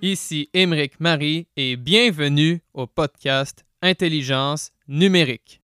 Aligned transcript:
Ici 0.00 0.48
Émeric 0.54 1.00
Marie 1.00 1.48
et 1.56 1.74
bienvenue 1.74 2.62
au 2.72 2.86
podcast 2.86 3.66
Intelligence 3.82 4.70
numérique. 4.86 5.60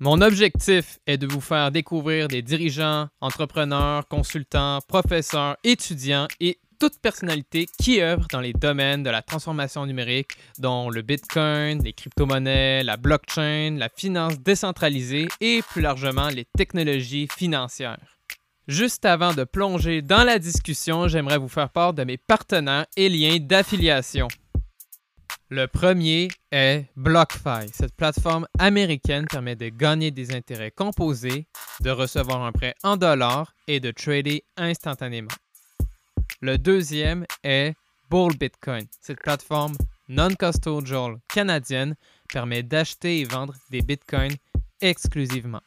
Mon 0.00 0.20
objectif 0.20 0.98
est 1.06 1.18
de 1.18 1.28
vous 1.28 1.40
faire 1.40 1.70
découvrir 1.70 2.26
des 2.26 2.42
dirigeants, 2.42 3.06
entrepreneurs, 3.20 4.08
consultants, 4.08 4.80
professeurs, 4.88 5.56
étudiants 5.62 6.26
et 6.40 6.58
toute 6.80 6.98
personnalité 7.00 7.66
qui 7.80 8.02
œuvre 8.02 8.26
dans 8.32 8.40
les 8.40 8.52
domaines 8.52 9.04
de 9.04 9.10
la 9.10 9.22
transformation 9.22 9.86
numérique, 9.86 10.32
dont 10.58 10.90
le 10.90 11.02
Bitcoin, 11.02 11.80
les 11.84 11.92
crypto-monnaies, 11.92 12.82
la 12.82 12.96
blockchain, 12.96 13.76
la 13.78 13.88
finance 13.88 14.40
décentralisée 14.40 15.28
et 15.40 15.62
plus 15.62 15.80
largement 15.80 16.28
les 16.28 16.44
technologies 16.56 17.28
financières. 17.36 18.15
Juste 18.68 19.04
avant 19.04 19.32
de 19.32 19.44
plonger 19.44 20.02
dans 20.02 20.24
la 20.24 20.40
discussion, 20.40 21.06
j'aimerais 21.06 21.38
vous 21.38 21.48
faire 21.48 21.70
part 21.70 21.94
de 21.94 22.02
mes 22.02 22.16
partenaires 22.16 22.86
et 22.96 23.08
liens 23.08 23.38
d'affiliation. 23.38 24.26
Le 25.50 25.68
premier 25.68 26.26
est 26.50 26.86
BlockFi. 26.96 27.68
Cette 27.72 27.94
plateforme 27.94 28.48
américaine 28.58 29.26
permet 29.30 29.54
de 29.54 29.68
gagner 29.68 30.10
des 30.10 30.34
intérêts 30.34 30.72
composés, 30.72 31.46
de 31.80 31.90
recevoir 31.90 32.42
un 32.42 32.50
prêt 32.50 32.74
en 32.82 32.96
dollars 32.96 33.54
et 33.68 33.78
de 33.78 33.92
trader 33.92 34.42
instantanément. 34.56 35.30
Le 36.40 36.58
deuxième 36.58 37.24
est 37.44 37.74
Bull 38.10 38.36
Bitcoin. 38.36 38.86
Cette 39.00 39.20
plateforme 39.20 39.76
non-custodial 40.08 41.18
canadienne 41.32 41.94
permet 42.28 42.64
d'acheter 42.64 43.20
et 43.20 43.24
vendre 43.24 43.54
des 43.70 43.82
bitcoins 43.82 44.34
exclusivement. 44.80 45.62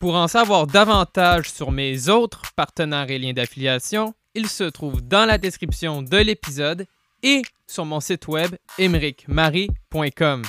Pour 0.00 0.14
en 0.14 0.28
savoir 0.28 0.66
davantage 0.66 1.50
sur 1.52 1.70
mes 1.70 2.08
autres 2.08 2.54
partenaires 2.56 3.10
et 3.10 3.18
liens 3.18 3.34
d'affiliation, 3.34 4.14
ils 4.34 4.48
se 4.48 4.64
trouvent 4.64 5.02
dans 5.02 5.26
la 5.26 5.36
description 5.36 6.00
de 6.00 6.16
l'épisode 6.16 6.86
et 7.22 7.42
sur 7.66 7.84
mon 7.84 8.00
site 8.00 8.26
web 8.26 8.56
emericmarie.com. 8.78 10.42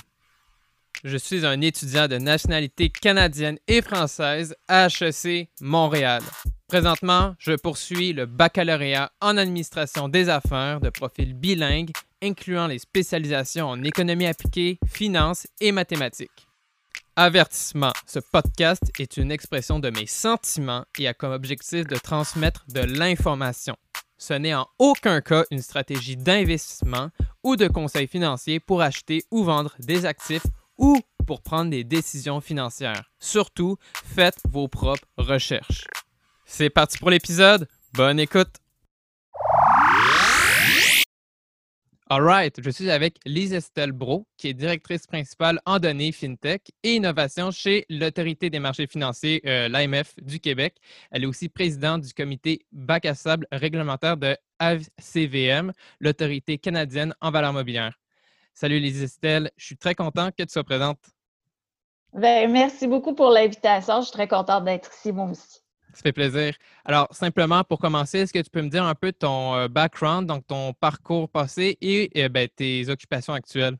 Je 1.03 1.17
suis 1.17 1.45
un 1.45 1.59
étudiant 1.59 2.07
de 2.07 2.17
nationalité 2.17 2.89
canadienne 2.89 3.57
et 3.67 3.81
française 3.81 4.55
à 4.69 4.87
HEC 4.87 5.49
Montréal. 5.59 6.23
Présentement, 6.69 7.35
je 7.37 7.51
poursuis 7.51 8.13
le 8.13 8.27
baccalauréat 8.27 9.11
en 9.19 9.35
administration 9.35 10.07
des 10.07 10.29
affaires 10.29 10.79
de 10.79 10.89
profil 10.89 11.33
bilingue, 11.33 11.91
incluant 12.23 12.67
les 12.67 12.79
spécialisations 12.79 13.67
en 13.67 13.83
économie 13.83 14.27
appliquée, 14.27 14.79
finance 14.87 15.45
et 15.59 15.73
mathématiques. 15.73 16.47
Avertissement, 17.17 17.91
ce 18.07 18.19
podcast 18.19 18.83
est 18.97 19.17
une 19.17 19.33
expression 19.33 19.79
de 19.79 19.89
mes 19.89 20.05
sentiments 20.05 20.85
et 20.97 21.09
a 21.09 21.13
comme 21.13 21.33
objectif 21.33 21.85
de 21.85 21.97
transmettre 21.97 22.63
de 22.69 22.79
l'information. 22.79 23.75
Ce 24.17 24.33
n'est 24.33 24.53
en 24.53 24.65
aucun 24.79 25.19
cas 25.19 25.43
une 25.51 25.61
stratégie 25.61 26.15
d'investissement 26.15 27.09
ou 27.43 27.57
de 27.57 27.67
conseil 27.67 28.07
financier 28.07 28.61
pour 28.61 28.81
acheter 28.81 29.25
ou 29.29 29.43
vendre 29.43 29.75
des 29.79 30.05
actifs 30.05 30.45
ou 30.77 31.01
pour 31.27 31.41
prendre 31.41 31.69
des 31.69 31.83
décisions 31.83 32.39
financières. 32.39 33.03
Surtout, 33.19 33.75
faites 34.05 34.39
vos 34.49 34.69
propres 34.69 35.07
recherches. 35.17 35.87
C'est 36.45 36.69
parti 36.69 36.97
pour 36.97 37.09
l'épisode. 37.09 37.67
Bonne 37.93 38.21
écoute. 38.21 38.60
Alright, 42.13 42.61
je 42.61 42.69
suis 42.69 42.91
avec 42.91 43.19
Lise 43.25 43.53
Estelle 43.53 43.93
Bro, 43.93 44.27
qui 44.35 44.49
est 44.49 44.53
directrice 44.53 45.07
principale 45.07 45.61
en 45.65 45.79
données 45.79 46.11
FinTech 46.11 46.69
et 46.83 46.95
innovation 46.95 47.51
chez 47.51 47.85
l'Autorité 47.89 48.49
des 48.49 48.59
marchés 48.59 48.85
financiers, 48.85 49.41
euh, 49.45 49.69
l'AMF 49.69 50.15
du 50.21 50.41
Québec. 50.41 50.75
Elle 51.09 51.23
est 51.23 51.25
aussi 51.25 51.47
présidente 51.47 52.01
du 52.01 52.13
comité 52.13 52.65
bac 52.73 53.05
à 53.05 53.15
sable 53.15 53.47
réglementaire 53.53 54.17
de 54.17 54.35
ACVM, 54.59 55.71
l'Autorité 56.01 56.57
canadienne 56.57 57.15
en 57.21 57.31
valeur 57.31 57.53
mobilière. 57.53 57.97
Salut 58.53 58.81
Lise 58.81 59.03
Estelle, 59.03 59.49
je 59.55 59.67
suis 59.67 59.77
très 59.77 59.95
content 59.95 60.31
que 60.31 60.43
tu 60.43 60.51
sois 60.51 60.65
présente. 60.65 60.99
Ben, 62.11 62.51
merci 62.51 62.87
beaucoup 62.87 63.15
pour 63.15 63.29
l'invitation. 63.29 64.01
Je 64.01 64.07
suis 64.07 64.11
très 64.11 64.27
contente 64.27 64.65
d'être 64.65 64.91
ici, 64.93 65.13
moi 65.13 65.29
aussi. 65.29 65.60
Ça 65.93 66.01
fait 66.01 66.13
plaisir. 66.13 66.55
Alors, 66.85 67.07
simplement 67.11 67.63
pour 67.63 67.79
commencer, 67.79 68.19
est-ce 68.19 68.33
que 68.33 68.39
tu 68.39 68.49
peux 68.49 68.61
me 68.61 68.69
dire 68.69 68.83
un 68.83 68.95
peu 68.95 69.11
ton 69.11 69.55
euh, 69.55 69.67
background, 69.67 70.27
donc 70.27 70.47
ton 70.47 70.73
parcours 70.73 71.29
passé 71.29 71.77
et 71.81 72.09
euh, 72.17 72.29
ben, 72.29 72.47
tes 72.47 72.89
occupations 72.89 73.33
actuelles? 73.33 73.77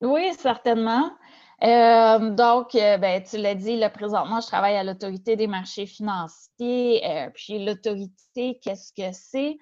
Oui, 0.00 0.32
certainement. 0.38 1.10
Euh, 1.62 2.30
donc, 2.30 2.70
ben, 2.72 3.22
tu 3.22 3.36
l'as 3.36 3.54
dit, 3.54 3.76
là, 3.76 3.90
présentement, 3.90 4.40
je 4.40 4.46
travaille 4.46 4.76
à 4.76 4.82
l'autorité 4.82 5.36
des 5.36 5.46
marchés 5.46 5.86
financiers. 5.86 7.02
puis 7.34 7.64
l'autorité, 7.64 8.58
qu'est-ce 8.62 8.92
que 8.92 9.12
c'est? 9.12 9.58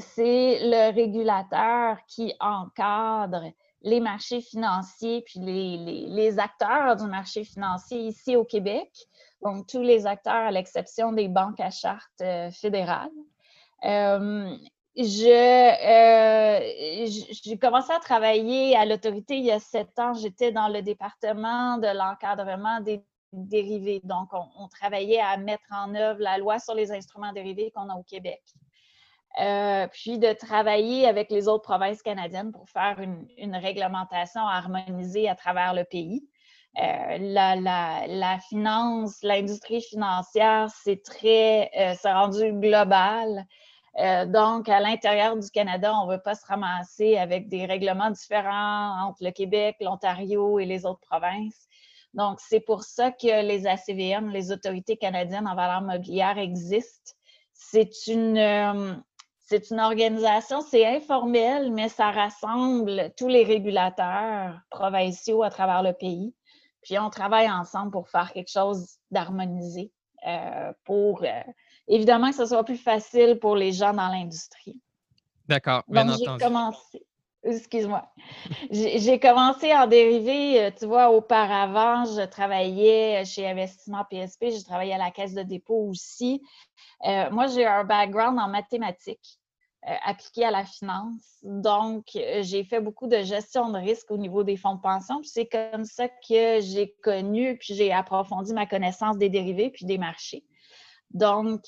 c'est 0.00 0.58
le 0.60 0.92
régulateur 0.92 1.98
qui 2.08 2.34
encadre 2.40 3.44
les 3.82 4.00
marchés 4.00 4.40
financiers 4.40 5.22
puis 5.22 5.40
les, 5.40 6.38
acteurs 6.38 6.96
du 6.96 7.04
marché 7.04 7.44
financier 7.44 8.00
ici 8.00 8.36
au 8.36 8.44
Québec 8.44 8.90
donc 9.42 9.66
tous 9.66 9.82
les 9.82 10.06
acteurs 10.06 10.34
à 10.34 10.50
l'exception 10.50 11.12
des 11.12 11.28
banques 11.28 11.60
à 11.60 11.70
charte 11.70 12.20
euh, 12.22 12.50
fédérales. 12.50 13.10
Euh, 13.84 14.56
euh, 15.00 16.60
j'ai 17.06 17.58
commencé 17.58 17.92
à 17.92 18.00
travailler 18.00 18.76
à 18.76 18.84
l'autorité 18.84 19.36
il 19.36 19.44
y 19.44 19.52
a 19.52 19.60
sept 19.60 19.96
ans. 19.98 20.12
J'étais 20.14 20.50
dans 20.50 20.68
le 20.68 20.82
département 20.82 21.78
de 21.78 21.86
l'encadrement 21.86 22.80
des 22.80 23.04
dérivés. 23.32 24.00
Donc, 24.02 24.30
on, 24.32 24.66
travaillait 24.68 25.20
à 25.20 25.36
mettre 25.36 25.62
en 25.70 25.94
œuvre 25.94 26.20
la 26.20 26.38
loi 26.38 26.58
sur 26.58 26.74
les 26.74 26.90
instruments 26.90 27.32
dérivés 27.32 27.70
qu'on 27.70 27.88
a 27.90 27.94
au 27.94 28.02
Québec. 28.02 28.42
puis 29.92 30.18
de 30.18 30.32
travailler 30.32 31.06
avec 31.06 31.30
les 31.30 31.46
autres 31.46 31.62
provinces 31.62 32.02
canadiennes 32.02 32.50
pour 32.50 32.68
faire 32.68 32.98
une 32.98 33.54
réglementation 33.54 34.40
harmonisée 34.40 35.28
à 35.28 35.36
travers 35.36 35.74
le 35.74 35.84
pays. 35.84 36.28
Euh, 36.80 37.18
la, 37.18 38.38
finance, 38.48 39.18
l'industrie 39.22 39.82
financière, 39.82 40.68
c'est 40.82 41.02
très, 41.02 41.70
euh, 41.76 41.94
c'est 42.00 42.12
rendu 42.12 42.52
global. 42.52 43.46
Euh, 43.98 44.26
donc, 44.26 44.68
à 44.68 44.78
l'intérieur 44.78 45.36
du 45.36 45.50
Canada, 45.50 45.92
on 45.94 46.06
ne 46.06 46.12
veut 46.12 46.22
pas 46.22 46.36
se 46.36 46.46
ramasser 46.46 47.16
avec 47.16 47.48
des 47.48 47.66
règlements 47.66 48.10
différents 48.10 49.08
entre 49.08 49.24
le 49.24 49.32
Québec, 49.32 49.76
l'Ontario 49.80 50.60
et 50.60 50.66
les 50.66 50.86
autres 50.86 51.00
provinces. 51.00 51.66
Donc, 52.14 52.38
c'est 52.40 52.60
pour 52.60 52.84
ça 52.84 53.10
que 53.10 53.42
les 53.42 53.66
ACVM, 53.66 54.30
les 54.30 54.52
autorités 54.52 54.96
canadiennes 54.96 55.48
en 55.48 55.56
valeur 55.56 55.82
mobilière, 55.82 56.38
existent. 56.38 57.12
C'est 57.54 58.06
une, 58.06 59.02
c'est 59.40 59.70
une 59.70 59.80
organisation, 59.80 60.60
c'est 60.60 60.86
informel, 60.86 61.72
mais 61.72 61.88
ça 61.88 62.12
rassemble 62.12 63.12
tous 63.16 63.28
les 63.28 63.42
régulateurs 63.42 64.60
provinciaux 64.70 65.42
à 65.42 65.50
travers 65.50 65.82
le 65.82 65.92
pays. 65.92 66.34
Puis 66.82 66.98
on 66.98 67.10
travaille 67.10 67.50
ensemble 67.50 67.90
pour 67.90 68.08
faire 68.08 68.32
quelque 68.32 68.50
chose 68.50 68.98
d'harmonisé, 69.10 69.92
euh, 70.26 70.72
pour 70.84 71.22
euh, 71.22 71.42
évidemment 71.86 72.30
que 72.30 72.36
ce 72.36 72.46
soit 72.46 72.64
plus 72.64 72.76
facile 72.76 73.38
pour 73.40 73.56
les 73.56 73.72
gens 73.72 73.92
dans 73.92 74.08
l'industrie. 74.08 74.80
D'accord, 75.46 75.82
bien 75.88 76.04
Donc, 76.04 76.18
j'ai 76.18 76.44
commencé. 76.44 77.04
Excuse-moi. 77.44 78.04
J'ai 78.70 79.20
commencé 79.20 79.72
en 79.72 79.86
dérivé, 79.86 80.60
euh, 80.60 80.70
tu 80.76 80.86
vois, 80.86 81.10
auparavant, 81.10 82.04
je 82.04 82.26
travaillais 82.26 83.24
chez 83.24 83.48
Investissement 83.48 84.04
PSP, 84.04 84.46
je 84.50 84.64
travaillais 84.64 84.94
à 84.94 84.98
la 84.98 85.10
caisse 85.10 85.34
de 85.34 85.42
dépôt 85.42 85.88
aussi. 85.88 86.42
moi, 87.30 87.46
j'ai 87.46 87.64
un 87.64 87.84
background 87.84 88.38
en 88.38 88.48
mathématiques. 88.48 89.38
Euh, 89.86 89.94
appliqué 90.04 90.44
à 90.44 90.50
la 90.50 90.64
finance. 90.64 91.38
Donc, 91.44 92.06
euh, 92.16 92.42
j'ai 92.42 92.64
fait 92.64 92.80
beaucoup 92.80 93.06
de 93.06 93.22
gestion 93.22 93.70
de 93.70 93.78
risque 93.78 94.10
au 94.10 94.16
niveau 94.16 94.42
des 94.42 94.56
fonds 94.56 94.74
de 94.74 94.80
pension. 94.80 95.22
c'est 95.22 95.46
comme 95.46 95.84
ça 95.84 96.08
que 96.08 96.58
j'ai 96.60 96.96
connu, 97.00 97.56
puis 97.58 97.74
j'ai 97.74 97.92
approfondi 97.92 98.52
ma 98.52 98.66
connaissance 98.66 99.16
des 99.18 99.28
dérivés 99.28 99.70
puis 99.70 99.86
des 99.86 99.96
marchés. 99.96 100.44
Donc, 101.10 101.60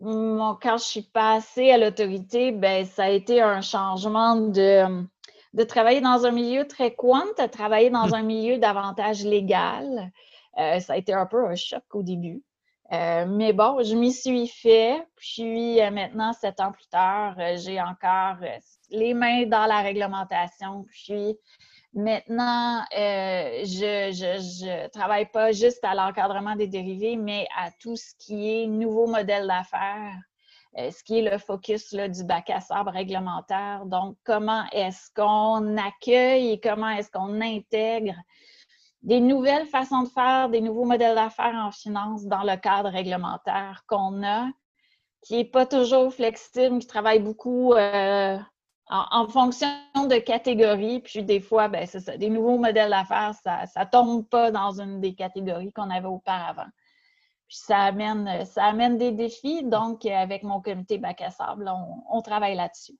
quand 0.00 0.78
je 0.78 0.84
suis 0.84 1.02
passée 1.02 1.70
à 1.70 1.76
l'autorité, 1.76 2.52
ben, 2.52 2.86
ça 2.86 3.04
a 3.04 3.10
été 3.10 3.42
un 3.42 3.60
changement 3.60 4.36
de, 4.36 5.04
de 5.52 5.62
travailler 5.62 6.00
dans 6.00 6.24
un 6.24 6.32
milieu 6.32 6.66
très 6.66 6.94
quant 6.94 7.32
à 7.36 7.48
travailler 7.48 7.90
dans 7.90 8.08
mmh. 8.08 8.14
un 8.14 8.22
milieu 8.22 8.58
davantage 8.58 9.24
légal. 9.24 10.10
Euh, 10.58 10.80
ça 10.80 10.94
a 10.94 10.96
été 10.96 11.12
un 11.12 11.26
peu 11.26 11.46
un 11.46 11.54
choc 11.54 11.84
au 11.92 12.02
début. 12.02 12.42
Euh, 12.92 13.26
mais 13.26 13.52
bon, 13.52 13.82
je 13.82 13.94
m'y 13.94 14.12
suis 14.12 14.46
fait. 14.46 15.04
Puis 15.16 15.80
euh, 15.80 15.90
maintenant, 15.90 16.32
sept 16.32 16.60
ans 16.60 16.72
plus 16.72 16.86
tard, 16.86 17.34
euh, 17.38 17.56
j'ai 17.56 17.80
encore 17.80 18.36
les 18.90 19.14
mains 19.14 19.46
dans 19.46 19.66
la 19.66 19.80
réglementation. 19.80 20.84
Puis 20.90 21.36
maintenant, 21.94 22.84
je 22.92 24.84
ne 24.84 24.88
travaille 24.88 25.26
pas 25.26 25.50
juste 25.52 25.82
à 25.84 25.94
l'encadrement 25.94 26.54
des 26.54 26.68
dérivés, 26.68 27.16
mais 27.16 27.48
à 27.56 27.70
tout 27.80 27.96
ce 27.96 28.14
qui 28.18 28.62
est 28.62 28.66
nouveau 28.66 29.06
modèle 29.08 29.48
d'affaires, 29.48 30.14
ce 30.76 31.02
qui 31.02 31.18
est 31.18 31.30
le 31.30 31.38
focus 31.38 31.92
du 31.92 32.24
bac 32.24 32.50
à 32.50 32.60
sable 32.60 32.90
réglementaire. 32.90 33.84
Donc, 33.86 34.16
comment 34.24 34.64
est-ce 34.70 35.10
qu'on 35.14 35.76
accueille 35.76 36.52
et 36.52 36.60
comment 36.60 36.90
est-ce 36.90 37.10
qu'on 37.10 37.40
intègre 37.40 38.14
des 39.06 39.20
nouvelles 39.20 39.66
façons 39.66 40.02
de 40.02 40.08
faire, 40.08 40.48
des 40.48 40.60
nouveaux 40.60 40.84
modèles 40.84 41.14
d'affaires 41.14 41.54
en 41.54 41.70
finance 41.70 42.24
dans 42.24 42.42
le 42.42 42.56
cadre 42.56 42.90
réglementaire 42.90 43.84
qu'on 43.86 44.24
a, 44.24 44.48
qui 45.22 45.36
n'est 45.36 45.44
pas 45.44 45.64
toujours 45.64 46.12
flexible, 46.12 46.80
qui 46.80 46.88
travaille 46.88 47.20
beaucoup 47.20 47.72
euh, 47.74 48.36
en, 48.88 49.28
fonction 49.28 49.68
de 49.94 50.18
catégories. 50.18 51.00
Puis 51.00 51.22
des 51.22 51.40
fois, 51.40 51.68
ben, 51.68 51.86
c'est 51.86 52.00
ça, 52.00 52.16
des 52.16 52.28
nouveaux 52.28 52.58
modèles 52.58 52.90
d'affaires, 52.90 53.32
ça 53.42 53.64
ne 53.76 53.84
tombe 53.90 54.28
pas 54.28 54.50
dans 54.50 54.80
une 54.80 55.00
des 55.00 55.14
catégories 55.14 55.72
qu'on 55.72 55.90
avait 55.90 56.08
auparavant. 56.08 56.68
Puis 57.46 57.58
ça 57.58 57.78
amène, 57.78 58.44
ça 58.44 58.64
amène 58.64 58.98
des 58.98 59.12
défis. 59.12 59.62
Donc, 59.62 60.04
avec 60.04 60.42
mon 60.42 60.60
comité 60.60 60.98
bac 60.98 61.22
à 61.22 61.30
sable, 61.30 61.72
on 62.10 62.22
travaille 62.22 62.56
là-dessus. 62.56 62.98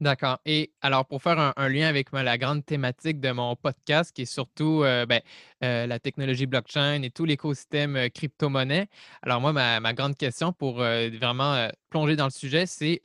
D'accord. 0.00 0.38
Et 0.44 0.72
alors, 0.82 1.06
pour 1.06 1.22
faire 1.22 1.54
un, 1.56 1.68
lien 1.68 1.88
avec 1.88 2.12
la 2.12 2.36
grande 2.36 2.64
thématique 2.66 3.18
de 3.18 3.30
mon 3.30 3.56
podcast, 3.56 4.14
qui 4.14 4.22
est 4.22 4.26
surtout 4.26 4.82
euh, 4.84 5.06
ben, 5.06 5.22
euh, 5.64 5.86
la 5.86 5.98
technologie 5.98 6.44
blockchain 6.44 7.00
et 7.02 7.10
tout 7.10 7.24
l'écosystème 7.24 7.96
euh, 7.96 8.08
crypto-monnaie, 8.10 8.88
alors 9.22 9.40
moi, 9.40 9.54
ma, 9.54 9.92
grande 9.94 10.16
question 10.16 10.52
pour 10.52 10.76
vraiment 10.76 11.68
plonger 11.88 12.16
dans 12.16 12.26
le 12.26 12.30
sujet, 12.30 12.66
c'est 12.66 13.00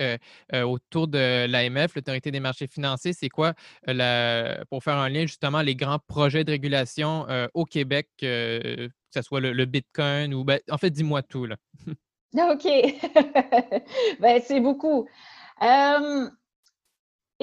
autour 0.54 1.08
de 1.08 1.46
l'AMF, 1.46 1.96
l'Autorité 1.96 2.32
des 2.32 2.42
marchés 2.42 2.68
financiers, 2.68 3.14
c'est 3.14 3.30
quoi, 3.30 3.54
pour 4.70 4.84
faire 4.84 4.98
un 4.98 5.10
lien 5.10 5.22
justement, 5.22 5.62
les 5.62 5.76
grands 5.76 6.00
projets 6.00 6.44
de 6.44 6.52
régulation 6.52 7.26
au 7.54 7.64
Québec, 7.64 8.10
que 8.20 8.90
ce 9.14 9.22
soit 9.22 9.40
le, 9.40 9.66
Bitcoin 9.66 10.34
ou, 10.34 10.44
ben, 10.44 10.60
en 10.70 10.78
fait, 10.78 10.90
dis-moi 10.90 11.22
tout. 11.22 11.46
Là. 11.46 11.56
OK. 12.52 12.66
ben, 14.20 14.42
c'est 14.44 14.60
beaucoup. 14.60 15.08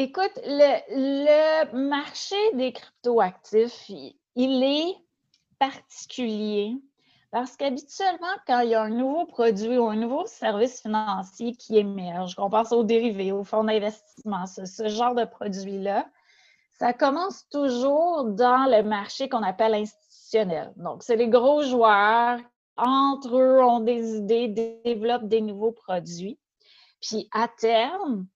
Écoute, 0.01 0.31
le, 0.45 1.75
marché 1.75 2.37
des 2.55 2.73
cryptoactifs, 2.73 3.89
il, 4.37 4.63
est 4.63 4.95
particulier 5.59 6.77
parce 7.33 7.57
qu'habituellement, 7.57 8.29
quand 8.47 8.61
il 8.61 8.71
y 8.71 8.75
a 8.77 8.83
un 8.83 8.91
nouveau 8.91 9.27
produit 9.27 9.77
ou 9.77 9.89
un 9.89 9.97
nouveau 9.97 10.25
service 10.27 10.83
financier 10.83 11.57
qui 11.57 11.79
émerge, 11.79 12.37
qu'on 12.37 12.49
pense 12.49 12.71
aux 12.71 12.85
dérivés, 12.85 13.33
aux 13.33 13.43
fonds 13.43 13.65
d'investissement, 13.65 14.47
ce, 14.47 14.87
genre 14.87 15.17
de 15.17 15.25
produit-là, 15.25 16.07
ça 16.79 16.93
commence 16.93 17.49
toujours 17.49 18.23
dans 18.23 18.71
le 18.71 18.85
marché 18.85 19.29
qu'on 19.29 19.43
appelle 19.43 19.75
institutionnel. 19.75 20.73
Donc, 20.77 21.03
c'est 21.03 21.17
les 21.17 21.29
gros 21.29 21.65
joueurs, 21.65 22.39
entre 22.77 23.37
eux, 23.37 23.61
ont 23.65 23.81
des 23.81 24.19
idées, 24.19 24.47
développent 24.85 25.27
des 25.27 25.41
nouveaux 25.41 25.73
produits. 25.73 26.39
Puis 27.01 27.29
à 27.33 27.49
terme, 27.49 28.29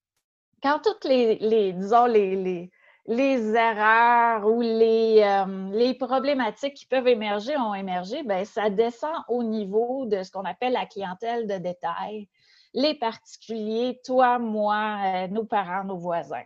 quand 0.62 0.80
toutes 0.80 1.04
les, 1.04 1.72
disons, 1.72 2.06
les, 2.06 2.70
les, 3.06 3.54
erreurs 3.54 4.46
ou 4.46 4.60
les, 4.60 5.22
euh, 5.22 5.70
les, 5.72 5.94
problématiques 5.94 6.74
qui 6.74 6.86
peuvent 6.86 7.08
émerger 7.08 7.56
ont 7.56 7.74
émergé, 7.74 8.22
bien, 8.22 8.44
ça 8.44 8.70
descend 8.70 9.16
au 9.28 9.42
niveau 9.42 10.06
de 10.06 10.22
ce 10.22 10.30
qu'on 10.30 10.44
appelle 10.44 10.72
la 10.72 10.86
clientèle 10.86 11.46
de 11.46 11.58
détail, 11.58 12.28
les 12.74 12.94
particuliers, 12.94 14.00
toi, 14.04 14.38
moi, 14.38 14.98
euh, 15.04 15.28
nos 15.28 15.44
parents, 15.44 15.84
nos 15.84 15.98
voisins. 15.98 16.44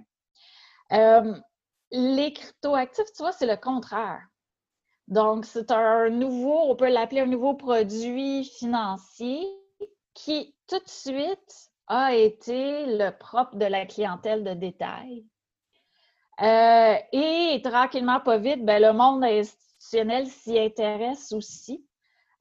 Euh, 0.92 1.34
les 1.92 2.32
cryptoactifs, 2.32 3.12
tu 3.14 3.22
vois, 3.22 3.32
c'est 3.32 3.46
le 3.46 3.56
contraire. 3.56 4.22
Donc, 5.08 5.44
c'est 5.44 5.70
un 5.70 6.08
nouveau, 6.08 6.70
on 6.70 6.74
peut 6.74 6.88
l'appeler 6.88 7.20
un 7.20 7.26
nouveau 7.26 7.54
produit 7.54 8.44
financier 8.44 9.46
qui, 10.14 10.54
tout 10.66 10.78
de 10.78 10.88
suite, 10.88 11.65
a 11.88 12.14
été 12.14 12.86
le 12.86 13.10
propre 13.10 13.56
de 13.56 13.64
la 13.64 13.86
clientèle 13.86 14.44
de 14.44 14.54
détail. 14.54 15.24
Euh, 16.42 16.96
et 17.12 17.60
tranquillement, 17.62 18.20
pas 18.20 18.38
vite, 18.38 18.64
ben, 18.64 18.82
le 18.82 18.92
monde 18.92 19.24
institutionnel 19.24 20.26
s'y 20.26 20.58
intéresse 20.58 21.32
aussi. 21.32 21.86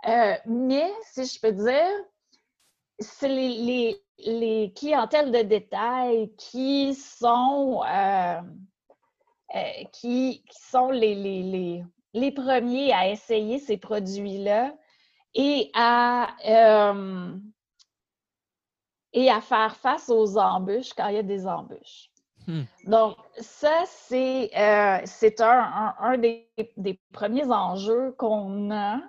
Euh, 0.08 0.34
mais, 0.46 0.92
si 1.14 1.26
je 1.26 1.40
peux 1.40 1.54
dire, 1.54 1.92
c'est 3.00 3.30
les, 3.30 3.96
les, 4.20 4.74
clientèles 4.76 5.32
de 5.32 5.42
détail 5.42 6.34
qui 6.38 6.94
sont, 6.94 7.82
euh, 7.88 8.42
les, 10.92 11.84
les, 12.14 12.32
premiers 12.32 12.94
à 12.94 13.10
essayer 13.10 13.60
ces 13.60 13.78
produits-là 13.78 14.74
et 15.34 15.72
à 15.74 16.36
et 19.16 19.32
à 19.32 19.42
faire 19.42 19.76
face 19.78 20.10
aux 20.10 20.38
embûches 20.38 20.94
quand 20.94 21.08
il 21.08 21.16
y 21.16 21.20
a 21.20 21.24
des 21.24 21.48
embûches. 21.48 22.12
Hmm. 22.48 22.64
Donc, 22.86 23.16
ça, 23.40 23.84
c'est 23.88 24.52
euh, 24.56 25.00
un, 26.00 26.18
des, 26.18 27.02
premiers 27.12 27.50
enjeux 27.50 28.12
qu'on 28.20 28.72
a. 28.72 29.00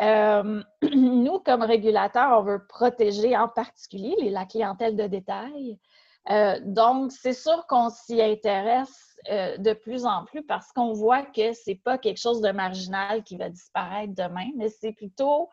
Euh, 0.00 0.62
nous, 0.94 1.40
comme 1.40 1.62
régulateurs, 1.62 2.38
on 2.38 2.42
veut 2.42 2.64
protéger 2.68 3.36
en 3.36 3.48
particulier 3.48 4.30
la 4.30 4.44
clientèle 4.44 4.94
de 4.94 5.06
détail. 5.06 5.78
Euh, 6.30 6.60
donc, 6.62 7.10
c'est 7.10 7.32
sûr 7.32 7.66
qu'on 7.66 7.88
s'y 7.88 8.20
intéresse 8.20 9.16
de 9.28 9.72
plus 9.72 10.06
en 10.06 10.24
plus 10.24 10.44
parce 10.44 10.70
qu'on 10.72 10.92
voit 10.92 11.22
que 11.22 11.52
ce 11.52 11.70
n'est 11.70 11.76
pas 11.76 11.98
quelque 11.98 12.20
chose 12.20 12.40
de 12.40 12.52
marginal 12.52 13.24
qui 13.24 13.36
va 13.36 13.48
disparaître 13.48 14.14
demain, 14.14 14.46
mais 14.56 14.68
c'est 14.68 14.92
plutôt 14.92 15.48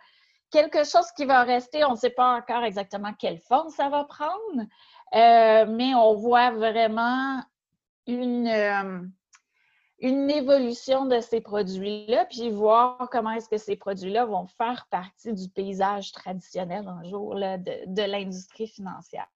quelque 0.56 0.86
chose 0.86 1.12
qui 1.18 1.26
va 1.26 1.44
rester, 1.44 1.84
on 1.84 1.92
ne 1.92 1.98
sait 1.98 2.12
pas 2.12 2.38
encore 2.38 2.64
exactement 2.64 3.14
quelle 3.14 3.40
forme 3.40 3.70
ça 3.70 3.90
va 3.90 4.06
prendre, 4.06 4.62
euh, 5.14 5.66
mais 5.68 5.94
on 5.96 6.14
voit 6.14 6.52
vraiment 6.52 7.44
une, 8.08 8.48
euh, 8.48 9.02
une 10.00 10.30
évolution 10.32 11.08
de 11.08 11.20
ces 11.20 11.42
produits-là, 11.42 12.26
puis 12.28 12.52
voir 12.52 13.10
comment 13.12 13.32
est-ce 13.32 13.50
que 13.50 13.58
ces 13.58 13.76
produits-là 13.76 14.24
vont 14.24 14.48
faire 14.48 14.88
partie 14.90 15.34
du 15.34 15.50
paysage 15.50 16.14
traditionnel 16.14 16.88
un 16.88 17.04
jour 17.04 17.36
de, 17.36 18.10
l'industrie 18.10 18.70
financière. 18.70 19.28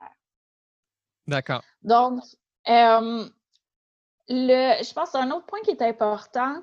D'accord. 1.27 1.61
Donc, 1.81 2.21
euh, 2.69 3.27
le, 4.29 4.83
je 4.83 4.93
pense 4.93 5.11
qu'un 5.11 5.31
autre 5.31 5.47
point 5.47 5.59
qui 5.65 5.71
est 5.71 5.81
important, 5.81 6.61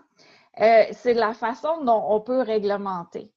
c'est 0.57 1.13
la 1.13 1.35
façon 1.35 1.85
dont 1.85 2.03
on 2.09 2.23
peut 2.23 2.41
réglementer. 2.41 3.31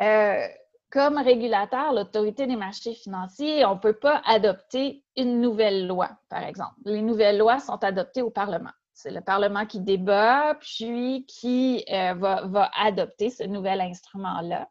Euh, 0.00 0.46
comme 0.90 1.18
régulateur, 1.18 1.92
l'autorité 1.92 2.46
des 2.46 2.56
marchés 2.56 2.94
financiers, 2.94 3.64
on 3.64 3.74
ne 3.74 3.80
peut 3.80 3.98
pas 3.98 4.22
adopter 4.24 5.02
une 5.16 5.40
nouvelle 5.40 5.88
loi, 5.88 6.10
par 6.28 6.44
exemple. 6.44 6.74
Les 6.84 7.02
nouvelles 7.02 7.38
lois 7.38 7.58
sont 7.58 7.82
adoptées 7.82 8.22
au 8.22 8.30
Parlement. 8.30 8.70
C'est 8.92 9.10
le 9.10 9.20
Parlement 9.20 9.66
qui 9.66 9.80
débat, 9.80 10.56
puis 10.60 11.26
qui 11.26 11.84
euh, 11.92 12.14
va, 12.14 12.70
adopter 12.80 13.30
ce 13.30 13.42
nouvel 13.42 13.80
instrument-là. 13.80 14.68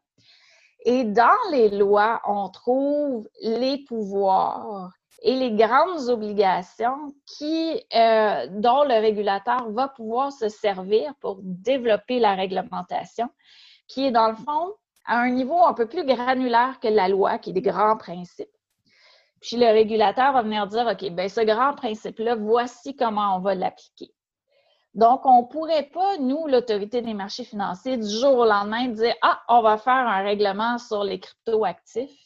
Et 0.86 1.04
dans 1.04 1.50
les 1.50 1.68
lois, 1.68 2.22
on 2.26 2.48
trouve 2.48 3.28
les 3.42 3.84
pouvoirs 3.84 4.92
et 5.22 5.34
les 5.36 5.52
grandes 5.52 6.08
obligations 6.08 7.14
qui, 7.26 7.82
euh, 7.94 8.46
dont 8.50 8.84
le 8.84 9.00
régulateur 9.00 9.70
va 9.70 9.88
pouvoir 9.88 10.32
se 10.32 10.48
servir 10.48 11.14
pour 11.20 11.38
développer 11.42 12.18
la 12.18 12.34
réglementation, 12.34 13.28
qui 13.88 14.06
est 14.06 14.10
dans 14.10 14.28
le 14.28 14.36
fond 14.36 14.72
à 15.06 15.18
un 15.18 15.30
niveau 15.30 15.62
un 15.64 15.74
peu 15.74 15.86
plus 15.86 16.04
granulaire 16.04 16.78
que 16.80 16.88
la 16.88 17.08
loi, 17.08 17.38
qui 17.38 17.50
est 17.50 17.54
des 17.54 17.62
grands 17.62 17.96
principes. 17.96 18.48
Puis 19.40 19.56
le 19.56 19.66
régulateur 19.66 20.32
va 20.32 20.42
venir 20.42 20.66
dire, 20.66 20.86
OK, 20.86 21.10
bien, 21.10 21.28
ce 21.28 21.42
grand 21.42 21.74
principe-là, 21.74 22.34
voici 22.36 22.96
comment 22.96 23.36
on 23.36 23.40
va 23.40 23.54
l'appliquer. 23.54 24.10
Donc, 24.94 25.26
on 25.26 25.42
ne 25.42 25.46
pourrait 25.46 25.90
pas, 25.92 26.18
nous, 26.18 26.46
l'autorité 26.46 27.02
des 27.02 27.14
marchés 27.14 27.44
financiers, 27.44 27.96
du 27.96 28.08
jour 28.08 28.38
au 28.38 28.44
lendemain, 28.44 28.86
dire, 28.88 29.14
ah, 29.22 29.42
on 29.48 29.60
va 29.60 29.76
faire 29.76 29.92
un 29.92 30.22
règlement 30.22 30.78
sur 30.78 31.02
les 31.02 31.18
crypto-actifs. 31.18 32.16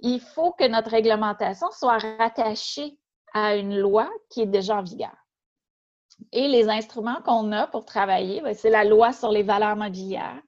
Il 0.00 0.20
faut 0.20 0.52
que 0.52 0.66
notre 0.66 0.90
réglementation 0.90 1.68
soit 1.70 1.98
rattachée 2.18 2.98
à 3.34 3.56
une 3.56 3.78
loi 3.78 4.08
qui 4.30 4.42
est 4.42 4.46
déjà 4.46 4.76
en 4.76 4.82
vigueur. 4.82 5.14
Et 6.32 6.48
les 6.48 6.68
instruments 6.68 7.20
qu'on 7.24 7.52
a 7.52 7.66
pour 7.66 7.84
travailler, 7.84 8.40
ben, 8.40 8.54
c'est 8.54 8.70
la 8.70 8.84
loi 8.84 9.12
sur 9.12 9.30
les 9.30 9.42
valeurs 9.42 9.76
mobilières, 9.76 10.40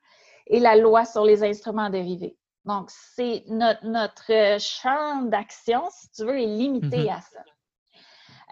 et 0.51 0.61
la 0.61 0.77
loi 0.77 1.05
sur 1.05 1.25
les 1.25 1.43
instruments 1.43 1.89
dérivés. 1.89 2.37
Donc, 2.65 2.91
c'est 2.91 3.45
notre, 3.49 4.59
champ 4.59 5.23
d'action, 5.23 5.83
si 5.91 6.11
tu 6.11 6.25
veux, 6.25 6.39
est 6.39 6.47
limité 6.47 7.05
mm-hmm. 7.05 7.17
à 7.17 7.21
ça. 7.21 7.41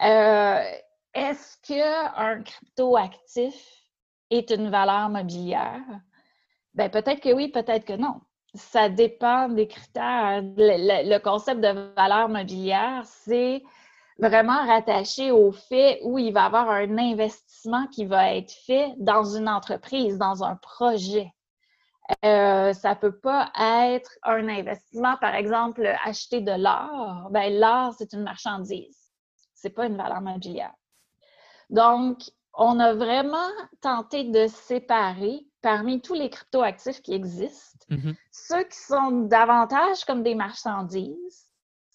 Euh, 0.05 0.79
est-ce 1.15 1.57
qu'un 1.63 2.43
crypto-actif 2.43 3.55
est 4.31 4.51
une 4.51 4.71
valeur 4.71 5.11
mobilière? 5.11 5.83
Bien, 6.75 6.89
peut-être 6.89 7.21
que 7.21 7.33
oui, 7.33 7.49
peut-être 7.49 7.85
que 7.85 7.95
non. 7.95 8.21
Ça 8.55 8.89
dépend 8.89 9.49
des 9.49 9.67
critères. 9.67 10.43
Le, 10.57 11.19
concept 11.19 11.61
de 11.61 11.93
valeur 11.97 12.29
mobilière, 12.29 13.03
c'est 13.05 13.63
vraiment 14.19 14.67
rattaché 14.67 15.31
au 15.33 15.53
fait 15.53 16.01
où 16.03 16.19
il 16.19 16.33
va 16.33 16.45
y 16.45 16.47
avoir 16.47 16.71
un 16.71 16.97
investissement 16.97 17.87
qui 17.89 18.07
va 18.07 18.35
être 18.35 18.53
fait 18.65 18.95
dans 18.99 19.37
une 19.37 19.49
entreprise, 19.49 20.19
dans 20.19 20.45
un 20.45 20.57
projet. 20.57 21.33
Euh, 22.25 22.73
ça 22.73 22.91
ne 22.91 22.95
peut 22.95 23.19
pas 23.19 23.53
être 23.59 24.11
un 24.23 24.49
investissement, 24.49 25.17
par 25.19 25.35
exemple, 25.35 25.87
acheter 26.05 26.41
de 26.41 26.53
l'or. 26.53 27.29
Ben, 27.31 27.53
l'or, 27.59 27.95
c'est 27.97 28.13
une 28.13 28.23
marchandise. 28.23 29.13
Ce 29.55 29.69
n'est 29.69 29.75
pas 29.75 29.87
une 29.87 29.97
valeur 29.97 30.21
mobilière. 30.21 30.73
Donc, 31.69 32.23
on 32.55 32.81
a 32.81 32.95
vraiment 32.95 33.51
tenté 33.83 34.25
de 34.25 34.47
séparer 34.47 35.47
parmi 35.61 36.01
tous 36.01 36.15
les 36.15 36.31
cryptoactifs 36.31 37.03
qui 37.03 37.13
existent, 37.13 37.87
mm-hmm. 37.91 38.15
ceux 38.31 38.65
qui 38.65 38.79
sont 38.79 39.11
davantage 39.27 40.05
comme 40.07 40.23
des 40.23 40.35
marchandises 40.35 41.49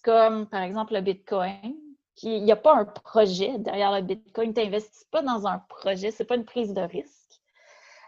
comme 0.04 0.46
par 0.46 0.62
exemple 0.62 0.94
le 0.94 1.00
Bitcoin, 1.00 1.74
il 2.22 2.44
n'y 2.44 2.52
a 2.52 2.56
pas 2.56 2.76
un 2.76 2.84
projet 2.84 3.58
derrière 3.58 3.92
le 3.92 4.02
Bitcoin. 4.02 4.54
Tu 4.54 4.60
n'investis 4.60 5.04
pas 5.10 5.22
dans 5.22 5.46
un 5.46 5.58
projet, 5.58 6.10
ce 6.10 6.22
n'est 6.22 6.26
pas 6.26 6.36
une 6.36 6.44
prise 6.44 6.72
de 6.72 6.82
risque. 6.82 7.23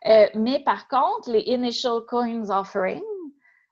Euh, 0.07 0.27
mais 0.35 0.61
par 0.61 0.89
contre, 0.89 1.31
les 1.31 1.41
Initial 1.41 2.01
Coins 2.09 2.51
Offering, 2.51 3.03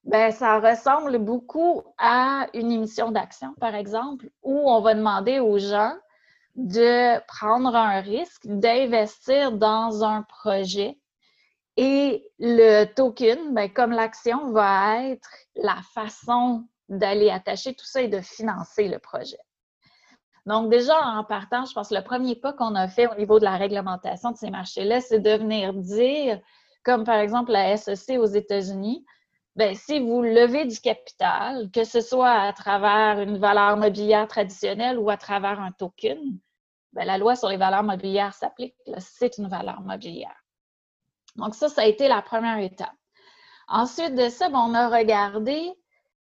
ben, 0.05 0.31
ça 0.33 0.61
ressemble 0.61 1.19
beaucoup 1.19 1.83
à 1.99 2.47
une 2.55 2.71
émission 2.71 3.11
d'action, 3.11 3.55
par 3.61 3.75
exemple, 3.75 4.29
où 4.43 4.71
on 4.71 4.81
va 4.81 4.95
demander 4.95 5.41
aux 5.41 5.59
gens 5.59 5.95
de 6.57 7.19
prendre 7.27 7.75
un 7.75 8.01
risque, 8.01 8.47
d'investir 8.47 9.53
dans 9.53 10.05
un 10.05 10.23
projet. 10.23 10.99
Et 11.77 12.25
le 12.39 12.85
token, 12.85 13.55
ben, 13.55 13.73
comme 13.73 13.93
l'action, 13.93 14.53
va 14.53 15.05
être 15.05 15.29
la 15.57 15.81
façon 15.95 16.65
d'aller 16.89 17.31
attacher 17.31 17.75
tout 17.75 17.87
ça 17.87 18.03
et 18.03 18.09
de 18.09 18.21
financer 18.21 18.89
le 18.89 18.99
projet. 18.99 19.39
Donc, 20.47 20.71
déjà, 20.71 20.99
en 21.01 21.25
partant, 21.25 21.65
je 21.65 21.73
pense 21.73 21.89
que 21.89 21.95
le 21.95 22.03
premier 22.05 22.37
pas 22.37 22.53
qu'on 22.53 22.75
a 22.75 22.87
fait 22.89 23.07
au 23.11 23.15
niveau 23.15 23.39
de 23.39 23.45
la 23.45 23.57
réglementation 23.57 24.31
de 24.31 24.37
ces 24.37 24.51
marchés-là, 24.51 25.01
c'est 25.01 25.21
de 25.21 25.31
venir 25.31 25.73
dire, 25.73 26.41
comme 26.85 27.05
par 27.05 27.17
exemple 27.17 27.53
la 27.53 27.77
SEC 27.77 28.19
aux 28.19 28.27
États-Unis, 28.27 29.05
ben, 29.57 29.75
si 29.75 30.01
vous 30.01 30.21
levez 30.23 30.67
du 30.67 30.81
capital, 30.81 31.71
que 31.71 31.85
ce 31.85 32.01
soit 32.01 32.33
à 32.33 32.53
travers 32.53 33.21
une 33.21 33.39
valeur 33.39 33.77
mobilière 33.77 34.27
traditionnelle 34.27 34.99
ou 34.99 35.11
à 35.11 35.17
travers 35.17 35.61
un 35.61 35.73
token, 35.73 36.19
ben, 36.93 37.05
la 37.05 37.19
loi 37.19 37.37
sur 37.37 37.49
les 37.49 37.57
valeurs 37.57 37.85
mobilières 37.85 38.35
s'applique. 38.35 38.75
C'est 38.99 39.39
une 39.39 39.49
valeur 39.49 39.81
mobilière. 39.81 40.37
Donc, 41.37 41.55
ça, 41.55 41.69
ça 41.69 41.83
a 41.83 41.87
été 41.87 42.09
la 42.09 42.21
première 42.21 42.59
étape. 42.59 42.93
Ensuite 43.69 44.15
de 44.15 44.29
ça, 44.29 44.49
ben, 44.51 44.59
on 44.59 44.75
a 44.75 44.89
regardé 44.89 45.73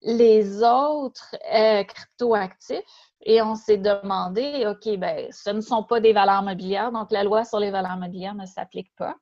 les 0.03 0.63
autres 0.63 1.35
euh, 1.53 1.85
cryptoactifs 1.85 3.12
et 3.23 3.41
on 3.43 3.55
s'est 3.55 3.79
demandé, 3.79 4.67
OK, 4.67 4.99
ben, 4.99 5.29
ce 5.31 5.51
ne 5.51 5.61
sont 5.61 5.85
pas 5.85 6.01
des 6.01 6.13
valeurs 6.13 6.43
mobilières, 6.43 6.93
donc 6.93 7.11
la 7.13 7.25
loi 7.25 7.45
sur 7.45 7.59
les 7.59 7.71
valeurs 7.71 7.97
mobilières 7.97 8.35
ne 8.35 8.47
s'applique 8.47 8.95
pas. 8.97 9.17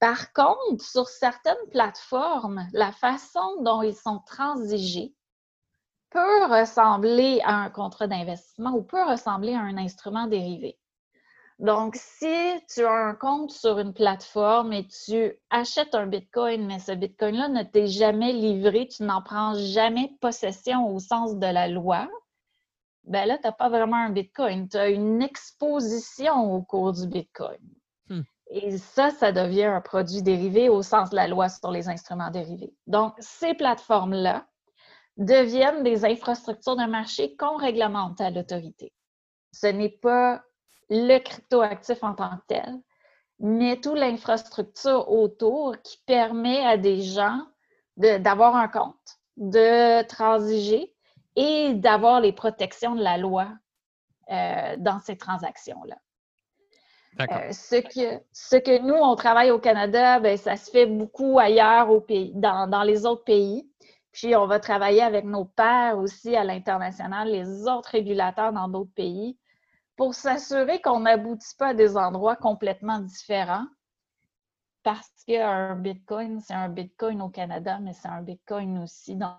Par 0.00 0.32
contre, 0.32 0.84
sur 0.84 1.08
certaines 1.08 1.54
plateformes, 1.70 2.66
la 2.72 2.92
façon 2.92 3.62
dont 3.62 3.82
ils 3.82 3.94
sont 3.94 4.20
transigés 4.26 5.14
peut 6.10 6.44
ressembler 6.44 7.40
à 7.44 7.54
un 7.54 7.70
contrat 7.70 8.06
d'investissement 8.06 8.72
ou 8.72 8.82
peut 8.82 9.02
ressembler 9.04 9.54
à 9.54 9.60
un 9.60 9.76
instrument 9.76 10.26
dérivé. 10.26 10.78
Donc, 11.58 11.94
si 11.96 12.34
tu 12.68 12.84
as 12.84 12.92
un 12.92 13.14
compte 13.14 13.52
sur 13.52 13.78
une 13.78 13.94
plateforme 13.94 14.72
et 14.72 14.86
tu 14.88 15.32
achètes 15.50 15.94
un 15.94 16.06
Bitcoin, 16.06 16.66
mais 16.66 16.80
ce 16.80 16.92
Bitcoin-là 16.92 17.48
ne 17.48 17.62
t'est 17.62 17.86
jamais 17.86 18.32
livré, 18.32 18.88
tu 18.88 19.04
n'en 19.04 19.22
prends 19.22 19.54
jamais 19.54 20.16
possession 20.20 20.88
au 20.88 20.98
sens 20.98 21.36
de 21.36 21.46
la 21.46 21.68
loi, 21.68 22.08
ben 23.04 23.26
là, 23.26 23.36
tu 23.38 23.46
n'as 23.46 23.52
pas 23.52 23.68
vraiment 23.68 23.96
un 23.96 24.10
Bitcoin. 24.10 24.68
Tu 24.68 24.76
as 24.76 24.88
une 24.88 25.22
exposition 25.22 26.54
au 26.54 26.62
cours 26.62 26.92
du 26.92 27.06
Bitcoin. 27.06 27.60
Hmm. 28.08 28.22
Et 28.48 28.78
ça, 28.78 29.10
ça 29.10 29.32
devient 29.32 29.64
un 29.64 29.80
produit 29.80 30.22
dérivé 30.22 30.68
au 30.68 30.82
sens 30.82 31.10
de 31.10 31.16
la 31.16 31.28
loi 31.28 31.48
sur 31.48 31.70
les 31.70 31.88
instruments 31.88 32.30
dérivés. 32.30 32.74
Donc, 32.86 33.14
ces 33.18 33.54
plateformes-là 33.54 34.46
deviennent 35.16 35.82
des 35.82 36.04
infrastructures 36.04 36.76
de 36.76 36.86
marché 36.86 37.36
qu'on 37.36 37.56
réglemente 37.56 38.20
à 38.20 38.30
l'autorité. 38.30 38.92
Ce 39.52 39.66
n'est 39.66 39.96
pas 40.02 40.42
le 40.90 41.18
cryptoactif 41.18 42.02
en 42.02 42.14
tant 42.14 42.36
que 42.36 42.42
tel, 42.48 42.80
mais 43.38 43.80
toute 43.80 43.98
l'infrastructure 43.98 45.10
autour 45.10 45.76
qui 45.82 45.98
permet 46.06 46.64
à 46.64 46.76
des 46.76 47.02
gens 47.02 47.40
d'avoir 47.96 48.56
un 48.56 48.68
compte, 48.68 49.18
de 49.36 50.02
transiger 50.06 50.93
et 51.36 51.74
d'avoir 51.74 52.20
les 52.20 52.32
protections 52.32 52.94
de 52.94 53.02
la 53.02 53.18
loi 53.18 53.48
euh, 54.30 54.76
dans 54.78 55.00
ces 55.00 55.16
transactions-là. 55.16 55.96
Euh, 57.20 57.52
ce, 57.52 57.76
que, 57.76 58.22
ce 58.32 58.56
que 58.56 58.80
nous, 58.80 58.94
on 58.94 59.14
travaille 59.14 59.50
au 59.50 59.58
Canada, 59.58 60.18
bien, 60.18 60.36
ça 60.36 60.56
se 60.56 60.70
fait 60.70 60.86
beaucoup 60.86 61.38
ailleurs 61.38 61.90
au 61.90 62.00
pays, 62.00 62.32
dans, 62.34 62.68
dans, 62.68 62.82
les 62.82 63.06
autres 63.06 63.24
pays. 63.24 63.68
Puis 64.12 64.34
on 64.34 64.46
va 64.46 64.58
travailler 64.58 65.02
avec 65.02 65.24
nos 65.24 65.44
pairs 65.44 65.98
aussi 65.98 66.34
à 66.34 66.42
l'international, 66.42 67.28
les 67.30 67.66
autres 67.68 67.90
régulateurs 67.90 68.52
dans 68.52 68.68
d'autres 68.68 68.94
pays, 68.94 69.38
pour 69.96 70.14
s'assurer 70.14 70.80
qu'on 70.80 71.00
n'aboutit 71.00 71.54
pas 71.56 71.68
à 71.68 71.74
des 71.74 71.96
endroits 71.96 72.36
complètement 72.36 72.98
différents. 72.98 73.66
Parce 74.82 75.10
qu'un 75.26 75.76
Bitcoin, 75.76 76.40
c'est 76.40 76.54
un 76.54 76.68
Bitcoin 76.68 77.22
au 77.22 77.28
Canada, 77.28 77.78
mais 77.80 77.92
c'est 77.92 78.08
un 78.08 78.22
Bitcoin 78.22 78.78
aussi 78.82 79.16
dans 79.16 79.36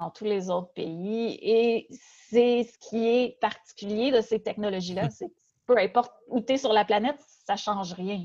dans 0.00 0.10
tous 0.10 0.24
les 0.24 0.50
autres 0.50 0.72
pays. 0.72 1.38
Et 1.42 1.86
c'est 1.90 2.64
ce 2.64 2.78
qui 2.88 3.06
est 3.06 3.38
particulier 3.40 4.10
de 4.10 4.20
ces 4.20 4.42
technologies-là, 4.42 5.10
c'est 5.10 5.30
peu 5.66 5.78
importe 5.78 6.12
où 6.26 6.40
tu 6.40 6.54
es 6.54 6.58
sur 6.58 6.72
la 6.72 6.84
planète, 6.84 7.20
ça 7.46 7.52
ne 7.52 7.58
change 7.58 7.92
rien. 7.92 8.20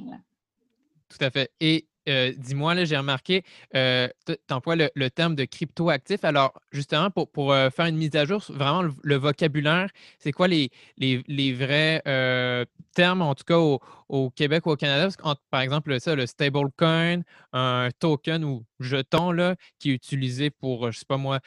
Tout 1.10 1.18
à 1.22 1.30
fait. 1.30 1.52
Et 1.60 1.88
euh, 2.08 2.34
dis-moi, 2.38 2.84
j'ai 2.86 2.98
remarqué, 2.98 3.44
euh, 3.76 4.08
tu 4.28 4.36
emploies 4.52 4.76
le, 4.76 5.10
terme 5.10 5.36
de 5.36 5.46
cryptoactif. 5.46 6.24
Alors, 6.24 6.54
justement, 6.72 7.10
pour, 7.10 7.52
euh, 7.52 7.70
faire 7.70 7.86
une 7.88 7.98
mise 7.98 8.16
à 8.16 8.26
jour, 8.26 8.44
vraiment 8.50 8.84
le, 9.04 9.16
vocabulaire, 9.16 9.90
c'est 10.20 10.32
quoi 10.32 10.48
les, 10.48 10.72
les, 10.98 11.54
vrais 11.54 12.02
termes, 12.94 13.22
en 13.22 13.36
tout 13.36 13.44
cas 13.44 13.58
au, 13.58 14.30
Québec 14.32 14.66
ou 14.66 14.72
au 14.72 14.76
Canada? 14.76 15.10
Parce 15.22 15.40
par 15.50 15.62
exemple, 15.62 16.00
ça, 16.00 16.16
le 16.16 16.26
stablecoin, 16.26 17.22
un 17.54 17.90
token 18.00 18.44
ou 18.44 18.66
jeton 18.80 19.32
là, 19.32 19.56
qui 19.80 19.92
est 19.92 19.94
utilisé 19.94 20.50
pour, 20.50 20.84
je 20.84 20.88
ne 20.88 20.92
sais 20.92 21.06
pas 21.08 21.18
moi, 21.18 21.40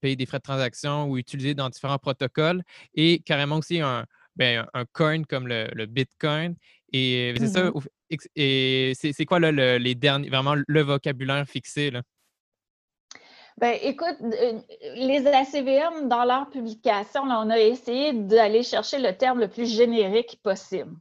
payer 0.00 0.16
des 0.16 0.26
frais 0.26 0.38
de 0.38 0.42
transaction 0.42 1.06
ou 1.06 1.16
utilisé 1.18 1.54
dans 1.54 1.70
différents 1.70 1.98
protocoles, 1.98 2.62
et 2.94 3.20
carrément 3.20 3.56
aussi 3.56 3.80
un, 3.80 4.04
ben, 4.36 4.66
un 4.74 4.84
coin 4.84 5.22
comme 5.24 5.48
le 5.48 5.86
Bitcoin. 5.86 6.56
Et 6.92 7.34
c'est 7.38 7.48
ça, 7.48 7.70
mmh 7.70 7.80
et 8.36 8.92
c'est 8.94 9.24
quoi 9.24 9.40
là, 9.40 9.78
les 9.78 9.94
derniers, 9.94 10.28
vraiment 10.28 10.54
le 10.54 10.80
vocabulaire 10.82 11.46
fixé? 11.48 11.90
Là? 11.90 12.02
Ben, 13.58 13.78
écoute, 13.82 14.16
les 14.96 15.26
ACVM, 15.26 16.08
dans 16.08 16.24
leur 16.24 16.50
publication, 16.50 17.22
on 17.22 17.50
a 17.50 17.58
essayé 17.58 18.12
d'aller 18.12 18.62
chercher 18.62 18.98
le 18.98 19.16
terme 19.16 19.40
le 19.40 19.48
plus 19.48 19.66
générique 19.66 20.40
possible. 20.42 20.94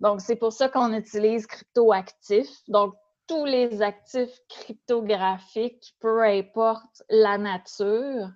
Donc, 0.00 0.20
c'est 0.20 0.36
pour 0.36 0.52
ça 0.52 0.68
qu'on 0.68 0.92
utilise 0.94 1.46
cryptoactif. 1.46 2.48
Donc, 2.68 2.94
tous 3.26 3.44
les 3.44 3.80
actifs 3.80 4.38
cryptographiques, 4.48 5.94
peu 6.00 6.22
importe 6.22 7.02
la 7.08 7.38
nature. 7.38 8.30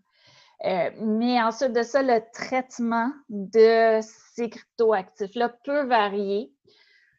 Euh, 0.65 0.91
mais 1.01 1.43
ensuite 1.43 1.73
de 1.73 1.83
ça, 1.83 2.03
le 2.03 2.21
traitement 2.33 3.11
de 3.29 4.01
ces 4.03 4.51
cryptoactifs-là 4.51 5.49
peut 5.65 5.85
varier 5.87 6.53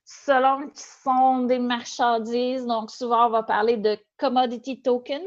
selon 0.06 0.70
qui 0.70 0.84
sont 1.04 1.44
des 1.46 1.60
marchandises. 1.60 2.66
Donc, 2.66 2.92
souvent, 2.92 3.28
on 3.28 3.32
va 3.32 3.44
parler 3.44 3.78
de 3.78 3.98
commodity 4.18 4.82
tokens. 4.82 5.22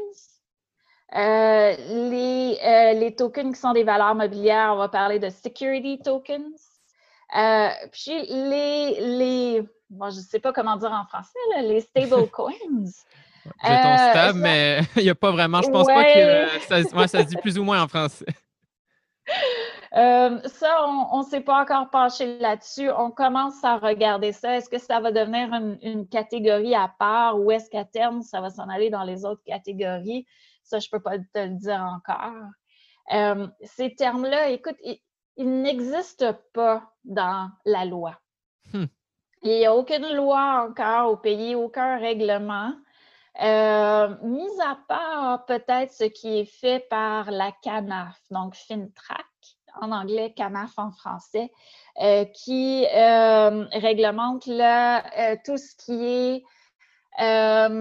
Euh, 1.15 1.75
les, 2.09 2.57
euh, 2.63 2.93
les, 2.93 3.15
tokens 3.15 3.53
qui 3.53 3.59
sont 3.59 3.73
des 3.73 3.83
valeurs 3.83 4.15
mobilières, 4.15 4.71
on 4.73 4.77
va 4.77 4.89
parler 4.89 5.19
de 5.19 5.29
security 5.29 5.99
tokens. 5.99 6.61
Euh, 7.35 7.69
puis 7.91 8.25
les, 8.27 8.99
les 9.01 9.63
je 9.91 10.05
ne 10.05 10.11
sais 10.11 10.39
pas 10.39 10.53
comment 10.53 10.75
dire 10.75 10.91
en 10.91 11.05
français, 11.05 11.39
les 11.61 11.81
stable 11.81 12.29
coins. 12.31 12.53
Jetons 13.63 13.97
stable, 13.97 14.39
mais 14.39 14.81
il 14.95 15.03
n'y 15.03 15.09
a 15.09 15.15
pas 15.15 15.31
vraiment, 15.31 15.61
je 15.63 15.69
pense 15.69 15.87
pas 15.87 16.03
que 16.03 16.59
ça, 16.67 17.07
ça 17.07 17.23
se 17.23 17.27
dit 17.27 17.37
plus 17.37 17.57
ou 17.57 17.63
moins 17.63 17.81
en 17.81 17.87
français. 17.87 18.25
Euh, 19.95 20.39
ça, 20.45 20.87
on 21.11 21.19
ne 21.19 21.23
s'est 21.23 21.41
pas 21.41 21.61
encore 21.61 21.89
penché 21.89 22.37
là-dessus. 22.37 22.89
On 22.91 23.09
commence 23.09 23.63
à 23.63 23.77
regarder 23.77 24.31
ça. 24.31 24.57
Est-ce 24.57 24.69
que 24.69 24.77
ça 24.77 24.99
va 24.99 25.11
devenir 25.11 25.51
une, 25.81 26.07
catégorie 26.07 26.75
à 26.75 26.93
part 26.99 27.39
ou 27.39 27.51
est-ce 27.51 27.69
qu'à 27.69 27.85
terme, 27.85 28.21
ça 28.21 28.41
va 28.41 28.49
s'en 28.49 28.69
aller 28.69 28.89
dans 28.89 29.03
les 29.03 29.25
autres 29.25 29.43
catégories? 29.43 30.25
Ça, 30.63 30.79
je 30.79 30.87
ne 30.87 30.97
peux 30.97 31.01
pas 31.01 31.17
te 31.17 31.39
le 31.39 31.57
dire 31.57 31.81
encore. 31.81 32.49
Euh, 33.13 33.47
ces 33.63 33.95
termes-là, 33.95 34.49
écoute, 34.49 34.77
ils, 34.83 34.99
n'existent 35.37 36.37
pas 36.53 36.83
dans 37.05 37.49
la 37.65 37.85
loi. 37.85 38.19
Hmm. 38.73 38.85
Il 39.41 39.51
n'y 39.51 39.65
a 39.65 39.73
aucune 39.73 40.13
loi 40.13 40.67
encore 40.69 41.11
au 41.11 41.17
pays, 41.17 41.55
aucun 41.55 41.97
règlement. 41.97 42.73
Euh, 43.41 44.15
mis 44.21 44.61
à 44.61 44.77
part 44.87 45.45
peut-être 45.45 45.93
ce 45.93 46.03
qui 46.03 46.39
est 46.39 46.59
fait 46.59 46.85
par 46.89 47.31
la 47.31 47.53
CANAF, 47.63 48.19
donc 48.31 48.53
FinTrack, 48.55 49.25
en 49.79 49.91
anglais, 49.91 50.33
CANAF 50.35 50.77
en 50.77 50.91
français, 50.91 51.51
euh, 52.01 52.25
qui 52.25 52.85
euh, 52.95 53.65
réglemente 53.73 54.47
euh, 54.47 55.35
tout 55.45 55.57
ce 55.57 55.75
qui 55.75 56.05
est 56.05 56.43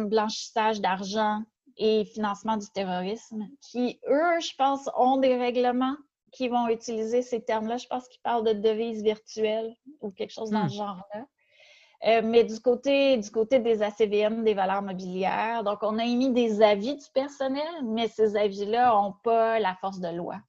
blanchissage 0.08 0.80
d'argent 0.80 1.42
et 1.76 2.04
financement 2.04 2.56
du 2.56 2.66
terrorisme, 2.70 3.46
qui, 3.60 4.00
eux, 4.08 4.40
je 4.40 4.54
pense, 4.56 4.90
ont 4.96 5.18
des 5.18 5.36
règlements 5.36 5.96
qui 6.32 6.48
vont 6.48 6.68
utiliser 6.68 7.22
ces 7.22 7.40
termes-là. 7.42 7.76
Je 7.76 7.86
pense 7.86 8.08
qu'ils 8.08 8.20
parlent 8.22 8.44
de 8.44 8.52
devises 8.52 9.02
virtuelles 9.02 9.72
ou 10.00 10.10
quelque 10.10 10.32
chose 10.32 10.50
dans 10.50 10.68
ce 10.68 10.74
hmm. 10.74 10.78
genre-là. 10.78 12.22
mais 12.22 12.42
du 12.42 12.58
côté, 12.58 13.16
du 13.16 13.30
côté 13.30 13.60
des 13.60 13.82
ACVM, 13.82 14.42
des 14.42 14.54
valeurs 14.54 14.82
mobilières, 14.82 15.62
donc 15.62 15.78
on 15.82 15.98
a 15.98 16.04
émis 16.04 16.32
des 16.32 16.60
avis 16.60 16.96
du 16.96 17.06
personnel, 17.14 17.84
mais 17.84 18.08
ces 18.08 18.36
avis-là 18.36 18.92
n'ont 18.92 19.14
pas 19.22 19.60
la 19.60 19.76
force 19.76 20.00
de 20.00 20.08
loi 20.08 20.40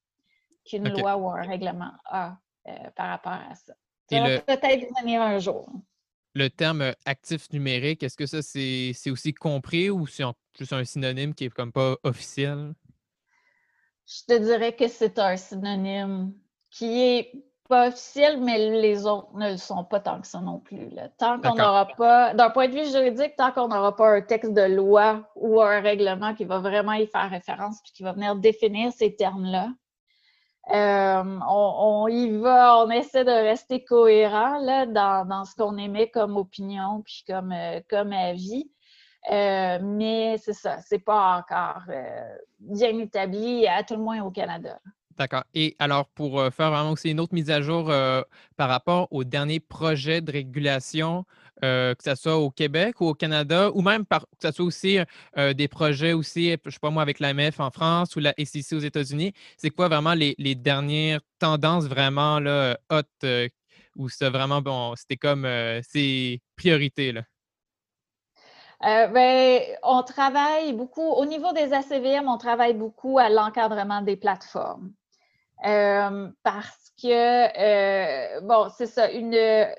qu'une 0.70 0.90
loi 0.90 1.18
ou 1.18 1.30
un 1.30 1.42
règlement 1.42 1.92
a 2.06 2.38
par 2.96 3.10
rapport 3.10 3.34
à 3.34 3.56
ça. 3.56 3.74
Ça 4.10 4.22
va 4.22 4.40
peut-être 4.40 4.88
venir 5.02 5.22
un 5.22 5.40
jour. 5.40 5.70
Le 6.36 6.50
terme 6.50 6.94
actif 7.06 7.52
numérique, 7.52 8.04
est-ce 8.04 8.16
que 8.16 8.28
ça, 8.28 8.42
c'est 8.42 9.12
aussi 9.12 9.34
compris 9.34 9.90
ou 9.90 10.06
c'est 10.06 10.24
juste 10.58 10.74
un 10.74 10.84
synonyme 10.84 11.34
qui 11.34 11.46
est 11.46 11.50
comme 11.50 11.72
pas 11.72 11.96
officiel? 12.04 12.74
Je 14.06 14.26
te 14.28 14.38
dirais 14.40 14.76
que 14.76 14.88
c'est 14.88 15.20
un 15.20 15.38
synonyme 15.38 16.34
qui 16.70 17.02
est 17.02 17.32
pas 17.68 17.90
officiel, 17.90 18.40
mais 18.42 18.58
les 18.82 19.06
autres 19.06 19.36
ne 19.36 19.52
le 19.52 19.58
sont 19.58 19.84
pas 19.84 20.00
tant 20.00 20.22
que 20.22 20.28
ça 20.28 20.40
non 20.40 20.60
plus. 20.60 20.90
Tant 21.20 21.40
qu'on 21.40 21.54
n'aura 21.54 21.88
pas, 21.88 22.34
d'un 22.34 22.50
point 22.50 22.68
de 22.68 22.74
vue 22.74 22.92
juridique, 22.92 23.36
tant 23.36 23.52
qu'on 23.52 23.68
n'aura 23.68 23.96
pas 23.96 24.10
un 24.10 24.22
texte 24.22 24.54
de 24.54 24.64
loi 24.64 25.32
ou 25.36 25.62
un 25.62 25.80
règlement 25.80 26.34
qui 26.34 26.46
va 26.46 26.60
vraiment 26.60 26.94
y 26.94 27.06
faire 27.06 27.30
référence 27.30 27.80
puis 27.84 27.92
qui 27.92 28.02
va 28.04 28.14
venir 28.14 28.36
définir 28.36 28.92
ces 28.92 29.16
termes-là, 29.16 29.70
euh, 30.74 31.40
on, 31.48 32.08
y 32.08 32.30
va, 32.38 32.84
on 32.84 32.90
essaie 32.92 33.26
de 33.26 33.32
rester 33.32 33.84
cohérent 33.84 34.62
dans, 34.88 35.44
ce 35.46 35.56
qu'on 35.56 35.78
émet 35.78 36.10
comme 36.10 36.38
opinion 36.38 37.02
puis 37.04 37.24
comme, 37.28 37.52
euh, 37.52 37.82
avis. 37.92 38.70
Euh, 39.32 39.80
mais 39.82 40.38
c'est 40.38 40.54
ça, 40.54 40.80
c'est 40.86 41.00
pas 41.00 41.38
encore 41.40 41.84
bien 42.60 42.98
établi, 43.00 43.68
à 43.68 43.84
tout 43.84 43.96
le 43.96 44.02
moins 44.02 44.22
au 44.22 44.32
Canada. 44.32 44.80
D'accord. 45.18 45.44
Et 45.54 45.76
alors, 45.80 46.08
pour 46.08 46.42
faire 46.54 46.72
vraiment 46.72 46.92
aussi 46.92 47.12
une 47.12 47.20
autre 47.20 47.34
mise 47.34 47.50
à 47.50 47.62
jour 47.62 47.92
par 48.56 48.70
rapport 48.70 49.10
au 49.12 49.26
dernier 49.26 49.60
projet 49.60 50.22
de 50.22 50.32
régulation, 50.32 51.26
que 51.62 51.96
ce 52.04 52.16
soit 52.16 52.38
au 52.38 52.50
Québec 52.50 53.02
ou 53.02 53.08
au 53.08 53.14
Canada, 53.14 53.72
ou 53.74 53.82
même 53.82 54.06
que 54.06 54.18
ce 54.42 54.52
soit 54.52 54.66
aussi 54.66 55.00
des 55.36 55.68
projets 55.68 56.14
aussi, 56.14 56.56
je 56.66 56.70
sais 56.70 56.80
pas 56.80 56.90
moi, 56.90 57.02
avec 57.02 57.20
l'AMF 57.20 57.60
en 57.60 57.72
France 57.72 58.16
ou 58.16 58.20
la 58.20 58.34
SEC 58.38 58.74
aux 58.74 58.80
États-Unis, 58.80 59.34
c'est 59.58 59.70
quoi 59.70 59.88
vraiment 59.88 60.14
les, 60.14 60.36
dernières 60.56 61.22
tendances 61.40 61.86
vraiment 61.86 62.40
là, 62.40 62.78
hot, 62.90 63.28
ou 63.96 64.10
c'est 64.10 64.30
vraiment, 64.30 64.62
bon, 64.62 64.96
c'était 64.96 65.18
comme, 65.18 65.48
ces 65.84 66.42
priorités, 66.56 67.12
là? 67.12 67.24
ben, 68.82 69.62
on 69.84 70.04
travaille 70.04 70.74
beaucoup, 70.74 71.02
au 71.02 71.26
niveau 71.26 71.52
des 71.54 71.74
ACVM, 71.74 72.28
on 72.28 72.38
travaille 72.38 72.74
beaucoup 72.74 73.20
à 73.20 73.30
l'encadrement 73.30 74.02
des 74.02 74.16
plateformes. 74.16 74.94
Euh, 75.66 76.30
parce 76.44 76.92
que, 77.02 77.08
euh, 77.08 78.42
bon, 78.42 78.70
c'est 78.78 78.86
ça, 78.86 79.12
une, 79.12 79.32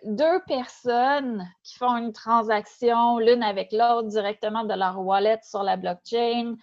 deux 0.05 0.41
personnes 0.47 1.49
qui 1.63 1.77
font 1.77 1.97
une 1.97 2.13
transaction 2.13 3.19
l'une 3.19 3.43
avec 3.43 3.73
l'autre 3.73 4.09
directement 4.09 4.65
de 4.65 4.75
leur 4.75 5.01
wallet 5.01 5.41
sur 5.43 5.63
la 5.63 5.77
blockchain, 5.77 6.57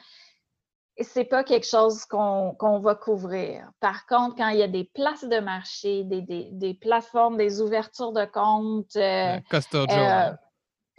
c'est 0.99 1.25
pas 1.25 1.43
quelque 1.43 1.65
chose 1.65 2.05
qu'on 2.05 2.79
va 2.79 2.95
couvrir. 2.95 3.69
Par 3.79 4.05
contre, 4.05 4.35
quand 4.35 4.49
il 4.49 4.57
y 4.57 4.63
a 4.63 4.67
des 4.67 4.83
places 4.83 5.25
de 5.25 5.39
marché, 5.39 6.03
des, 6.03 6.21
des, 6.21 6.49
des 6.51 6.73
plateformes, 6.75 7.37
des 7.37 7.61
ouvertures 7.61 8.13
de 8.13 8.25
comptes. 8.25 8.95
Euh, 8.95 9.39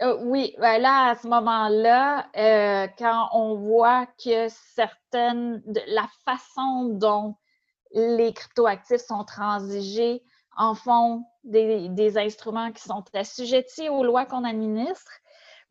euh 0.01 0.17
oui, 0.23 0.55
ben 0.59 0.81
là, 0.81 1.09
à 1.09 1.15
ce 1.15 1.27
moment-là, 1.27 2.27
quand 2.97 3.29
on 3.33 3.55
voit 3.55 4.05
que 4.23 4.47
certaines, 4.49 5.61
de, 5.65 5.81
la 5.87 6.07
façon 6.25 6.85
dont 6.93 7.35
les 7.91 8.33
cryptoactifs 8.33 9.01
sont 9.01 9.23
transigés 9.23 10.23
en 10.57 10.75
fond 10.75 11.23
des, 11.43 12.17
instruments 12.17 12.71
qui 12.71 12.83
sont 12.83 13.03
assujettis 13.13 13.89
aux 13.89 14.03
lois 14.03 14.25
qu'on 14.25 14.43
administre, 14.43 15.11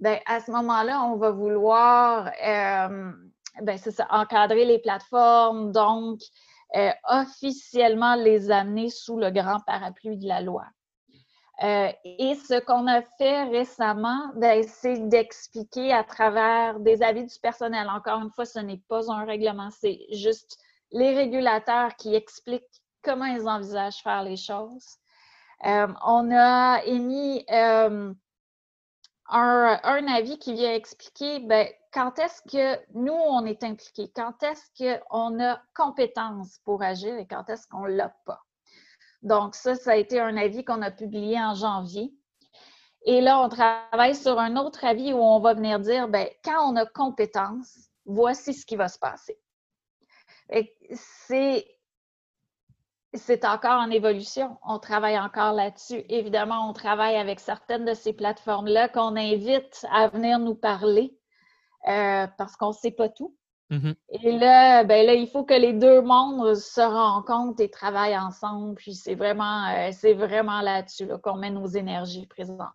bien, 0.00 0.18
à 0.26 0.40
ce 0.40 0.50
moment-là, 0.50 1.02
on 1.04 1.16
va 1.16 1.30
vouloir 1.30 2.26
euh, 2.26 3.12
ben, 3.62 3.78
encadrer 4.10 4.64
les 4.64 4.78
plateformes, 4.78 5.72
donc 5.72 6.20
euh, 6.76 6.90
officiellement 7.08 8.14
les 8.14 8.50
amener 8.50 8.90
sous 8.90 9.18
le 9.18 9.30
grand 9.30 9.60
parapluie 9.66 10.16
de 10.16 10.26
la 10.26 10.40
loi. 10.40 10.64
Euh, 11.64 11.90
et 12.04 12.36
ce 12.36 12.60
qu'on 12.60 12.86
a 12.86 13.02
fait 13.02 13.42
récemment, 13.44 14.30
ben, 14.36 14.62
c'est 14.62 15.08
d'expliquer 15.08 15.92
à 15.92 16.04
travers 16.04 16.78
des 16.78 17.02
avis 17.02 17.24
du 17.24 17.38
personnel. 17.40 17.88
Encore 17.90 18.20
une 18.20 18.30
fois, 18.30 18.44
ce 18.44 18.60
n'est 18.60 18.80
pas 18.88 19.10
un 19.10 19.24
règlement, 19.24 19.68
c'est 19.70 19.98
juste 20.12 20.56
les 20.90 21.14
régulateurs 21.14 21.96
qui 21.96 22.14
expliquent 22.14 22.82
comment 23.02 23.26
ils 23.26 23.48
envisagent 23.48 24.02
faire 24.02 24.22
les 24.22 24.36
choses. 24.36 24.96
Euh, 25.66 25.88
on 26.04 26.30
a 26.30 26.82
émis 26.84 27.44
euh, 27.50 28.12
un, 29.28 30.06
avis 30.06 30.38
qui 30.38 30.54
vient 30.54 30.72
expliquer 30.72 31.40
ben, 31.40 31.68
quand 31.92 32.18
est-ce 32.18 32.42
que 32.42 32.80
nous, 32.94 33.12
on 33.12 33.44
est 33.44 33.64
impliqués, 33.64 34.10
quand 34.14 34.42
est-ce 34.42 35.00
qu'on 35.08 35.42
a 35.42 35.60
compétence 35.74 36.60
pour 36.64 36.82
agir 36.82 37.16
et 37.16 37.26
quand 37.26 37.48
est-ce 37.50 37.66
qu'on 37.66 37.86
ne 37.86 37.96
l'a 37.96 38.14
pas? 38.24 38.42
Donc, 39.22 39.56
ça, 39.56 39.74
ça 39.74 39.92
a 39.92 39.96
été 39.96 40.20
un 40.20 40.36
avis 40.36 40.64
qu'on 40.64 40.82
a 40.82 40.92
publié 40.92 41.40
en 41.40 41.54
janvier. 41.54 42.12
Et 43.02 43.20
là, 43.20 43.40
on 43.40 43.48
travaille 43.48 44.14
sur 44.14 44.38
un 44.38 44.56
autre 44.56 44.84
avis 44.84 45.12
où 45.12 45.18
on 45.18 45.40
va 45.40 45.54
venir 45.54 45.80
dire, 45.80 46.08
ben, 46.08 46.28
quand 46.44 46.70
on 46.70 46.76
a 46.76 46.86
compétence, 46.86 47.90
voici 48.06 48.54
ce 48.54 48.64
qui 48.64 48.76
va 48.76 48.88
se 48.88 48.98
passer 48.98 49.38
c'est 50.92 51.66
c'est 53.14 53.44
encore 53.44 53.80
en 53.80 53.90
évolution. 53.90 54.58
On 54.66 54.78
travaille 54.78 55.18
encore 55.18 55.52
là-dessus. 55.52 56.04
Évidemment, 56.08 56.68
on 56.68 56.72
travaille 56.72 57.16
avec 57.16 57.40
certaines 57.40 57.86
de 57.86 57.94
ces 57.94 58.12
plateformes-là 58.12 58.88
qu'on 58.88 59.16
invite 59.16 59.86
à 59.90 60.08
venir 60.08 60.38
nous 60.38 60.54
parler 60.54 61.16
euh, 61.88 62.26
parce 62.36 62.56
qu'on 62.56 62.68
ne 62.68 62.74
sait 62.74 62.90
pas 62.90 63.08
tout. 63.08 63.34
Mm-hmm. 63.70 63.94
Et 64.22 64.32
là, 64.38 64.84
ben 64.84 65.06
là, 65.06 65.14
il 65.14 65.26
faut 65.28 65.44
que 65.44 65.54
les 65.54 65.72
deux 65.72 66.02
mondes 66.02 66.54
se 66.54 66.80
rencontrent 66.80 67.60
et 67.62 67.70
travaillent 67.70 68.18
ensemble. 68.18 68.74
Puis 68.74 68.94
c'est 68.94 69.14
vraiment, 69.14 69.68
euh, 69.68 69.90
c'est 69.92 70.14
vraiment 70.14 70.60
là-dessus 70.60 71.08
qu'on 71.22 71.36
met 71.36 71.50
nos 71.50 71.66
énergies 71.66 72.26
présentement. 72.26 72.70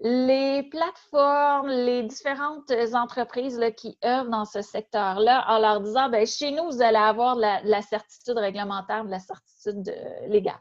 les 0.02 0.62
plateformes, 0.62 1.68
les 1.68 2.02
différentes 2.04 2.72
entreprises 2.94 3.60
qui 3.76 3.98
œuvrent 4.02 4.30
dans 4.30 4.46
ce 4.46 4.62
secteur-là 4.62 5.44
en 5.48 5.58
leur 5.58 5.80
disant 5.80 6.08
ben, 6.08 6.26
chez 6.26 6.52
nous, 6.52 6.64
vous 6.70 6.80
allez 6.80 6.96
avoir 6.96 7.36
la, 7.36 7.82
certitude 7.82 8.38
réglementaire, 8.38 9.04
de 9.04 9.10
la 9.10 9.18
certitude 9.18 9.88
euh, 9.88 10.26
légale. 10.28 10.60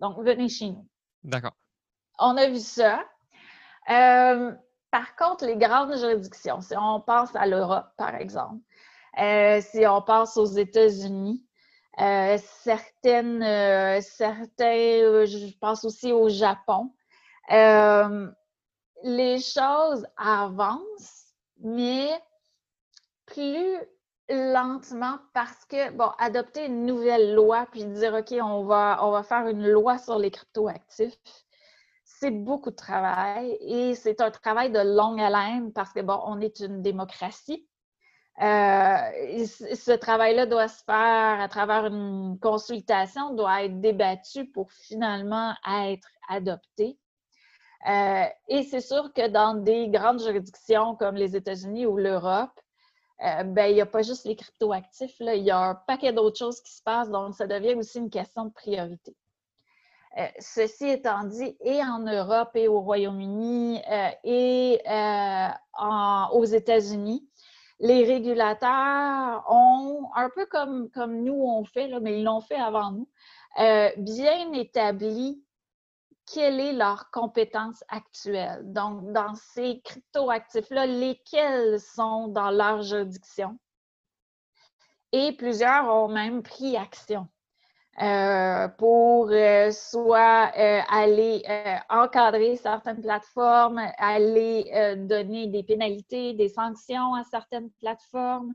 Donc, 0.00 0.18
venez 0.18 0.48
chez 0.48 0.70
nous. 0.70 0.86
D'accord. 1.22 1.52
On 2.18 2.36
a 2.36 2.48
vu 2.48 2.58
ça. 2.58 3.04
Euh, 3.90 4.52
par 4.90 5.14
contre, 5.16 5.46
les 5.46 5.56
grandes 5.56 5.96
juridictions, 5.96 6.60
si 6.60 6.74
on 6.76 7.00
pense 7.00 7.34
à 7.36 7.46
l'Europe, 7.46 7.86
par 7.96 8.16
exemple, 8.16 8.60
euh, 9.20 9.60
si 9.60 9.86
on 9.86 10.02
pense 10.02 10.36
aux 10.36 10.46
États-Unis, 10.46 11.44
certaines, 11.96 13.40
certains, 14.00 15.24
je 15.26 15.58
pense 15.60 15.84
aussi 15.84 16.12
au 16.12 16.28
Japon, 16.28 16.92
les 19.04 19.38
choses 19.38 20.06
avancent, 20.16 21.34
mais 21.60 22.10
plus 23.26 23.78
lentement 24.30 25.18
parce 25.34 25.66
que, 25.66 25.90
bon, 25.90 26.10
adopter 26.18 26.64
une 26.66 26.86
nouvelle 26.86 27.34
loi 27.34 27.66
puis 27.70 27.84
dire, 27.84 28.14
OK, 28.14 28.34
on 28.40 28.64
va, 28.64 28.98
on 29.02 29.10
va 29.10 29.22
faire 29.22 29.46
une 29.46 29.68
loi 29.68 29.98
sur 29.98 30.18
les 30.18 30.30
cryptoactifs, 30.30 31.18
c'est 32.04 32.30
beaucoup 32.30 32.70
de 32.70 32.76
travail 32.76 33.58
et 33.60 33.94
c'est 33.94 34.22
un 34.22 34.30
travail 34.30 34.72
de 34.72 34.80
longue 34.80 35.20
haleine 35.20 35.72
parce 35.74 35.92
que, 35.92 36.00
bon, 36.00 36.20
on 36.24 36.40
est 36.40 36.60
une 36.60 36.80
démocratie. 36.80 37.68
Euh, 38.40 39.44
ce 39.44 39.92
travail-là 39.92 40.46
doit 40.46 40.68
se 40.68 40.82
faire 40.82 41.40
à 41.40 41.48
travers 41.48 41.86
une 41.86 42.38
consultation, 42.40 43.34
doit 43.34 43.64
être 43.64 43.80
débattu 43.80 44.46
pour 44.46 44.72
finalement 44.72 45.54
être 45.68 46.08
adopté. 46.28 46.98
Euh, 47.86 48.24
et 48.48 48.62
c'est 48.62 48.80
sûr 48.80 49.12
que 49.12 49.28
dans 49.28 49.54
des 49.54 49.88
grandes 49.88 50.20
juridictions 50.20 50.96
comme 50.96 51.16
les 51.16 51.36
États-Unis 51.36 51.84
ou 51.86 51.96
l'Europe, 51.98 52.58
euh, 53.22 53.44
ben, 53.44 53.66
il 53.66 53.74
n'y 53.74 53.80
a 53.80 53.86
pas 53.86 54.02
juste 54.02 54.24
les 54.24 54.36
cryptoactifs, 54.36 55.16
il 55.20 55.42
y 55.42 55.50
a 55.50 55.58
un 55.58 55.74
paquet 55.74 56.12
d'autres 56.12 56.38
choses 56.38 56.60
qui 56.62 56.72
se 56.72 56.82
passent, 56.82 57.10
donc 57.10 57.34
ça 57.34 57.46
devient 57.46 57.74
aussi 57.74 57.98
une 57.98 58.10
question 58.10 58.46
de 58.46 58.52
priorité. 58.52 59.14
Euh, 60.18 60.26
ceci 60.38 60.88
étant 60.88 61.24
dit, 61.24 61.56
et 61.60 61.82
en 61.82 61.98
Europe 61.98 62.50
et 62.54 62.68
au 62.68 62.80
Royaume-Uni 62.80 63.82
et 64.24 64.80
aux 66.32 66.44
États-Unis, 66.44 67.28
les 67.80 68.04
régulateurs 68.04 69.44
ont, 69.50 70.08
un 70.14 70.30
peu 70.34 70.46
comme, 70.46 70.88
nous 71.22 71.34
on 71.34 71.64
fait, 71.64 71.88
mais 72.00 72.18
ils 72.18 72.24
l'ont 72.24 72.40
fait 72.40 72.56
avant 72.56 72.92
nous, 72.92 73.08
bien 73.98 74.52
établi 74.52 75.44
quelle 76.32 76.60
est 76.60 76.72
leur 76.72 77.10
compétence 77.10 77.82
actuelle? 77.88 78.60
Donc, 78.72 79.12
dans 79.12 79.34
ces 79.34 79.80
cryptoactifs-là, 79.84 80.86
lesquels 80.86 81.80
sont 81.80 82.28
dans 82.28 82.50
leur 82.50 82.82
juridiction? 82.82 83.58
Et 85.12 85.32
plusieurs 85.32 85.86
ont 85.88 86.08
même 86.08 86.42
pris 86.42 86.76
action 86.76 87.28
euh, 88.02 88.66
pour 88.66 89.28
euh, 89.30 89.70
soit 89.70 90.50
euh, 90.58 90.80
aller 90.88 91.42
encadrer 91.88 92.56
certaines 92.56 93.00
plateformes, 93.00 93.80
aller 93.98 94.96
donner 94.96 95.46
des 95.46 95.62
pénalités, 95.62 96.34
des 96.34 96.48
sanctions 96.48 97.14
à 97.14 97.22
certaines 97.22 97.70
plateformes, 97.78 98.52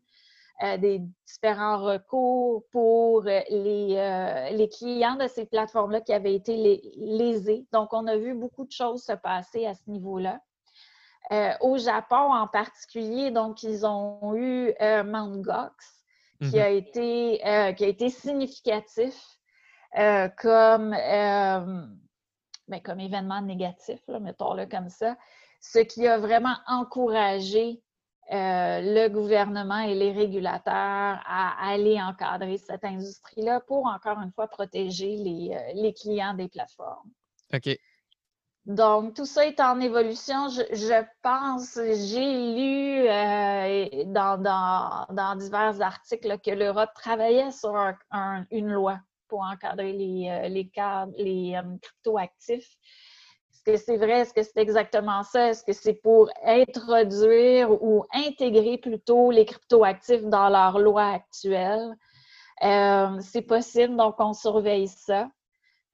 des 0.78 1.02
différents 1.26 1.78
recours 1.78 2.64
pour 2.72 3.22
euh, 3.26 3.40
les, 3.50 3.96
euh, 3.98 4.50
les 4.50 4.68
clients 4.68 5.16
de 5.16 5.28
ces 5.28 5.46
plateformes-là 5.46 6.02
qui 6.02 6.14
avaient 6.14 6.36
été 6.36 6.82
lésés. 6.98 7.66
Donc, 7.72 7.94
on 7.94 8.06
a 8.08 8.18
vu 8.18 8.34
beaucoup 8.34 8.66
de 8.66 8.72
choses 8.72 9.04
se 9.04 9.14
passer 9.14 9.66
à 9.66 9.74
ce 9.74 9.90
niveau-là. 9.90 10.42
au 11.62 11.78
Japon 11.78 12.34
en 12.34 12.48
particulier, 12.48 13.32
donc, 13.32 13.64
ils 13.64 13.86
ont 13.86 14.36
eu 14.36 14.74
Mt. 14.82 15.42
Gox, 15.42 16.04
qui, 16.42 16.48
mm-hmm. 16.48 16.62
a 16.62 16.70
été, 16.70 17.76
qui 17.76 17.84
a 17.86 17.88
été 17.88 18.10
significatif 18.10 19.16
comme, 20.38 20.92
ben, 22.68 22.82
comme 22.84 23.00
événement 23.00 23.42
négatif, 23.42 24.00
mettons-le 24.08 24.66
comme 24.66 24.90
ça, 24.90 25.16
ce 25.62 25.80
qui 25.80 26.08
a 26.08 26.18
vraiment 26.18 26.56
encouragé 26.68 27.82
euh, 28.32 28.82
le 28.82 29.08
gouvernement 29.08 29.80
et 29.80 29.96
les 29.96 30.12
régulateurs 30.12 31.20
à 31.26 31.68
aller 31.68 32.00
encadrer 32.00 32.60
cette 32.60 32.84
industrie-là 32.86 33.60
pour, 33.62 33.88
encore 33.88 34.20
une 34.22 34.32
fois, 34.32 34.48
protéger 34.48 35.16
les, 35.16 35.52
euh, 35.52 35.92
clients 36.00 36.36
des 36.36 36.48
plateformes. 36.48 37.10
OK. 37.52 37.76
Donc, 38.66 39.16
tout 39.16 39.26
ça 39.26 39.48
est 39.48 39.60
en 39.60 39.80
évolution. 39.80 40.48
Je, 40.48 41.04
pense, 41.24 41.74
j'ai 41.74 42.54
lu 42.54 43.08
euh, 43.08 44.04
dans, 44.06 45.36
divers 45.38 45.82
articles 45.82 46.38
que 46.40 46.52
l'Europe 46.52 46.92
travaillait 46.94 47.50
sur 47.50 47.76
une 48.52 48.70
loi 48.70 49.00
pour 49.28 49.42
encadrer 49.42 49.94
les, 49.94 50.50
les, 50.50 50.72
les 51.18 51.60
cryptoactifs. 51.82 52.78
Est-ce 53.60 53.72
que 53.72 53.78
c'est 53.78 53.98
vrai? 53.98 54.20
Est-ce 54.22 54.34
que 54.34 54.44
c'est 54.44 54.58
exactement 54.58 55.24
ça? 55.24 55.50
Est-ce 55.50 55.64
que 55.64 55.74
c'est 55.74 55.96
pour 55.96 56.30
introduire 56.44 57.72
ou 57.72 58.06
intégrer 58.14 58.78
plutôt 58.78 59.32
les 59.32 59.46
cryptoactifs 59.46 60.24
dans 60.24 60.50
leur 60.50 60.80
loi 60.80 61.08
actuelle? 61.08 61.94
Euh, 62.64 63.20
c'est 63.22 63.42
possible, 63.42 63.98
donc 63.98 64.16
on 64.20 64.34
surveille 64.34 64.88
ça. 64.88 65.30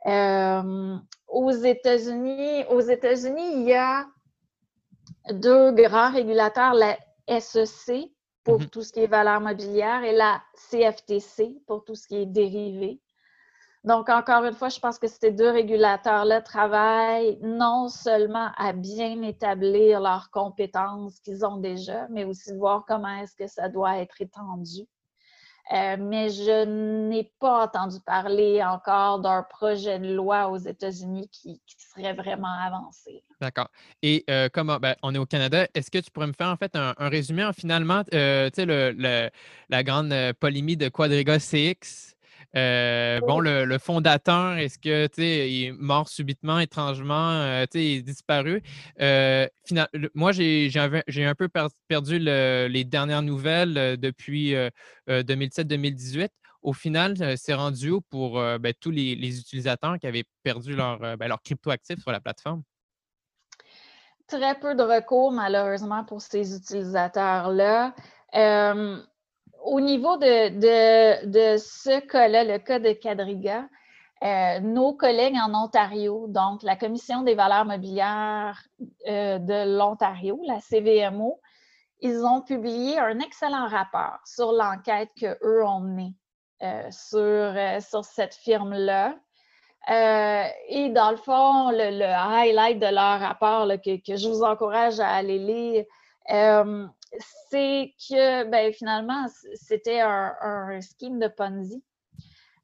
Euh, 0.06 0.95
aux 1.28 1.51
États-Unis, 1.51 2.65
aux 2.69 2.82
États-Unis, 2.82 3.54
il 3.54 3.63
y 3.63 3.73
a 3.73 4.06
deux 5.32 5.71
grands 5.71 6.12
régulateurs, 6.12 6.75
la 6.75 6.97
SEC 7.39 8.12
pour 8.43 8.60
mm-hmm. 8.60 8.69
tout 8.69 8.84
ce 8.84 8.93
qui 8.93 8.99
est 8.99 9.08
valeur 9.08 9.41
mobilière 9.41 10.04
et 10.04 10.13
la 10.13 10.41
CFTC 10.69 11.62
pour 11.65 11.84
tout 11.84 11.95
ce 11.95 12.08
qui 12.08 12.17
est 12.17 12.28
dérivé. 12.28 12.99
Donc, 13.86 14.10
encore 14.10 14.43
une 14.43 14.56
fois, 14.56 14.69
je 14.69 14.80
pense 14.80 14.98
que 14.98 15.08
ces 15.08 15.32
deux 15.32 15.52
régulateurs-là 15.52 16.41
travaillent 16.41 17.38
non 17.43 17.88
seulement 17.88 18.50
à 18.58 18.74
bien 18.74 19.21
établir 19.21 20.02
leurs 20.02 20.32
compétences 20.32 21.19
qu'ils 21.19 21.45
ont 21.45 21.58
déjà, 21.58 22.08
mais 22.10 22.24
aussi 22.24 22.52
voir 22.56 22.84
comment 22.88 23.15
est-ce 23.21 23.36
que 23.36 23.45
ça 23.45 23.69
doit 23.69 24.00
être 24.00 24.19
étendu. 24.21 24.88
Euh, 25.71 25.98
mais 26.00 26.30
je 26.30 26.65
n'ai 27.10 27.32
pas 27.39 27.65
entendu 27.65 27.98
parler 28.06 28.63
encore 28.63 29.19
d'un 29.19 29.43
projet 29.43 30.00
de 30.00 30.13
loi 30.13 30.50
aux 30.50 30.58
États-Unis 30.58 31.28
qui, 31.32 31.62
serait 31.78 32.13
vraiment 32.13 32.54
avancé. 32.62 33.24
D'accord. 33.39 33.69
Et 34.02 34.24
euh, 34.30 34.50
comment 34.52 34.78
ben, 34.78 34.95
on 35.02 35.15
est 35.15 35.17
au 35.17 35.26
Canada, 35.26 35.67
est-ce 35.74 35.89
que 35.89 35.98
tu 36.00 36.12
pourrais 36.12 36.28
me 36.28 36.34
faire 36.34 36.50
en 36.50 36.58
fait 36.58 36.76
un, 36.76 36.93
résumé 36.98 37.43
en 37.43 37.54
finalement, 37.54 38.04
euh, 38.13 38.50
tu 38.50 38.65
sais, 38.65 39.32
la 39.69 39.84
grande 39.84 40.13
polémie 40.39 40.76
de 40.76 40.89
Quadriga 40.89 41.38
CX? 41.39 42.14
Euh, 42.56 43.20
bon, 43.22 43.39
le, 43.39 43.78
fondateur, 43.78 44.58
est-ce 44.58 44.80
que 44.80 45.10
il 45.18 45.65
est 45.65 45.72
mort 45.74 46.08
subitement, 46.08 46.60
étrangement, 46.60 47.32
euh, 47.32 47.65
il 47.74 47.98
est 47.98 48.02
disparu. 48.02 48.63
Euh, 49.02 49.48
moi, 50.13 50.32
j'ai 50.32 50.72
un 51.26 51.36
peu 51.36 51.50
perdu 51.88 52.20
les 52.20 52.84
dernières 52.86 53.22
nouvelles 53.22 53.98
depuis 53.98 54.56
2017-2018. 55.08 56.30
Au 56.62 56.74
final, 56.74 57.38
c'est 57.38 57.54
rendu 57.54 57.91
où 57.91 58.02
pour 58.02 58.41
ben, 58.60 58.74
tous 58.80 58.91
les, 58.91 59.39
utilisateurs 59.39 60.00
qui 60.00 60.08
avaient 60.08 60.26
perdu 60.44 60.76
leur, 60.76 61.00
ben, 61.18 61.28
leur 61.28 61.41
cryptoactifs 61.41 62.00
sur 62.00 62.12
la 62.12 62.20
plateforme? 62.22 62.63
Très 64.28 64.58
peu 64.60 64.74
de 64.74 64.82
recours, 64.82 65.32
malheureusement, 65.32 66.04
pour 66.04 66.22
ces 66.22 66.56
utilisateurs-là 66.56 67.94
au 69.65 69.82
niveau 69.82 70.17
de, 70.17 71.58
ce 71.58 71.99
cas-là, 71.99 72.43
le 72.43 72.60
cas 72.60 72.80
de 72.80 72.93
Quadriga, 72.93 73.67
euh, 74.23 74.60
nos 74.60 74.93
collègues 74.93 75.36
en 75.36 75.54
Ontario, 75.54 76.28
donc 76.30 76.63
la 76.63 76.75
Commission 76.75 77.23
des 77.23 77.36
valeurs 77.36 77.65
mobilières 77.65 78.63
euh, 79.08 79.39
de 79.39 79.78
l'Ontario, 79.78 80.39
la 80.47 80.60
CVMO, 80.62 81.41
ils 82.01 82.23
ont 82.23 82.41
publié 82.41 82.99
un 82.99 83.19
excellent 83.19 83.67
rapport 83.67 84.19
sur 84.25 84.51
l'enquête 84.51 85.10
qu'eux 85.19 85.65
ont 85.65 85.80
menée 85.80 86.13
euh, 86.63 86.89
sur, 86.91 88.04
cette 88.04 88.36
firme-là. 88.36 89.15
et 89.89 90.89
dans 90.89 91.12
le 91.12 91.17
fond, 91.17 91.71
le, 91.71 92.04
highlight 92.04 92.80
de 92.80 92.93
leur 92.93 93.19
rapport 93.19 93.67
que, 93.84 94.15
je 94.15 94.30
vous 94.30 94.43
encourage 94.43 94.99
à 94.99 95.10
aller 95.10 95.39
lire, 95.39 95.86
c'est 97.50 97.94
que 98.10 98.44
ben, 98.46 98.74
finalement, 98.74 99.26
c'était 99.54 100.02
un, 100.02 100.80
scheme 100.82 101.20
de 101.20 101.28
Ponzi. 101.28 101.84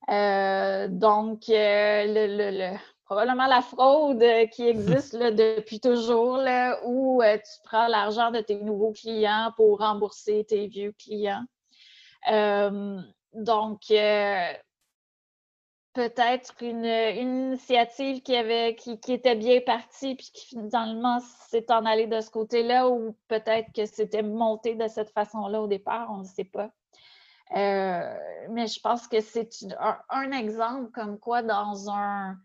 Euh, 0.09 0.87
donc, 0.89 1.49
euh, 1.49 2.05
le, 2.07 2.75
probablement 3.05 3.47
la 3.47 3.61
fraude 3.61 4.23
qui 4.51 4.67
existe 4.67 5.15
depuis 5.15 5.79
toujours, 5.79 6.37
là, 6.37 6.79
où 6.85 7.21
euh, 7.21 7.37
tu 7.37 7.61
prends 7.63 7.87
l'argent 7.87 8.31
de 8.31 8.39
tes 8.39 8.55
nouveaux 8.55 8.91
clients 8.91 9.51
pour 9.55 9.79
rembourser 9.79 10.43
tes 10.45 10.67
vieux 10.67 10.93
clients. 10.97 11.45
donc, 13.33 13.81
peut-être 15.93 16.53
une, 16.61 16.85
initiative 16.85 18.21
qui, 18.21 18.35
avait, 18.35 18.75
qui, 18.75 18.97
était 19.11 19.35
bien 19.35 19.59
partie, 19.61 20.15
puis 20.15 20.31
qui 20.33 20.47
finalement 20.47 21.19
s'est 21.49 21.71
en 21.71 21.85
allé 21.85 22.07
de 22.07 22.21
ce 22.21 22.29
côté-là, 22.29 22.89
ou 22.89 23.15
peut-être 23.27 23.71
que 23.73 23.85
c'était 23.85 24.23
monté 24.23 24.75
de 24.75 24.87
cette 24.87 25.09
façon-là 25.09 25.61
au 25.61 25.67
départ, 25.67 26.09
on 26.11 26.19
ne 26.19 26.25
sait 26.25 26.45
pas. 26.45 26.71
Euh, 27.55 28.17
mais 28.49 28.67
je 28.67 28.79
pense 28.79 29.07
que 29.07 29.19
c'est 29.19 29.49
un, 30.09 30.31
exemple 30.31 30.89
comme 30.91 31.19
quoi 31.19 31.41
dans 31.41 31.89
un. 31.89 32.37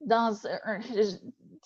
Dans 0.00 0.34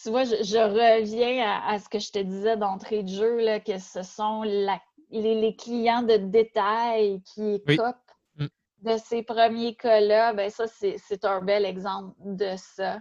tu 0.02 0.10
vois, 0.10 0.24
je, 0.24 0.58
reviens 0.58 1.62
à, 1.66 1.78
ce 1.78 1.88
que 1.88 1.98
je 1.98 2.10
te 2.12 2.18
disais 2.18 2.56
d'entrée 2.56 3.02
de 3.02 3.08
jeu, 3.08 3.40
là, 3.40 3.60
que 3.60 3.78
ce 3.78 4.02
sont 4.02 4.42
les, 4.42 5.56
clients 5.56 6.02
de 6.02 6.16
détail 6.16 7.22
qui 7.22 7.62
copent 7.64 8.01
de 8.82 8.96
ces 8.96 9.22
premiers 9.22 9.74
cas-là, 9.76 10.32
ben 10.32 10.50
ça, 10.50 10.66
c'est 10.66 11.24
un 11.24 11.40
bel 11.40 11.64
exemple 11.64 12.14
de 12.20 12.56
ça. 12.56 12.98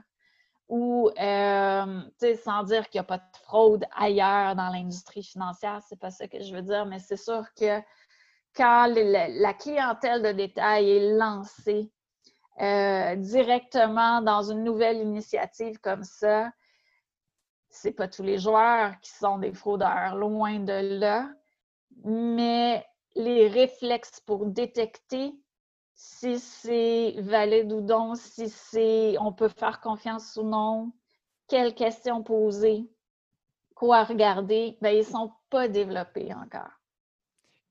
Ou, 0.70 1.10
euh, 1.20 2.02
sans 2.44 2.64
dire 2.64 2.90
qu'il 2.90 3.00
n'y 3.00 3.04
a 3.04 3.04
pas 3.04 3.18
de 3.18 3.38
fraude 3.44 3.84
ailleurs 3.94 4.56
dans 4.56 4.70
l'industrie 4.70 5.24
financière, 5.24 5.82
c'est 5.88 6.00
pas 6.00 6.12
ça 6.12 6.28
que 6.28 6.42
je 6.42 6.56
veux 6.56 6.62
dire, 6.62 6.86
mais 6.86 7.00
c'est 7.00 7.18
sûr 7.18 7.46
que 7.60 7.82
quand 8.56 8.88
la 8.88 9.54
clientèle 9.54 10.22
de 10.22 10.32
détail 10.32 10.90
est 10.90 11.18
lancée 11.18 11.92
euh, 12.62 13.16
directement 13.16 14.22
dans 14.22 14.50
une 14.50 14.64
nouvelle 14.64 14.98
initiative 14.98 15.80
comme 15.80 16.04
ça, 16.04 16.52
c'est 17.70 17.94
pas 17.94 18.08
tous 18.08 18.24
les 18.24 18.38
joueurs 18.38 19.00
qui 19.02 19.12
sont 19.12 19.40
des 19.40 19.54
fraudeurs, 19.54 20.16
loin 20.16 20.60
de 20.60 21.00
là, 21.00 21.30
mais 22.04 22.86
les 23.16 23.48
réflexes 23.48 24.20
pour 24.22 24.46
détecter 24.46 25.34
si 26.04 26.40
c'est 26.40 27.14
valide 27.20 27.72
ou 27.72 27.82
non, 27.82 28.16
si 28.16 28.50
c'est 28.50 29.16
on 29.20 29.32
peut 29.32 29.50
faire 29.50 29.80
confiance 29.80 30.36
ou 30.36 30.44
non, 30.44 30.92
quelles 31.48 31.76
questions 31.76 32.24
poser, 32.24 32.90
quoi 33.76 34.04
regarder, 34.04 34.78
ben, 34.82 34.96
ils 34.96 35.00
ne 35.00 35.04
sont 35.04 35.32
pas 35.52 35.68
développés 35.68 36.34
encore. 36.34 36.72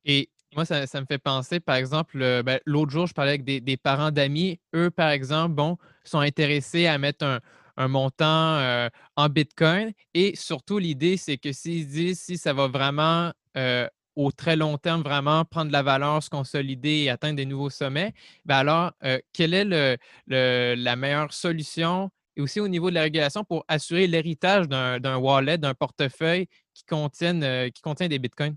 Et 0.05 0.29
moi, 0.55 0.63
ça, 0.63 1.01
me 1.01 1.05
fait 1.05 1.17
penser, 1.17 1.59
par 1.59 1.75
exemple, 1.75 2.19
ben, 2.43 2.59
l'autre 2.65 2.91
jour, 2.91 3.05
je 3.05 3.13
parlais 3.13 3.31
avec 3.31 3.43
des, 3.43 3.77
parents 3.77 4.11
d'amis. 4.11 4.61
Eux, 4.73 4.89
par 4.91 5.09
exemple, 5.09 5.55
bon, 5.55 5.77
sont 6.05 6.19
intéressés 6.19 6.87
à 6.87 6.97
mettre 6.97 7.41
un, 7.75 7.87
montant 7.89 8.55
euh, 8.59 8.87
en 9.17 9.27
Bitcoin. 9.27 9.91
Et 10.13 10.37
surtout, 10.37 10.77
l'idée, 10.77 11.17
c'est 11.17 11.37
que 11.37 11.51
s'ils 11.51 11.87
disent 11.87 12.21
si 12.21 12.37
ça 12.37 12.53
va 12.53 12.67
vraiment 12.67 13.33
euh, 13.57 13.87
au 14.25 14.31
très 14.31 14.55
long 14.55 14.77
terme, 14.77 15.01
vraiment 15.01 15.43
prendre 15.45 15.67
de 15.67 15.73
la 15.73 15.83
valeur, 15.83 16.21
se 16.21 16.29
consolider 16.29 17.03
et 17.03 17.09
atteindre 17.09 17.35
des 17.35 17.45
nouveaux 17.45 17.69
sommets, 17.69 18.13
ben 18.45 18.57
alors, 18.57 18.91
euh, 19.03 19.19
quelle 19.33 19.53
est 19.53 19.97
la 20.27 20.95
meilleure 20.95 21.33
solution? 21.33 22.09
Et 22.35 22.41
aussi 22.41 22.59
au 22.59 22.67
niveau 22.67 22.89
de 22.89 22.95
la 22.95 23.01
régulation 23.01 23.43
pour 23.43 23.65
assurer 23.67 24.07
l'héritage 24.07 24.69
d'un 24.69 25.17
wallet, 25.17 25.57
d'un 25.57 25.73
portefeuille 25.73 26.47
qui, 26.73 26.85
contienne, 26.85 27.69
qui 27.71 27.81
contient 27.81 28.07
des 28.07 28.19
bitcoins? 28.19 28.55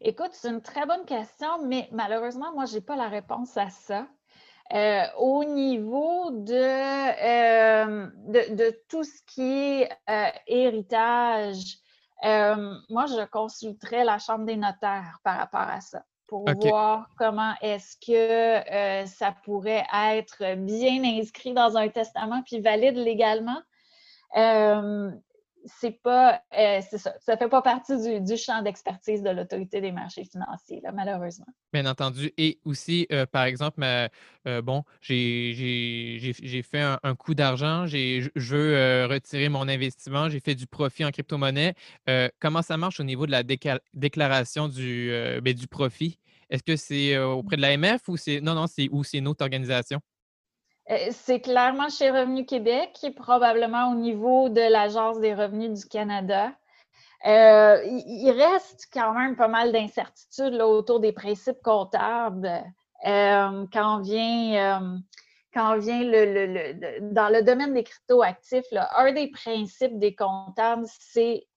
Écoute, 0.00 0.30
c'est 0.32 0.50
une 0.50 0.62
très 0.62 0.86
bonne 0.86 1.04
question, 1.06 1.66
mais 1.66 1.88
malheureusement, 1.90 2.52
moi, 2.54 2.66
je 2.66 2.74
n'ai 2.74 2.80
pas 2.82 2.96
la 2.96 3.08
réponse 3.08 3.56
à 3.56 3.68
ça. 3.70 4.06
Euh, 4.72 5.04
au 5.18 5.44
niveau 5.44 6.30
de, 6.32 6.54
euh, 6.54 8.08
tout 8.88 9.04
ce 9.04 9.22
qui 9.26 9.82
est 9.82 9.88
euh, 12.24 12.74
moi, 12.88 13.06
je 13.06 13.24
consulterais 13.26 14.04
la 14.04 14.18
Chambre 14.18 14.44
des 14.44 14.56
notaires 14.56 15.20
par 15.22 15.36
rapport 15.38 15.60
à 15.60 15.80
ça 15.80 16.02
pour 16.26 16.44
voir 16.60 17.08
comment 17.18 17.54
est-ce 17.60 17.96
que 18.04 19.06
ça 19.06 19.32
pourrait 19.44 19.86
être 19.94 20.56
bien 20.56 21.04
inscrit 21.04 21.52
dans 21.52 21.76
un 21.76 21.88
testament 21.88 22.42
puis 22.44 22.60
valide 22.60 22.96
légalement 22.96 23.60
c'est 25.66 26.02
pas, 26.02 26.40
euh, 26.56 26.80
ça, 26.80 27.12
ne 27.28 27.36
fait 27.36 27.48
pas 27.48 27.62
partie 27.62 28.20
du, 28.20 28.36
champ 28.36 28.62
d'expertise 28.62 29.22
de 29.22 29.30
l'autorité 29.30 29.80
des 29.80 29.92
marchés 29.92 30.24
financiers, 30.24 30.80
malheureusement. 30.94 31.46
Bien 31.72 31.86
entendu. 31.86 32.32
Et 32.38 32.60
aussi, 32.64 33.06
euh, 33.12 33.26
par 33.26 33.44
exemple, 33.44 33.82
euh, 33.82 34.62
bon, 34.62 34.84
j'ai 35.00 36.62
fait 36.62 36.80
un, 36.80 37.14
coup 37.16 37.34
d'argent, 37.34 37.86
je 37.86 38.28
veux 38.36 39.06
retirer 39.06 39.48
mon 39.48 39.68
investissement, 39.68 40.28
j'ai 40.28 40.40
fait 40.40 40.54
du 40.54 40.66
profit 40.66 41.04
en 41.04 41.10
crypto-monnaie. 41.10 41.74
comment 42.38 42.62
ça 42.62 42.76
marche 42.76 43.00
au 43.00 43.04
niveau 43.04 43.26
de 43.26 43.32
la 43.32 43.42
déclaration 43.94 44.68
du, 44.68 45.10
ben, 45.42 45.54
du 45.54 45.66
profit? 45.66 46.18
Est-ce 46.48 46.62
que 46.62 46.76
c'est 46.76 47.18
auprès 47.18 47.56
de 47.56 47.62
l'AMF 47.62 48.08
ou 48.08 48.16
c'est 48.16 48.40
non, 48.40 48.54
non, 48.54 48.66
c'est 48.66 48.88
où 48.92 49.02
c'est 49.02 49.18
une 49.18 49.28
autre 49.28 49.42
organisation? 49.42 50.00
Euh, 50.90 51.08
c'est 51.10 51.40
clairement 51.40 51.88
chez 51.88 52.10
Revenu 52.10 52.46
Québec, 52.46 52.98
et 53.02 53.10
probablement 53.10 53.90
au 53.90 53.94
niveau 53.94 54.48
de 54.48 54.60
l'Agence 54.60 55.18
des 55.20 55.34
revenus 55.34 55.80
du 55.80 55.88
Canada. 55.88 56.52
Euh, 57.26 57.82
il 57.84 58.30
reste 58.30 58.88
quand 58.92 59.12
même 59.12 59.36
pas 59.36 59.48
mal 59.48 59.72
d'incertitudes 59.72 60.60
autour 60.60 61.00
des 61.00 61.12
principes 61.12 61.60
comptables 61.62 62.62
euh, 63.06 63.66
quand 63.72 64.00
vient, 64.02 65.00
quand 65.52 65.78
vient 65.78 66.02
le, 66.04 67.00
dans 67.12 67.32
le 67.32 67.42
domaine 67.42 67.74
des 67.74 67.82
crypto-actifs. 67.82 68.66
Un 68.96 69.12
des 69.12 69.28
principes 69.28 69.98
des 69.98 70.14
comptables, 70.14 70.84
c'est 71.00 71.48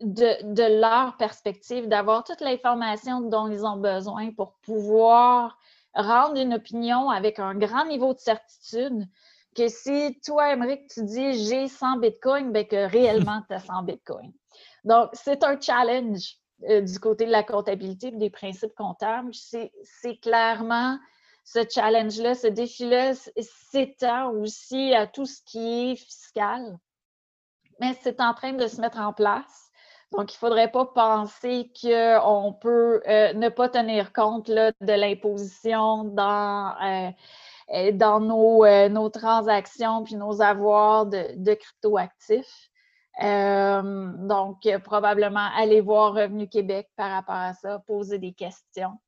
de, 0.00 0.80
leur 0.80 1.16
perspective, 1.16 1.88
d'avoir 1.88 2.24
toute 2.24 2.40
l'information 2.40 3.20
dont 3.20 3.48
ils 3.48 3.64
ont 3.64 3.76
besoin 3.76 4.32
pour 4.32 4.54
pouvoir 4.62 5.56
rendre 5.94 6.40
une 6.40 6.54
opinion 6.54 7.10
avec 7.10 7.38
un 7.38 7.54
grand 7.54 7.84
niveau 7.86 8.14
de 8.14 8.18
certitude 8.18 9.06
que 9.54 9.68
si 9.68 10.18
toi, 10.24 10.52
Émeric, 10.52 10.88
tu 10.88 11.04
dis 11.04 11.44
j'ai 11.46 11.68
100 11.68 11.98
bitcoins, 11.98 12.52
ben 12.52 12.66
que 12.66 12.90
réellement 12.90 13.42
tu 13.48 13.54
as 13.54 13.60
100 13.60 13.82
bitcoins. 13.82 14.32
Donc, 14.84 15.10
c'est 15.12 15.44
un 15.44 15.60
challenge 15.60 16.36
euh, 16.68 16.80
du 16.80 16.98
côté 16.98 17.26
de 17.26 17.30
la 17.30 17.42
comptabilité 17.42 18.08
et 18.08 18.12
des 18.12 18.30
principes 18.30 18.74
comptables. 18.74 19.32
C'est 19.34 20.16
clairement 20.20 20.98
ce 21.44 21.60
challenge-là, 21.68 22.34
ce 22.34 22.46
défi-là 22.46 23.14
s'étend 23.70 24.30
aussi 24.30 24.94
à 24.94 25.06
tout 25.06 25.26
ce 25.26 25.40
qui 25.44 25.90
est 25.90 25.96
fiscal. 25.96 26.78
Mais 27.80 27.98
c'est 28.02 28.20
en 28.20 28.32
train 28.32 28.52
de 28.52 28.66
se 28.66 28.80
mettre 28.80 28.98
en 28.98 29.12
place. 29.12 29.70
Donc, 30.12 30.30
il 30.32 30.36
ne 30.36 30.38
faudrait 30.38 30.70
pas 30.70 30.84
penser 30.84 31.72
qu'on 31.80 32.52
peut 32.60 33.02
euh, 33.08 33.32
ne 33.32 33.48
pas 33.48 33.68
tenir 33.70 34.12
compte 34.12 34.50
de 34.50 34.92
l'imposition 34.92 36.04
dans, 36.04 36.74
euh, 36.82 37.10
euh, 37.74 37.92
dans 37.92 38.20
nos, 38.20 39.08
transactions 39.08 40.04
puis 40.04 40.16
nos 40.16 40.42
avoirs 40.42 41.06
de, 41.06 41.54
cryptoactifs. 41.54 42.70
donc, 43.18 44.68
probablement 44.84 45.48
aller 45.56 45.80
voir 45.80 46.12
Revenu 46.12 46.46
Québec 46.46 46.90
par 46.94 47.10
rapport 47.10 47.34
à 47.34 47.54
ça, 47.54 47.78
poser 47.86 48.18
des 48.18 48.34
questions. 48.34 48.98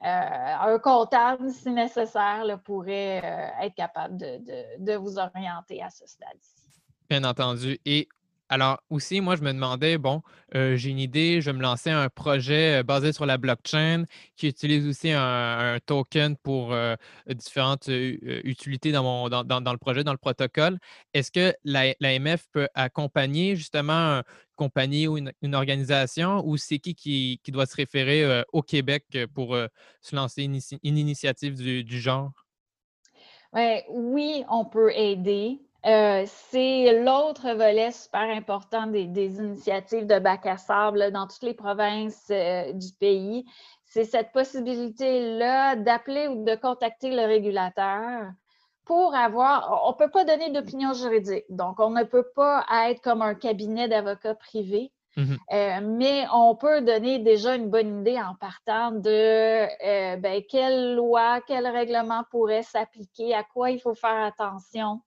un 0.00 0.78
comptable, 0.80 1.50
si 1.52 1.70
nécessaire, 1.70 2.44
pourrait 2.64 3.54
être 3.60 3.74
capable 3.76 4.16
de, 4.16 4.96
vous 4.96 5.18
orienter 5.18 5.80
à 5.80 5.90
ce 5.90 6.04
stade-ci. 6.04 6.66
Bien 7.08 7.22
entendu. 7.22 7.78
Alors 8.52 8.82
aussi, 8.90 9.22
moi, 9.22 9.34
je 9.34 9.40
me 9.40 9.50
demandais, 9.50 9.96
bon, 9.96 10.20
euh, 10.54 10.76
j'ai 10.76 10.90
une 10.90 10.98
idée, 10.98 11.40
je 11.40 11.50
me 11.50 11.62
lancer 11.62 11.88
un 11.88 12.10
projet 12.10 12.80
euh, 12.80 12.82
basé 12.82 13.14
sur 13.14 13.24
la 13.24 13.38
blockchain 13.38 14.04
qui 14.36 14.46
utilise 14.46 14.86
aussi 14.86 15.10
un, 15.10 15.78
token 15.86 16.36
pour 16.36 16.74
euh, 16.74 16.94
différentes 17.28 17.88
utilités 17.88 18.92
dans, 18.92 19.26
le 19.26 19.78
projet, 19.78 20.04
dans 20.04 20.12
le 20.12 20.18
protocole. 20.18 20.78
Est-ce 21.14 21.30
que 21.32 21.54
l'AMF 21.64 22.46
peut 22.52 22.68
accompagner 22.74 23.56
justement 23.56 24.18
une 24.18 24.22
compagnie 24.54 25.08
ou 25.08 25.16
une, 25.16 25.54
organisation 25.54 26.46
ou 26.46 26.58
c'est 26.58 26.78
qui, 26.78 26.94
qui, 26.94 27.52
doit 27.52 27.64
se 27.64 27.74
référer 27.74 28.44
au 28.52 28.60
Québec 28.60 29.06
pour 29.34 29.56
se 30.02 30.14
lancer 30.14 30.42
une, 30.42 30.98
initiative 30.98 31.54
du, 31.54 31.84
du 31.84 31.98
genre? 31.98 32.32
oui, 33.88 34.44
on 34.50 34.66
peut 34.66 34.92
aider. 34.94 35.58
Euh, 35.84 36.24
c'est 36.26 37.02
l'autre 37.02 37.54
volet 37.54 37.90
super 37.90 38.20
important 38.20 38.86
des, 38.86 39.36
initiatives 39.38 40.06
de 40.06 40.20
bac 40.20 40.46
à 40.46 40.56
sable 40.56 41.10
dans 41.10 41.26
toutes 41.26 41.42
les 41.42 41.54
provinces 41.54 42.28
euh, 42.30 42.72
du 42.72 42.92
pays. 43.00 43.44
C'est 43.84 44.04
cette 44.04 44.30
possibilité-là 44.30 45.74
d'appeler 45.76 46.28
ou 46.28 46.44
de 46.44 46.54
contacter 46.54 47.10
le 47.10 47.26
régulateur 47.26 48.30
pour 48.84 49.14
avoir, 49.14 49.84
on 49.86 49.90
ne 49.90 49.96
peut 49.96 50.10
pas 50.10 50.24
donner 50.24 50.50
d'opinion 50.50 50.92
juridique, 50.92 51.44
donc 51.48 51.78
on 51.78 51.90
ne 51.90 52.02
peut 52.04 52.26
pas 52.34 52.64
être 52.86 53.00
comme 53.00 53.22
un 53.22 53.34
cabinet 53.34 53.88
d'avocats 53.88 54.34
privé, 54.34 54.92
mmh 55.16 55.34
euh, 55.52 55.80
mais 55.82 56.24
on 56.32 56.56
peut 56.56 56.80
donner 56.80 57.20
déjà 57.20 57.54
une 57.54 57.70
bonne 57.70 58.00
idée 58.00 58.20
en 58.20 58.34
partant 58.34 58.90
de 58.90 60.16
ben, 60.16 60.42
quelle 60.48 60.96
loi, 60.96 61.40
quel 61.46 61.66
règlement 61.66 62.24
pourrait 62.30 62.64
s'appliquer, 62.64 63.34
à 63.34 63.44
quoi 63.44 63.70
il 63.70 63.80
faut 63.80 63.94
faire 63.94 64.24
attention 64.24 65.00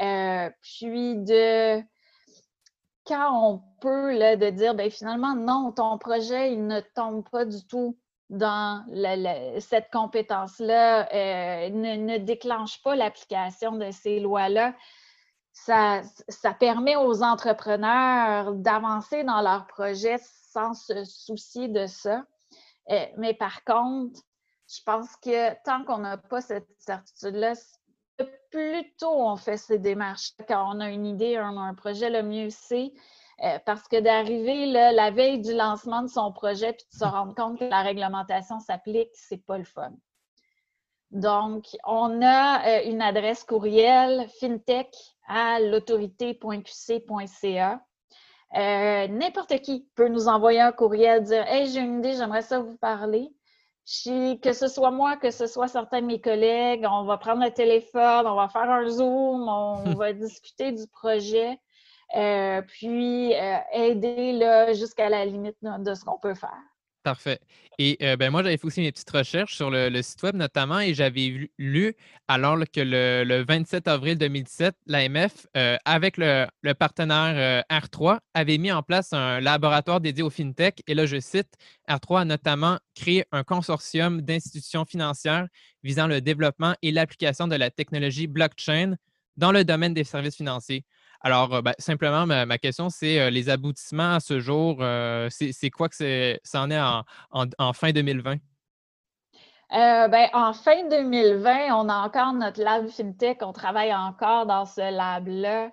euh, 0.00 0.50
puis 0.62 1.16
de 1.16 1.80
quand 3.06 3.30
on 3.32 3.62
peut 3.80 4.16
là, 4.18 4.36
de 4.36 4.50
dire 4.50 4.74
ben, 4.74 4.90
finalement 4.90 5.34
non, 5.34 5.72
ton 5.72 5.96
projet 5.98 6.52
il 6.52 6.66
ne 6.66 6.80
tombe 6.80 7.28
pas 7.28 7.44
du 7.44 7.66
tout 7.66 7.96
dans 8.28 8.84
cette 9.60 9.90
compétence-là, 9.92 11.08
euh, 11.14 11.70
ne, 11.70 12.18
déclenche 12.18 12.82
pas 12.82 12.96
l'application 12.96 13.72
de 13.72 13.90
ces 13.92 14.18
lois-là. 14.18 14.74
Ça, 15.52 16.02
ça, 16.28 16.52
permet 16.52 16.96
aux 16.96 17.22
entrepreneurs 17.22 18.52
d'avancer 18.54 19.24
dans 19.24 19.40
leur 19.40 19.66
projet 19.66 20.16
sans 20.50 20.74
se 20.74 21.04
soucier 21.04 21.68
de 21.68 21.86
ça. 21.86 22.24
Euh, 22.90 23.06
mais 23.16 23.32
par 23.32 23.64
contre, 23.64 24.20
je 24.68 24.82
pense 24.84 25.14
que 25.16 25.54
tant 25.64 25.84
qu'on 25.84 25.98
n'a 25.98 26.16
pas 26.18 26.40
cette 26.40 26.68
certitude-là, 26.78 27.54
plus 28.50 28.94
tôt 28.98 29.12
on 29.12 29.36
fait 29.36 29.56
ces 29.56 29.78
démarches, 29.78 30.32
quand 30.48 30.74
on 30.74 30.80
a 30.80 30.90
une 30.90 31.06
idée, 31.06 31.38
on 31.38 31.58
a 31.58 31.62
un 31.62 31.74
projet, 31.74 32.10
le 32.10 32.22
mieux 32.22 32.50
c'est. 32.50 32.92
Euh, 33.44 33.58
parce 33.66 33.86
que 33.86 34.00
d'arriver 34.00 34.64
la 34.64 35.10
veille 35.10 35.42
du 35.42 35.52
lancement 35.52 36.00
de 36.00 36.08
son 36.08 36.32
projet 36.32 36.72
puis 36.72 36.86
de 36.90 36.98
se 36.98 37.04
rendre 37.04 37.34
compte 37.34 37.58
que 37.58 37.64
la 37.64 37.82
réglementation 37.82 38.60
s'applique, 38.60 39.10
c'est 39.12 39.44
pas 39.44 39.58
le 39.58 39.64
fun. 39.64 39.92
Donc, 41.10 41.66
on 41.84 42.22
a 42.22 42.66
euh, 42.66 42.84
une 42.86 43.02
adresse 43.02 43.44
courriel 43.44 44.26
fintech 44.40 44.88
à 45.28 45.60
l'autorité.qc.ca. 45.60 47.82
N'importe 48.54 49.60
qui 49.60 49.86
peut 49.94 50.08
nous 50.08 50.28
envoyer 50.28 50.60
un 50.60 50.72
courriel, 50.72 51.22
dire 51.22 51.46
Hey, 51.46 51.68
j'ai 51.68 51.80
une 51.80 51.98
idée, 51.98 52.14
j'aimerais 52.14 52.40
ça 52.40 52.60
vous 52.60 52.78
parler. 52.78 53.30
Que 54.42 54.52
ce 54.52 54.66
soit 54.68 54.90
moi, 54.90 55.16
que 55.16 55.30
ce 55.30 55.46
soit 55.46 55.68
certains 55.68 56.00
de 56.00 56.06
mes 56.06 56.20
collègues, 56.20 56.84
on 56.90 57.04
va 57.04 57.18
prendre 57.18 57.44
le 57.44 57.52
téléphone, 57.52 58.26
on 58.26 58.34
va 58.34 58.48
faire 58.48 58.70
un 58.70 58.88
Zoom, 58.88 59.48
on 59.48 59.94
va 59.96 60.12
discuter 60.12 60.72
du 60.72 60.86
projet, 60.88 61.58
puis 62.66 63.32
aider 63.72 64.74
jusqu'à 64.74 65.08
la 65.08 65.24
limite 65.24 65.58
de 65.62 65.94
ce 65.94 66.04
qu'on 66.04 66.18
peut 66.18 66.34
faire. 66.34 66.62
Parfait. 67.06 67.38
Et 67.78 67.98
ben, 68.18 68.30
moi, 68.30 68.42
j'avais 68.42 68.56
fait 68.56 68.64
aussi 68.64 68.80
mes 68.80 68.90
petites 68.90 69.08
recherches 69.12 69.54
sur 69.54 69.70
le, 69.70 70.02
site 70.02 70.20
web 70.24 70.34
notamment 70.34 70.80
et 70.80 70.92
j'avais 70.92 71.48
lu 71.56 71.94
alors 72.26 72.58
que 72.58 72.80
le, 72.80 73.44
27 73.46 73.86
avril 73.86 74.18
2017, 74.18 74.74
l'AMF, 74.86 75.46
avec 75.84 76.16
le, 76.16 76.48
partenaire 76.72 77.62
R3, 77.70 78.18
avait 78.34 78.58
mis 78.58 78.72
en 78.72 78.82
place 78.82 79.12
un 79.12 79.38
laboratoire 79.38 80.00
dédié 80.00 80.24
au 80.24 80.30
FinTech. 80.30 80.82
Et 80.88 80.94
là, 80.94 81.06
je 81.06 81.20
cite, 81.20 81.54
R3 81.88 82.22
a 82.22 82.24
notamment 82.24 82.80
créé 82.96 83.24
un 83.30 83.44
consortium 83.44 84.20
d'institutions 84.20 84.84
financières 84.84 85.46
visant 85.84 86.08
le 86.08 86.20
développement 86.20 86.74
et 86.82 86.90
l'application 86.90 87.46
de 87.46 87.54
la 87.54 87.70
technologie 87.70 88.26
blockchain 88.26 88.96
dans 89.36 89.52
le 89.52 89.64
domaine 89.64 89.94
des 89.94 90.02
services 90.02 90.34
financiers. 90.34 90.84
Alors, 91.26 91.54
euh, 91.54 91.60
ben, 91.60 91.74
simplement, 91.80 92.24
ma, 92.24 92.56
question, 92.56 92.88
c'est 92.88 93.18
euh, 93.18 93.30
les 93.30 93.48
aboutissements 93.48 94.14
à 94.14 94.20
ce 94.20 94.38
jour, 94.38 94.76
euh, 94.78 95.28
c'est 95.28 95.70
quoi 95.70 95.88
que 95.88 96.38
ça 96.44 96.60
en 96.60 96.70
est 96.70 96.78
en, 96.78 97.72
fin 97.72 97.90
2020? 97.90 98.36
ben, 99.72 100.28
en 100.32 100.52
fin 100.52 100.88
2020, 100.88 101.74
on 101.74 101.88
a 101.88 101.94
encore 101.96 102.32
notre 102.32 102.62
lab 102.62 102.86
FinTech, 102.86 103.38
on 103.40 103.52
travaille 103.52 103.92
encore 103.92 104.46
dans 104.46 104.66
ce 104.66 104.80
lab-là. 104.80 105.72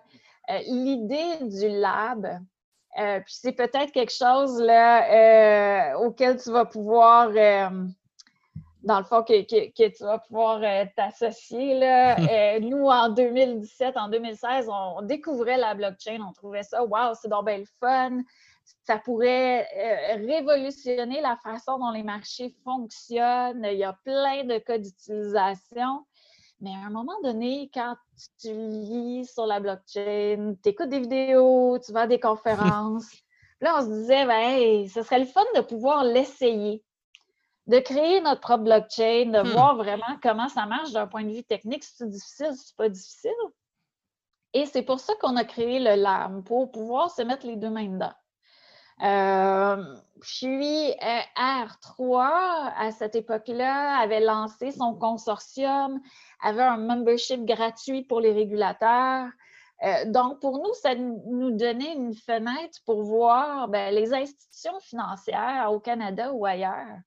L'idée 0.66 1.38
du 1.42 1.70
lab, 1.70 2.40
puis 2.96 3.36
c'est 3.36 3.52
peut-être 3.52 3.92
quelque 3.92 4.12
chose 4.12 4.60
là, 4.60 6.00
auquel 6.00 6.42
tu 6.42 6.52
vas 6.52 6.66
pouvoir 6.66 7.30
dans 8.84 9.00
le 9.00 9.06
fond, 9.06 9.24
que, 9.24 9.42
tu 9.42 10.04
vas 10.04 10.20
pouvoir 10.20 10.62
euh, 10.62 10.86
t'associer. 10.96 11.74
Euh, 11.84 12.60
nous, 12.60 12.86
en 12.86 13.10
2017, 13.10 13.98
en 13.98 14.10
2016, 14.10 14.70
on, 14.70 15.02
découvrait 15.02 15.58
la 15.58 15.74
blockchain. 15.74 16.20
On 16.28 16.34
trouvait 16.34 16.64
ça, 16.64 16.84
wow, 16.84 17.14
c'est 17.20 17.28
donc 17.28 17.46
bien 17.46 17.60
le 17.60 17.66
fun. 17.80 18.22
Ça 18.86 18.98
pourrait 18.98 19.68
euh, 19.76 20.26
révolutionner 20.26 21.22
la 21.22 21.38
façon 21.38 21.80
dont 21.80 21.92
les 21.92 22.04
marchés 22.04 22.56
fonctionnent. 22.64 23.66
Il 23.70 23.78
y 23.78 23.84
a 23.84 23.94
plein 24.04 24.44
de 24.44 24.58
cas 24.58 24.78
d'utilisation. 24.78 26.06
Mais 26.62 26.72
à 26.72 26.88
un 26.88 26.90
moment 26.90 27.20
donné, 27.24 27.70
quand 27.74 27.96
tu 28.40 28.50
lis 28.54 29.26
sur 29.26 29.46
la 29.46 29.60
blockchain, 29.60 30.56
tu 30.64 30.70
écoutes 30.70 30.90
des 30.90 31.00
vidéos, 31.00 31.78
tu 31.80 31.92
vas 31.92 32.02
à 32.02 32.08
des 32.08 32.20
conférences, 32.20 33.12
là, 33.62 33.78
on 33.80 33.82
se 33.82 33.90
disait, 33.90 34.26
ben, 34.26 34.88
ce 34.88 35.04
serait 35.04 35.20
le 35.20 35.26
fun 35.26 35.44
de 35.56 35.62
pouvoir 35.62 36.04
l'essayer 36.04 36.84
de 37.68 37.80
créer 37.80 38.22
notre 38.22 38.42
propre 38.42 38.64
blockchain, 38.64 39.26
de 39.28 39.42
hmm. 39.42 39.52
voir 39.52 39.76
vraiment 39.76 40.18
comment 40.22 40.50
ça 40.50 40.66
marche 40.66 40.92
d'un 40.92 41.08
point 41.08 41.24
de 41.24 41.32
vue 41.32 41.44
technique. 41.44 41.84
C'est 41.84 42.10
difficile, 42.10 42.52
c'est 42.56 42.76
pas 42.76 42.90
difficile? 42.90 43.32
Et 44.54 44.66
c'est 44.66 44.84
pour 44.84 45.00
ça 45.00 45.14
qu'on 45.20 45.36
a 45.36 45.46
créé 45.46 45.80
le 45.80 45.96
LAM, 45.96 46.44
pour 46.44 46.72
pouvoir 46.72 47.10
se 47.10 47.22
mettre 47.22 47.46
les 47.48 47.56
deux 47.56 47.70
mains 47.70 47.88
dedans. 47.88 48.14
Euh, 49.02 49.96
puis 50.22 50.92
euh, 50.92 51.20
R3, 51.36 52.74
à 52.78 52.92
cette 52.92 53.16
époque-là, 53.16 53.98
avait 54.00 54.20
lancé 54.20 54.72
son 54.72 54.94
consortium, 54.94 56.00
avait 56.42 56.62
un 56.62 56.78
membership 56.78 57.44
gratuit 57.46 58.04
pour 58.04 58.22
les 58.22 58.32
régulateurs. 58.32 59.30
Euh, 59.84 60.06
donc, 60.06 60.40
pour 60.40 60.60
nous, 60.60 60.74
ça 60.76 60.94
nous 60.96 61.52
donnait 61.52 61.94
une 61.94 62.14
fenêtre 62.14 62.80
pour 62.86 63.02
voir 63.02 63.68
ben, 63.68 63.94
les 63.94 64.14
institutions 64.14 64.80
financières 64.80 65.70
au 65.72 65.80
Canada 65.80 66.32
ou 66.32 66.46
ailleurs 66.46 67.00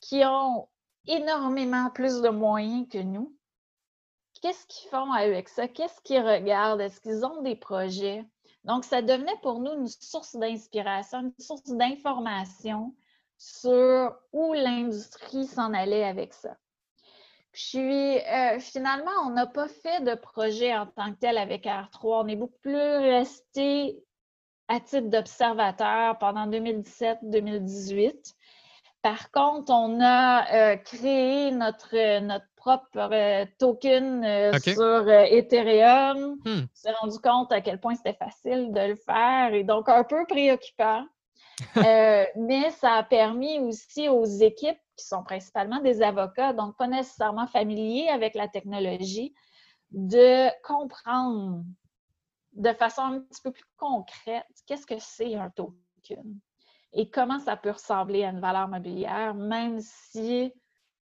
qui 0.00 0.24
ont 0.24 0.68
énormément 1.06 1.90
plus 1.90 2.20
de 2.20 2.28
moyens 2.28 2.86
que 2.88 2.98
nous, 2.98 3.34
qu'est-ce 4.40 4.66
qu'ils 4.66 4.90
font 4.90 5.12
avec 5.12 5.48
ça? 5.48 5.68
Qu'est-ce 5.68 6.00
qu'ils 6.02 6.20
regardent? 6.20 6.80
Est-ce 6.80 7.00
qu'ils 7.00 7.24
ont 7.24 7.42
des 7.42 7.56
projets? 7.56 8.24
Donc, 8.64 8.84
ça 8.84 9.02
devenait 9.02 9.38
pour 9.42 9.60
nous 9.60 9.72
une 9.72 9.88
source 9.88 10.36
d'inspiration, 10.36 11.20
une 11.20 11.32
source 11.38 11.64
d'information 11.64 12.94
sur 13.38 14.14
où 14.32 14.52
l'industrie 14.52 15.46
s'en 15.46 15.72
allait 15.72 16.04
avec 16.04 16.34
ça. 16.34 16.56
Puis, 17.52 18.18
euh, 18.18 18.60
finalement, 18.60 19.10
on 19.26 19.30
n'a 19.30 19.46
pas 19.46 19.68
fait 19.68 20.02
de 20.04 20.14
projet 20.14 20.76
en 20.76 20.86
tant 20.86 21.12
que 21.12 21.18
tel 21.18 21.38
avec 21.38 21.64
R3. 21.64 22.24
On 22.24 22.28
est 22.28 22.36
beaucoup 22.36 22.58
plus 22.60 22.76
resté 22.76 23.98
à 24.68 24.80
titre 24.80 25.08
d'observateur 25.08 26.18
pendant 26.18 26.46
2017-2018. 26.46 28.34
Par 29.02 29.30
contre, 29.30 29.72
on 29.72 30.00
a 30.00 30.52
euh, 30.52 30.76
créé 30.76 31.52
notre, 31.52 32.20
notre 32.20 32.46
propre 32.56 32.98
euh, 33.12 33.46
token 33.58 34.24
euh, 34.24 34.58
sur 34.58 35.08
Ethereum. 35.08 36.36
Hmm. 36.44 36.64
On 36.64 36.68
s'est 36.74 36.92
rendu 36.92 37.18
compte 37.18 37.52
à 37.52 37.60
quel 37.60 37.78
point 37.78 37.94
c'était 37.94 38.18
facile 38.18 38.72
de 38.72 38.80
le 38.80 38.96
faire 38.96 39.54
et 39.54 39.62
donc 39.62 39.88
un 39.88 40.04
peu 40.04 40.26
préoccupant. 40.26 41.06
mais 42.36 42.70
ça 42.70 42.94
a 42.94 43.02
permis 43.02 43.58
aussi 43.58 44.08
aux 44.08 44.24
équipes 44.24 44.78
qui 44.96 45.04
sont 45.04 45.24
principalement 45.24 45.80
des 45.80 46.02
avocats, 46.02 46.52
donc 46.52 46.76
pas 46.76 46.86
nécessairement 46.86 47.48
familiers 47.48 48.08
avec 48.08 48.34
la 48.34 48.46
technologie, 48.46 49.34
de 49.90 50.48
comprendre 50.62 51.64
de 52.52 52.72
façon 52.74 53.02
un 53.02 53.20
petit 53.20 53.42
peu 53.42 53.50
plus 53.50 53.64
concrète 53.76 54.46
qu'est-ce 54.66 54.86
que 54.86 54.98
c'est 54.98 55.34
un 55.34 55.50
token 55.50 56.38
et 56.92 57.10
comment 57.10 57.38
ça 57.38 57.56
peut 57.56 57.70
ressembler 57.70 58.24
à 58.24 58.30
une 58.30 58.40
valeur 58.40 58.68
mobilière, 58.68 59.34
même 59.34 59.80
si 59.80 60.52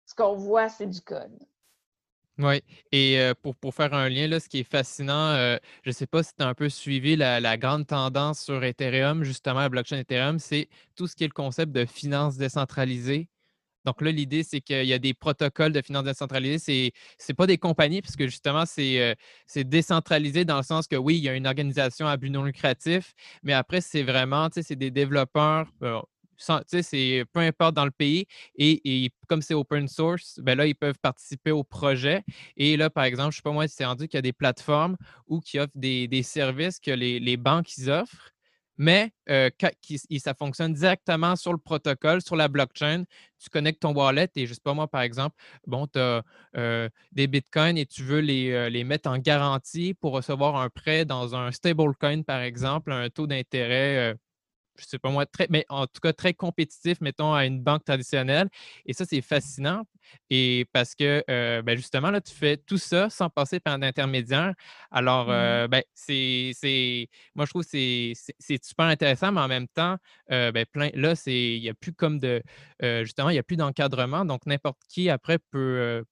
ce 0.06 0.14
qu'on 0.14 0.34
voit, 0.34 0.68
c'est 0.68 0.86
du 0.86 1.00
code? 1.00 1.38
Oui, 2.38 2.62
et 2.92 3.18
euh, 3.20 3.34
pour, 3.34 3.56
pour, 3.56 3.74
faire 3.74 3.92
un 3.94 4.08
lien, 4.08 4.28
là, 4.28 4.38
ce 4.38 4.48
qui 4.48 4.60
est 4.60 4.70
fascinant, 4.70 5.30
euh, 5.30 5.56
je 5.82 5.90
ne 5.90 5.92
sais 5.92 6.06
pas 6.06 6.22
si 6.22 6.32
tu 6.36 6.44
as 6.44 6.46
un 6.46 6.54
peu 6.54 6.68
suivi 6.68 7.16
la, 7.16 7.40
la, 7.40 7.56
grande 7.56 7.84
tendance 7.86 8.40
sur 8.40 8.62
Ethereum, 8.62 9.24
justement, 9.24 9.58
la 9.58 9.68
blockchain 9.68 9.98
Ethereum, 9.98 10.38
c'est 10.38 10.68
tout 10.94 11.08
ce 11.08 11.16
qui 11.16 11.24
est 11.24 11.28
le 11.28 11.32
concept 11.32 11.72
de 11.72 11.84
finance 11.84 12.36
décentralisée. 12.36 13.28
Donc 13.88 14.02
là, 14.02 14.12
l'idée, 14.12 14.42
c'est 14.42 14.60
qu'il 14.60 14.84
y 14.84 14.92
a 14.92 14.98
des 14.98 15.14
protocoles 15.14 15.72
de 15.72 15.80
finances 15.80 16.04
décentralisées. 16.04 16.58
Ce 16.58 16.90
n'est 17.26 17.34
pas 17.34 17.46
des 17.46 17.56
compagnies, 17.56 18.02
puisque 18.02 18.24
justement, 18.24 18.64
euh, 18.78 19.14
c'est 19.46 19.64
décentralisé 19.64 20.44
dans 20.44 20.58
le 20.58 20.62
sens 20.62 20.86
que 20.86 20.96
oui, 20.96 21.16
il 21.16 21.24
y 21.24 21.28
a 21.30 21.34
une 21.34 21.46
organisation 21.46 22.06
à 22.06 22.18
but 22.18 22.28
non 22.28 22.44
lucratif, 22.44 23.14
mais 23.42 23.54
après, 23.54 23.80
c'est 23.80 24.02
vraiment, 24.02 24.50
c'est 24.52 24.76
des 24.76 24.90
développeurs. 24.90 25.68
Euh, 25.82 26.02
c'est 26.36 27.24
peu 27.32 27.40
importe 27.40 27.74
dans 27.76 27.86
le 27.86 27.90
pays. 27.90 28.26
Et, 28.56 29.10
comme 29.26 29.40
c'est 29.40 29.54
open 29.54 29.88
source, 29.88 30.38
ben 30.42 30.58
là, 30.58 30.66
ils 30.66 30.74
peuvent 30.74 30.98
participer 31.00 31.50
au 31.50 31.64
projet. 31.64 32.24
Et 32.58 32.76
là, 32.76 32.90
par 32.90 33.04
exemple, 33.04 33.32
je 33.32 33.36
ne 33.36 33.40
sais 33.40 33.42
pas 33.42 33.52
moi, 33.52 33.68
c'est 33.68 33.86
rendu 33.86 34.06
qu'il 34.06 34.18
y 34.18 34.20
a 34.20 34.22
des 34.22 34.34
plateformes 34.34 34.98
ou 35.26 35.40
qui 35.40 35.58
offrent 35.58 35.72
des, 35.74 36.22
services 36.22 36.78
que 36.78 36.90
les, 36.90 37.20
les 37.20 37.38
banques 37.38 37.70
offrent 37.88 38.34
mais 38.78 39.10
euh, 39.28 39.50
ça 40.18 40.34
fonctionne 40.34 40.72
directement 40.72 41.36
sur 41.36 41.52
le 41.52 41.58
protocole, 41.58 42.22
sur 42.22 42.36
la 42.36 42.48
blockchain. 42.48 43.04
Tu 43.38 43.50
connectes 43.50 43.82
ton 43.82 43.92
wallet 43.92 44.30
et, 44.36 44.46
je 44.46 44.54
sais 44.54 44.60
pas 44.62 44.74
moi, 44.74 44.88
par 44.88 45.02
exemple, 45.02 45.36
bon, 45.66 45.86
tu 45.86 45.98
as 45.98 46.22
euh, 46.56 46.88
des 47.12 47.26
bitcoins 47.26 47.76
et 47.76 47.86
tu 47.86 48.02
veux 48.02 48.20
les, 48.20 48.52
euh, 48.52 48.68
les, 48.68 48.84
mettre 48.84 49.10
en 49.10 49.18
garantie 49.18 49.94
pour 49.94 50.12
recevoir 50.12 50.56
un 50.56 50.70
prêt 50.70 51.04
dans 51.04 51.34
un 51.34 51.50
stablecoin, 51.50 52.22
par 52.22 52.40
exemple, 52.40 52.92
un 52.92 53.10
taux 53.10 53.26
d'intérêt 53.26 54.16
je 54.78 54.86
sais 54.86 54.98
pas 54.98 55.10
moi, 55.10 55.26
très, 55.26 55.46
mais 55.50 55.64
en 55.68 55.86
tout 55.86 56.00
cas 56.02 56.12
très 56.12 56.34
compétitif, 56.34 57.00
mettons, 57.00 57.34
à 57.34 57.44
une 57.46 57.60
banque 57.60 57.84
traditionnelle. 57.84 58.48
Et 58.86 58.92
ça, 58.92 59.04
c'est 59.04 59.20
fascinant. 59.20 59.84
Et 60.30 60.66
parce 60.72 60.94
que, 60.94 61.24
euh, 61.28 61.62
ben, 61.62 61.76
justement, 61.76 62.10
là, 62.10 62.20
tu 62.20 62.32
fais 62.32 62.56
tout 62.56 62.78
ça 62.78 63.10
sans 63.10 63.28
passer 63.30 63.60
par 63.60 63.74
un 63.74 63.82
intermédiaire. 63.82 64.54
Alors, 64.90 65.26
mmh. 65.28 65.32
euh, 65.32 65.68
ben, 65.68 65.82
c'est, 65.94 67.08
moi, 67.34 67.44
je 67.44 67.50
trouve 67.50 67.64
que 67.64 67.70
c'est, 67.70 68.14
super 68.62 68.86
intéressant, 68.86 69.32
mais 69.32 69.40
en 69.40 69.48
même 69.48 69.68
temps, 69.68 69.96
euh, 70.30 70.52
ben, 70.52 70.64
plein, 70.66 70.90
là, 70.94 71.14
il 71.26 71.60
n'y 71.60 71.68
a 71.68 71.74
plus 71.74 71.92
comme 71.92 72.18
de, 72.18 72.42
justement, 72.80 73.30
il 73.30 73.34
n'y 73.34 73.38
a 73.38 73.42
plus 73.42 73.56
d'encadrement. 73.56 74.24
Donc, 74.24 74.46
n'importe 74.46 74.80
qui, 74.88 75.10
après, 75.10 75.38
peut, 75.50 76.04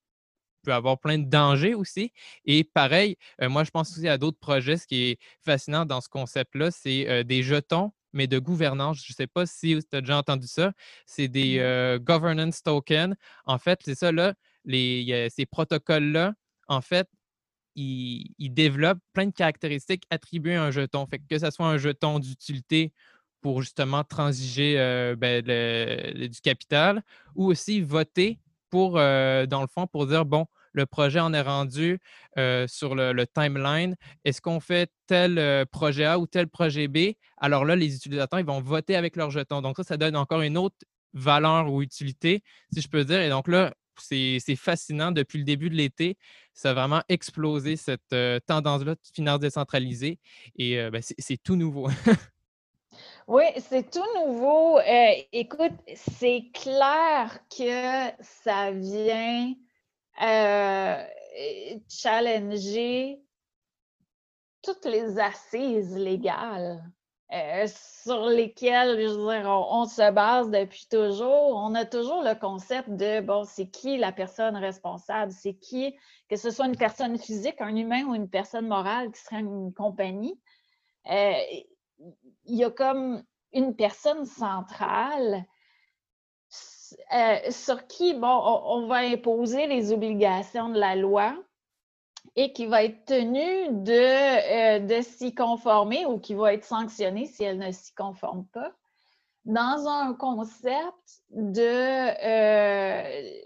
peut 0.63 0.73
avoir 0.73 0.99
plein 0.99 1.19
de 1.19 1.29
dangers 1.29 1.75
aussi. 1.75 2.13
Et 2.45 2.65
pareil, 2.65 3.17
moi, 3.41 3.65
je 3.65 3.71
pense 3.71 3.93
aussi 3.93 4.09
à 4.09 4.19
d'autres 4.19 4.39
projets. 4.39 4.77
Ce 4.77 4.87
qui 4.87 5.11
est 5.11 5.19
fascinant 5.45 5.87
dans 5.87 6.01
ce 6.01 6.09
concept-là, 6.09 6.71
c'est 6.71 7.25
des 7.25 7.43
jetons 7.43 7.93
mais 8.17 8.27
de 8.27 8.39
gouvernance. 8.39 9.05
Je 9.05 9.13
ne 9.13 9.15
sais 9.15 9.27
pas 9.27 9.47
si 9.47 9.79
tu 9.89 9.97
as 9.97 10.01
déjà 10.01 10.17
entendu 10.17 10.47
ça. 10.47 10.73
C'est 11.05 11.29
des 11.29 11.59
euh, 11.59 11.99
governance 11.99 12.63
tokens. 12.63 13.15
En 13.45 13.59
fait, 13.59 13.81
c'est 13.85 13.95
ça, 13.95 14.11
là, 14.11 14.35
les, 14.65 15.29
ces 15.31 15.47
protocoles-là, 15.47 16.35
en 16.69 16.81
fait, 16.81 17.09
ils, 17.77 18.35
développent 18.39 18.99
plein 19.13 19.27
de 19.27 19.33
caractéristiques 19.33 20.05
attribuées 20.11 20.57
à 20.57 20.65
un 20.65 20.71
jeton. 20.71 21.07
Fait 21.07 21.19
que, 21.19 21.39
ce 21.39 21.51
soit 21.51 21.67
un 21.67 21.77
jeton 21.77 22.19
d'utilité 22.19 22.93
pour 23.43 23.61
justement 23.63 24.03
transiger 24.03 24.79
euh, 24.79 25.15
ben, 25.15 25.43
du 25.43 26.41
capital 26.41 27.05
ou 27.35 27.47
aussi 27.47 27.83
voter 27.83 28.41
pour, 28.71 28.95
dans 28.95 29.61
le 29.61 29.69
fond, 29.69 29.87
pour 29.87 30.07
dire, 30.07 30.25
bon, 30.25 30.47
le 30.77 30.87
projet 30.87 31.21
en 31.21 31.33
est 31.33 31.43
rendu 31.43 31.99
sur 32.67 32.95
le, 32.95 33.25
timeline. 33.27 33.97
Est-ce 34.25 34.41
qu'on 34.41 34.61
fait 34.61 34.91
tel 35.07 35.67
projet 35.73 36.05
A 36.05 36.19
ou 36.19 36.27
tel 36.27 36.49
projet 36.49 36.87
B? 36.87 37.15
Alors 37.39 37.65
là, 37.65 37.75
les 37.77 37.97
utilisateurs, 37.97 38.39
ils 38.39 38.47
vont 38.47 38.61
voter 38.61 38.95
avec 38.97 39.17
leur 39.17 39.31
jeton. 39.31 39.63
Donc 39.63 39.77
ça, 39.77 39.85
ça 39.85 39.97
donne 39.97 40.17
encore 40.17 40.43
une 40.43 40.57
autre 40.57 40.77
valeur 41.15 41.73
ou 41.73 41.83
utilité, 41.83 42.43
si 42.73 42.81
je 42.81 42.89
peux 42.89 43.05
dire. 43.05 43.21
Et 43.21 43.31
donc 43.31 43.49
là, 43.49 43.75
c'est 43.99 44.57
fascinant. 44.57 45.13
Depuis 45.13 45.39
le 45.39 45.45
début 45.45 45.71
de 45.71 45.75
l'été, 45.75 46.17
ça 46.55 46.71
a 46.71 46.75
vraiment 46.75 47.03
explosé 47.09 47.77
cette 47.77 48.15
tendance-là 48.47 48.95
de 48.95 49.01
finance 49.15 49.41
décentralisée. 49.41 50.19
Et 50.57 50.77
ben, 50.91 51.03
c'est 51.03 51.43
tout 51.43 51.57
nouveau. 51.57 51.89
Oui, 53.29 53.43
c'est 53.59 53.91
tout 53.91 54.07
nouveau. 54.25 54.79
écoute, 55.33 55.73
c'est 55.97 56.45
clair 56.55 57.41
que 57.51 58.13
ça 58.21 58.71
vient 58.71 59.53
euh, 60.23 61.03
challenger 61.89 63.21
toutes 64.63 64.85
les 64.85 65.19
assises 65.19 65.97
légales 65.97 66.83
euh, 67.33 67.67
sur 67.67 68.27
lesquelles, 68.27 69.01
je 69.01 69.09
veux 69.09 69.41
dire, 69.41 69.49
on, 69.49 69.85
se 69.85 70.11
base 70.13 70.49
depuis 70.51 70.87
toujours. 70.89 71.57
On 71.57 71.75
a 71.75 71.85
toujours 71.85 72.23
le 72.23 72.39
concept 72.39 72.89
de, 72.91 73.21
bon, 73.21 73.45
c'est 73.45 73.67
qui 73.67 73.99
la 73.99 74.13
personne 74.13 74.57
responsable? 74.57 75.33
C'est 75.33 75.55
qui, 75.55 75.97
que 76.29 76.37
ce 76.37 76.51
soit 76.51 76.67
une 76.67 76.77
personne 76.77 77.19
physique, 77.19 77.61
un 77.61 77.75
humain 77.75 78.05
ou 78.05 78.15
une 78.15 78.29
personne 78.29 78.69
morale 78.69 79.11
qui 79.11 79.21
serait 79.21 79.41
une 79.41 79.73
compagnie. 79.75 80.41
Euh, 81.11 81.35
il 82.45 82.57
y 82.57 82.65
a 82.65 82.71
comme 82.71 83.25
une 83.53 83.75
personne 83.75 84.25
centrale 84.25 85.45
euh, 87.13 87.51
sur 87.51 87.87
qui, 87.87 88.15
bon, 88.15 88.27
on, 88.29 88.87
va 88.87 88.97
imposer 88.97 89.67
les 89.67 89.93
obligations 89.93 90.69
de 90.71 90.79
la 90.79 90.97
loi 90.97 91.37
et 92.35 92.53
qui 92.53 92.67
va 92.67 92.85
être 92.85 93.05
tenu 93.05 93.69
de, 93.85 93.93
euh, 93.93 94.79
de 94.81 95.03
s'y 95.03 95.35
conformer 95.35 96.05
ou 96.07 96.19
qui 96.19 96.35
va 96.35 96.53
être 96.53 96.65
sanctionné 96.65 97.27
si 97.27 97.45
elle 97.45 97.59
ne 97.59 97.71
s'y 97.71 97.95
conforme 97.95 98.45
pas, 98.47 98.73
dans 99.45 99.87
un 99.87 100.15
concept 100.15 101.23
de, 101.31 101.63
euh, 101.63 103.41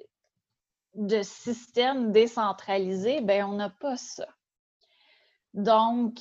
de 0.95 1.23
système 1.23 2.13
décentralisé, 2.13 3.21
ben 3.21 3.45
on 3.45 3.53
n'a 3.53 3.71
pas 3.71 3.97
ça. 3.97 4.27
Donc, 5.53 6.19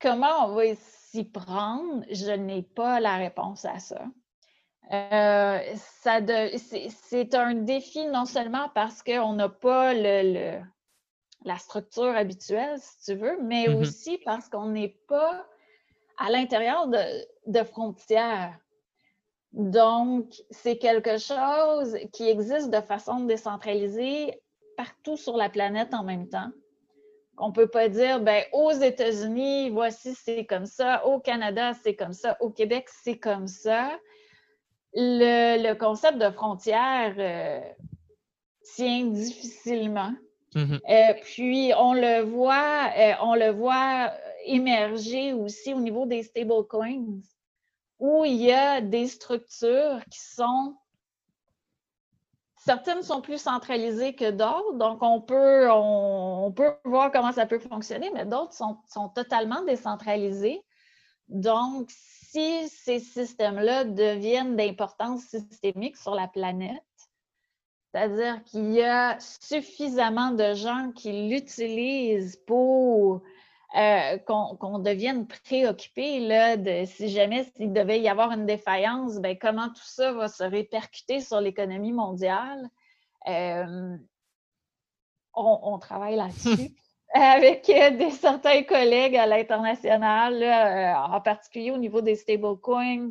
comment 0.00 0.46
on 0.46 0.54
va 0.54 0.74
s'y 0.76 1.24
prendre? 1.24 2.04
Je 2.10 2.32
n'ai 2.32 2.62
pas 2.62 3.00
la 3.00 3.16
réponse 3.16 3.64
à 3.66 3.78
ça. 3.78 4.02
Euh, 4.92 5.58
c'est 5.76 7.34
un 7.34 7.54
défi 7.54 8.06
non 8.06 8.24
seulement 8.24 8.68
parce 8.74 9.02
qu'on 9.02 9.34
n'a 9.34 9.48
pas 9.48 9.94
le, 9.94 10.60
la 11.44 11.58
structure 11.58 12.16
habituelle, 12.16 12.76
si 12.80 13.12
tu 13.12 13.18
veux, 13.18 13.38
mais 13.42 13.66
mm-hmm. 13.66 13.80
aussi 13.80 14.18
parce 14.24 14.48
qu'on 14.48 14.66
n'est 14.66 14.96
pas 15.06 15.46
à 16.18 16.30
l'intérieur 16.30 16.88
de, 16.88 16.98
de, 17.46 17.62
frontières. 17.62 18.58
Donc, 19.52 20.34
c'est 20.50 20.76
quelque 20.76 21.18
chose 21.18 21.96
qui 22.12 22.28
existe 22.28 22.70
de 22.70 22.80
façon 22.80 23.20
décentralisée 23.20 24.40
partout 24.76 25.16
sur 25.16 25.36
la 25.36 25.48
planète 25.48 25.94
en 25.94 26.02
même 26.02 26.28
temps. 26.28 26.50
On 27.38 27.48
ne 27.48 27.52
peut 27.52 27.68
pas 27.68 27.88
dire, 27.88 28.20
ben, 28.20 28.44
aux 28.52 28.72
États-Unis, 28.72 29.70
voici 29.70 30.14
c'est 30.14 30.44
comme 30.46 30.66
ça, 30.66 31.06
au 31.06 31.20
Canada, 31.20 31.72
c'est 31.82 31.94
comme 31.94 32.12
ça, 32.12 32.36
au 32.40 32.50
Québec, 32.50 32.88
c'est 33.02 33.18
comme 33.18 33.46
ça 33.46 33.98
le, 34.94 35.74
concept 35.74 36.18
de 36.18 36.30
frontière 36.30 37.14
euh, 37.18 37.60
tient 38.74 39.06
difficilement. 39.06 40.12
Mm-hmm. 40.54 40.80
Euh, 40.88 41.20
puis 41.22 41.72
on 41.76 41.94
le 41.94 42.22
voit, 42.22 42.90
euh, 42.96 43.12
on 43.22 43.34
le 43.34 43.50
voit 43.50 44.12
émerger 44.44 45.32
aussi 45.32 45.72
au 45.74 45.80
niveau 45.80 46.06
des 46.06 46.22
stablecoins, 46.24 47.20
où 47.98 48.24
il 48.24 48.36
y 48.36 48.52
a 48.52 48.80
des 48.80 49.06
structures 49.06 50.00
qui 50.10 50.18
sont 50.18 50.76
certaines 52.64 53.02
sont 53.02 53.20
plus 53.20 53.40
centralisées 53.40 54.14
que 54.14 54.30
d'autres, 54.30 54.74
donc 54.74 55.02
on 55.02 55.20
peut, 55.20 55.70
on, 55.70 56.52
peut 56.52 56.74
voir 56.84 57.10
comment 57.10 57.32
ça 57.32 57.46
peut 57.46 57.58
fonctionner, 57.58 58.10
mais 58.12 58.26
d'autres 58.26 58.52
sont, 58.52 58.78
sont, 58.86 59.08
totalement 59.08 59.62
décentralisées. 59.62 60.62
Donc, 61.28 61.90
si 62.30 62.68
ces 62.68 63.00
systèmes-là 63.00 63.84
deviennent 63.84 64.56
d'importance 64.56 65.22
systémique 65.22 65.96
sur 65.96 66.14
la 66.14 66.28
planète, 66.28 66.82
c'est-à-dire 67.92 68.42
qu'il 68.44 68.72
y 68.72 68.82
a 68.82 69.18
suffisamment 69.18 70.30
de 70.30 70.54
gens 70.54 70.92
qui 70.94 71.28
l'utilisent 71.28 72.36
pour 72.46 73.22
euh, 73.76 74.18
qu'on 74.18 74.78
devienne 74.78 75.26
préoccupé 75.26 76.20
de 76.56 76.84
si 76.86 77.08
jamais 77.08 77.52
il 77.56 77.72
devait 77.72 78.00
y 78.00 78.08
avoir 78.08 78.32
une 78.32 78.46
défaillance, 78.46 79.18
ben, 79.18 79.36
comment 79.38 79.68
tout 79.68 79.84
ça 79.84 80.12
va 80.12 80.28
se 80.28 80.44
répercuter 80.44 81.20
sur 81.20 81.40
l'économie 81.40 81.92
mondiale? 81.92 82.68
Euh, 83.28 83.96
on, 85.34 85.78
travaille 85.78 86.16
là-dessus. 86.16 86.74
avec 87.12 87.68
euh, 87.68 87.90
des, 87.96 88.10
certains 88.10 88.62
collègues 88.62 89.16
à 89.16 89.26
l'international, 89.26 90.42
euh, 90.42 91.14
en 91.14 91.20
particulier 91.20 91.70
au 91.70 91.78
niveau 91.78 92.00
des 92.00 92.16
stablecoins. 92.16 93.10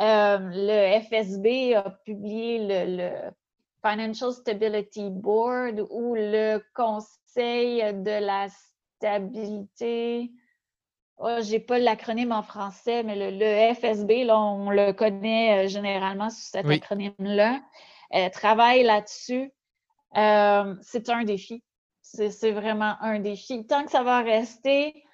Euh, 0.00 0.38
le 0.40 1.00
FSB 1.00 1.74
a 1.74 1.90
publié 2.04 2.58
le, 2.60 3.30
Financial 3.84 4.32
Stability 4.32 5.08
Board 5.10 5.86
ou 5.90 6.14
le 6.16 6.60
Conseil 6.74 7.80
de 7.94 8.24
la 8.24 8.48
stabilité. 8.96 10.32
Oh, 11.18 11.36
Je 11.40 11.52
n'ai 11.52 11.60
pas 11.60 11.78
l'acronyme 11.78 12.32
en 12.32 12.42
français, 12.42 13.04
mais 13.04 13.30
le, 13.30 13.74
FSB, 13.74 14.24
là, 14.24 14.38
on 14.38 14.70
le 14.70 14.92
connaît 14.92 15.68
généralement 15.68 16.28
sous 16.28 16.50
cet 16.50 16.66
acronyme-là, 16.66 17.60
travaille 18.32 18.82
là-dessus. 18.82 19.52
c'est 20.12 21.08
un 21.08 21.24
défi 21.24 21.62
c'est 22.12 22.52
vraiment 22.52 22.96
un 23.00 23.20
défi. 23.20 23.66
Tant 23.66 23.84
que 23.84 23.90
ça 23.90 24.02
va 24.02 24.20
rester 24.22 25.04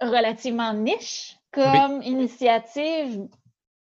relativement 0.00 0.72
niche 0.72 1.36
comme 1.50 2.02
initiative, 2.02 3.28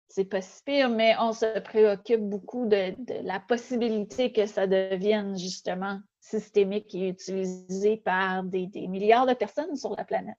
c'est 0.09 0.25
pas 0.25 0.41
si 0.41 0.63
pire, 0.65 0.89
mais 0.89 1.15
on 1.21 1.33
se 1.33 1.59
préoccupe 1.61 2.23
beaucoup 2.23 2.67
de, 2.67 2.95
la 3.23 3.41
possibilité 3.41 4.33
que 4.33 4.47
ça 4.47 4.67
devienne 4.67 5.37
justement 5.39 6.01
systémique 6.21 6.95
et 6.95 7.09
utilisé 7.09 7.99
par 7.99 8.43
des 8.45 8.69
milliards 8.89 9.27
de 9.27 9.35
personnes 9.35 9.77
sur 9.77 9.95
la 9.97 10.05
planète. 10.05 10.37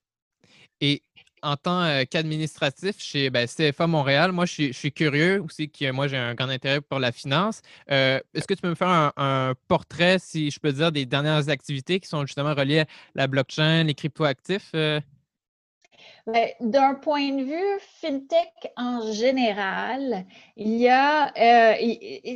Et 0.82 1.04
en 1.44 1.56
tant 1.56 2.04
qu'administratif 2.10 3.00
chez 3.00 3.30
ben, 3.30 3.48
CFA 3.48 3.88
Montréal, 3.88 4.32
moi, 4.32 4.46
je 4.46 4.72
suis, 4.72 4.92
curieux 4.92 5.42
aussi, 5.42 5.70
que 5.70 5.92
moi, 5.92 6.08
j'ai 6.08 6.18
un 6.18 6.34
grand 6.36 6.50
intérêt 6.50 6.82
pour 6.82 7.00
la 7.00 7.12
finance. 7.12 7.62
Est-ce 7.88 8.48
que 8.48 8.54
tu 8.54 8.62
peux 8.62 8.70
me 8.70 8.76
faire 8.76 9.12
un, 9.16 9.54
portrait, 9.68 10.18
si 10.20 10.52
je 10.52 10.60
peux 10.60 10.72
dire, 10.72 10.92
des 10.92 11.06
dernières 11.06 11.50
activités 11.50 12.00
qui 12.00 12.08
sont 12.08 12.26
justement 12.26 12.54
reliées 12.54 12.82
à 12.82 12.86
la 13.16 13.28
blockchain, 13.28 13.84
les 13.84 13.94
cryptoactifs? 13.94 14.74
Ben, 16.28 16.50
d'un 16.60 16.96
point 16.96 17.32
de 17.32 17.44
vue 17.44 17.80
fintech 17.80 18.72
en 18.78 19.12
général, 19.12 20.26
il 20.56 20.76
y 20.76 20.88
a, 20.88 21.34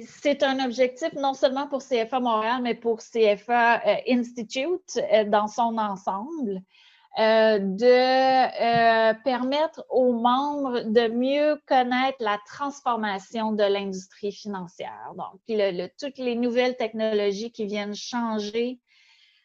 c'est 0.08 0.43
un 0.43 0.64
objectif 0.66 1.14
non 1.14 1.34
seulement 1.34 1.68
pour 1.68 1.84
CFA 1.84 2.20
Montréal, 2.20 2.62
mais 2.64 2.76
pour 2.76 2.99
CFA 2.99 3.82
Institute 4.08 4.99
dans 5.28 5.47
son 5.47 5.78
ensemble. 5.78 6.62
Euh, 7.20 7.59
de 7.59 7.86
euh, 7.86 9.14
permettre 9.24 9.86
aux 9.91 10.14
membres 10.14 10.80
de 10.80 11.09
mieux 11.09 11.61
connaître 11.68 12.18
la 12.20 12.39
transformation 12.47 13.51
de 13.51 13.64
l'industrie 13.64 14.32
financière. 14.32 15.14
Donc, 15.16 15.39
toutes 15.99 16.18
les 16.18 16.34
nouvelles 16.34 16.76
technologies 16.76 17.51
qui 17.51 17.68
viennent 17.68 17.93
changer 17.93 18.80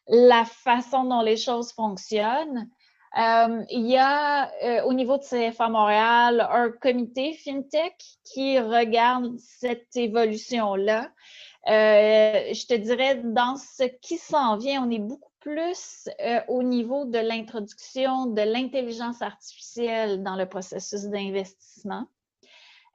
la 0.07 0.47
façon 0.47 1.05
dont 1.05 1.21
les 1.21 1.37
choses 1.37 1.73
fonctionnent. 1.73 2.71
Euh, 3.19 3.63
il 3.69 3.87
y 3.87 3.99
a 3.99 4.51
au 4.87 4.95
niveau 4.95 5.19
de 5.19 5.25
CFA 5.25 5.69
Montréal 5.69 6.49
un 6.51 6.71
comité 6.71 7.35
FinTech 7.35 7.97
qui 8.25 8.59
regarde 8.59 9.37
cette 9.39 9.95
évolution-là. 9.95 11.11
je 11.67 12.67
te 12.67 12.75
dirais, 12.75 13.17
dans 13.17 13.57
ce 13.57 13.85
qui 14.01 14.17
s'en 14.17 14.57
vient, 14.57 14.87
on 14.87 14.91
est 14.91 15.01
beaucoup 15.01 15.28
plus 15.49 16.11
euh, 16.21 16.41
au 16.49 16.63
niveau 16.63 17.07
de 17.07 17.19
l'introduction 17.19 18.27
de 18.27 18.43
l'intelligence 18.43 19.23
artificielle 19.23 20.23
dans 20.23 20.37
le 20.37 20.47
processus 20.47 21.05
d'investissement. 21.05 22.07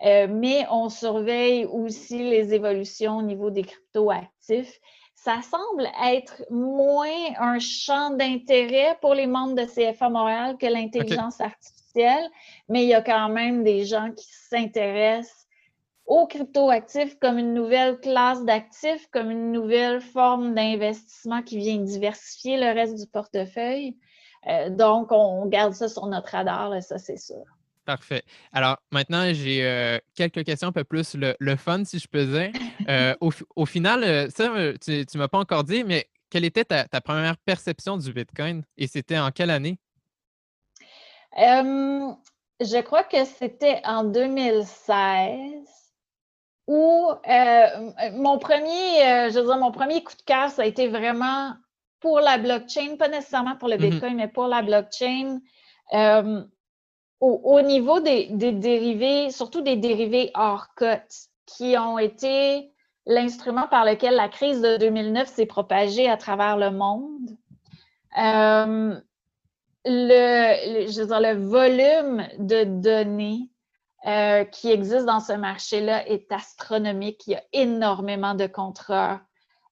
Euh, 0.06 0.28
mais 0.30 0.66
on 0.70 0.90
surveille 0.90 1.66
aussi 1.66 2.20
les 2.20 2.54
évolutions 2.54 3.18
au 3.18 3.22
niveau 3.24 3.50
des 3.50 3.64
cryptoactifs. 3.64 4.80
Ça 5.16 5.40
semble 5.42 5.88
être 6.06 6.44
moins 6.52 7.34
un 7.40 7.58
champ 7.58 8.12
d'intérêt 8.12 8.98
pour 9.02 9.16
les 9.16 9.28
membres 9.28 9.56
de 9.56 9.66
CFA 9.66 10.10
Montréal 10.10 10.58
que 10.60 10.68
l'intelligence 10.68 11.40
artificielle, 11.42 12.30
mais 12.70 12.84
il 12.84 12.90
y 12.90 12.94
a 12.94 13.02
quand 13.02 13.30
même 13.30 13.64
des 13.64 13.86
gens 13.86 14.12
qui 14.12 14.28
s'intéressent 14.50 15.43
aux 16.06 16.28
cryptoactifs 16.28 17.18
comme 17.20 17.38
une 17.38 17.54
nouvelle 17.54 17.98
classe 18.00 18.44
d'actifs, 18.44 19.08
comme 19.12 19.32
une 19.32 19.52
nouvelle 19.52 20.02
forme 20.02 20.54
d'investissement 20.54 21.42
qui 21.42 21.58
vient 21.58 21.78
diversifier 21.78 22.58
le 22.58 22.74
reste 22.74 22.96
du 22.96 23.08
portefeuille. 23.08 23.98
Euh, 24.48 24.70
donc, 24.70 25.12
on 25.12 25.46
garde 25.48 25.74
ça 25.74 25.88
sur 25.88 26.06
notre 26.08 26.30
radar, 26.30 26.82
ça 26.82 26.98
c'est 26.98 27.18
sûr. 27.18 27.44
Parfait. 27.86 28.24
Alors 28.54 28.78
maintenant, 28.92 29.34
j'ai 29.34 29.66
euh, 29.66 29.98
quelques 30.16 30.46
questions 30.46 30.70
un 30.70 30.72
peu 30.72 30.84
plus 30.86 31.16
le, 31.16 31.56
fun, 31.56 31.84
si 31.86 32.00
je 32.00 32.08
peux 32.08 32.26
dire. 32.26 32.52
Euh, 32.90 33.16
au, 33.22 33.66
final, 33.66 34.30
ça, 34.30 34.50
tu 34.84 34.92
ne 34.92 35.18
m'as 35.18 35.30
pas 35.30 35.38
encore 35.38 35.64
dit, 35.64 35.86
mais 35.86 36.10
quelle 36.30 36.44
était 36.44 36.66
ta, 36.66 36.86
première 37.00 37.38
perception 37.38 37.96
du 37.96 38.12
Bitcoin 38.12 38.64
et 38.76 38.88
c'était 38.88 39.18
en 39.18 39.32
quelle 39.32 39.52
année? 39.52 39.78
je 41.38 42.82
crois 42.82 43.04
que 43.06 43.24
c'était 43.24 43.80
en 43.86 44.04
2016 44.04 45.83
où 46.68 47.10
mon 48.14 48.38
premier, 48.40 49.30
je 49.30 49.40
veux 49.40 49.46
dire, 49.46 49.58
mon 49.58 49.72
premier 49.72 50.04
coup 50.04 50.16
de 50.16 50.22
cœur, 50.22 50.50
ça 50.50 50.62
a 50.62 50.66
été 50.66 50.88
vraiment 50.88 51.54
pour 52.00 52.20
la 52.20 52.38
blockchain, 52.38 52.98
pas 52.98 53.08
nécessairement 53.08 53.56
pour 53.56 53.70
le 53.70 53.76
mm-hmm. 53.76 53.90
Bitcoin, 53.90 54.16
mais 54.16 54.28
pour 54.28 54.48
la 54.48 54.62
blockchain. 54.62 55.40
Euh, 55.94 56.44
au, 57.22 57.62
niveau 57.62 58.02
des, 58.02 58.28
dérivés, 58.32 59.32
surtout 59.32 59.62
des 59.62 59.78
dérivés 59.78 60.32
hors 60.36 60.74
cote, 60.76 61.30
qui 61.46 61.78
ont 61.78 61.98
été 61.98 62.70
l'instrument 63.06 63.68
par 63.68 63.86
lequel 63.86 64.16
la 64.16 64.28
crise 64.28 64.60
de 64.60 64.76
2009 64.76 65.30
s'est 65.30 65.46
propagée 65.46 66.10
à 66.10 66.18
travers 66.18 66.58
le 66.58 66.72
monde. 66.72 67.30
Euh, 68.18 69.00
le, 69.86 70.88
je 70.92 71.02
veux 71.02 71.08
dire, 71.08 71.22
le 71.22 71.46
volume 71.46 72.28
de 72.40 72.66
données 72.66 73.50
euh, 74.06 74.44
qui 74.44 74.70
existe 74.70 75.06
dans 75.06 75.22
ce 75.22 75.34
marché-là 75.34 76.08
est 76.08 76.32
astronomique. 76.32 77.24
Il 77.28 77.32
y 77.32 77.36
a 77.36 77.44
énormément 77.54 78.34
de 78.34 78.48
contrats 78.48 79.22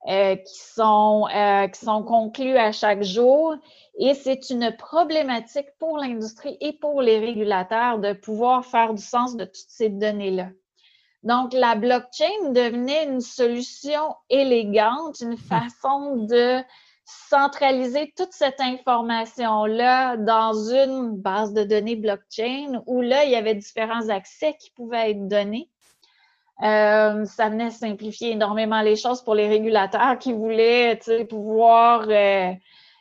euh, 0.07 0.35
qui, 0.35 0.59
sont, 0.59 1.27
euh, 1.35 1.67
qui 1.67 1.85
sont 1.85 2.01
conclus 2.03 2.57
à 2.57 2.71
chaque 2.71 3.03
jour. 3.03 3.55
Et 3.99 4.13
c'est 4.13 4.49
une 4.49 4.75
problématique 4.77 5.67
pour 5.79 5.97
l'industrie 5.97 6.57
et 6.61 6.73
pour 6.73 7.01
les 7.01 7.19
régulateurs 7.19 7.99
de 7.99 8.13
pouvoir 8.13 8.65
faire 8.65 8.93
du 8.93 9.03
sens 9.03 9.35
de 9.35 9.45
toutes 9.45 9.55
ces 9.67 9.89
données-là. 9.89 10.47
Donc, 11.23 11.53
la 11.53 11.75
blockchain 11.75 12.51
devenait 12.51 13.05
une 13.05 13.21
solution 13.21 14.15
élégante, 14.29 15.19
une 15.19 15.37
façon 15.37 16.15
de 16.15 16.63
centraliser 17.29 18.13
toute 18.17 18.33
cette 18.33 18.59
information-là 18.59 20.17
dans 20.17 20.53
une 20.53 21.17
base 21.17 21.53
de 21.53 21.63
données 21.63 21.95
blockchain 21.95 22.81
où 22.85 23.01
là, 23.01 23.23
il 23.25 23.31
y 23.31 23.35
avait 23.35 23.55
différents 23.55 24.09
accès 24.09 24.55
qui 24.59 24.71
pouvaient 24.71 25.11
être 25.11 25.27
donnés. 25.27 25.69
Euh, 26.63 27.25
ça 27.25 27.49
venait 27.49 27.71
simplifier 27.71 28.31
énormément 28.31 28.81
les 28.81 28.95
choses 28.95 29.23
pour 29.23 29.33
les 29.33 29.47
régulateurs 29.47 30.19
qui 30.19 30.31
voulaient 30.31 30.99
pouvoir 31.27 32.05
euh, 32.07 32.53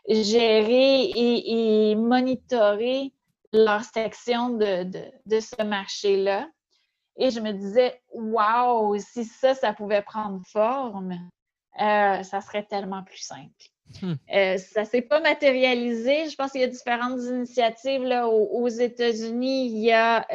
gérer 0.08 1.10
et, 1.14 1.94
monitorer 1.94 3.12
leur 3.52 3.84
section 3.84 4.50
de, 4.50 5.40
ce 5.40 5.62
marché-là. 5.62 6.48
Et 7.18 7.30
je 7.30 7.40
me 7.40 7.52
disais, 7.52 8.00
waouh, 8.12 8.98
si 8.98 9.24
ça, 9.24 9.54
ça 9.54 9.74
pouvait 9.74 10.02
prendre 10.02 10.40
forme, 10.46 11.12
euh, 11.80 12.22
ça 12.22 12.40
serait 12.40 12.64
tellement 12.64 13.02
plus 13.02 13.18
simple. 13.18 13.50
Hmm. 14.02 14.14
ça 14.28 14.82
ne 14.82 14.86
s'est 14.86 15.02
pas 15.02 15.20
matérialisé. 15.20 16.28
Je 16.28 16.36
pense 16.36 16.52
qu'il 16.52 16.60
y 16.60 16.64
a 16.64 16.68
différentes 16.68 17.20
initiatives 17.22 18.02
là, 18.02 18.28
aux, 18.28 18.62
aux 18.62 18.68
États-Unis. 18.68 19.66
Il 19.66 19.78
y 19.78 19.92
a 19.92 20.26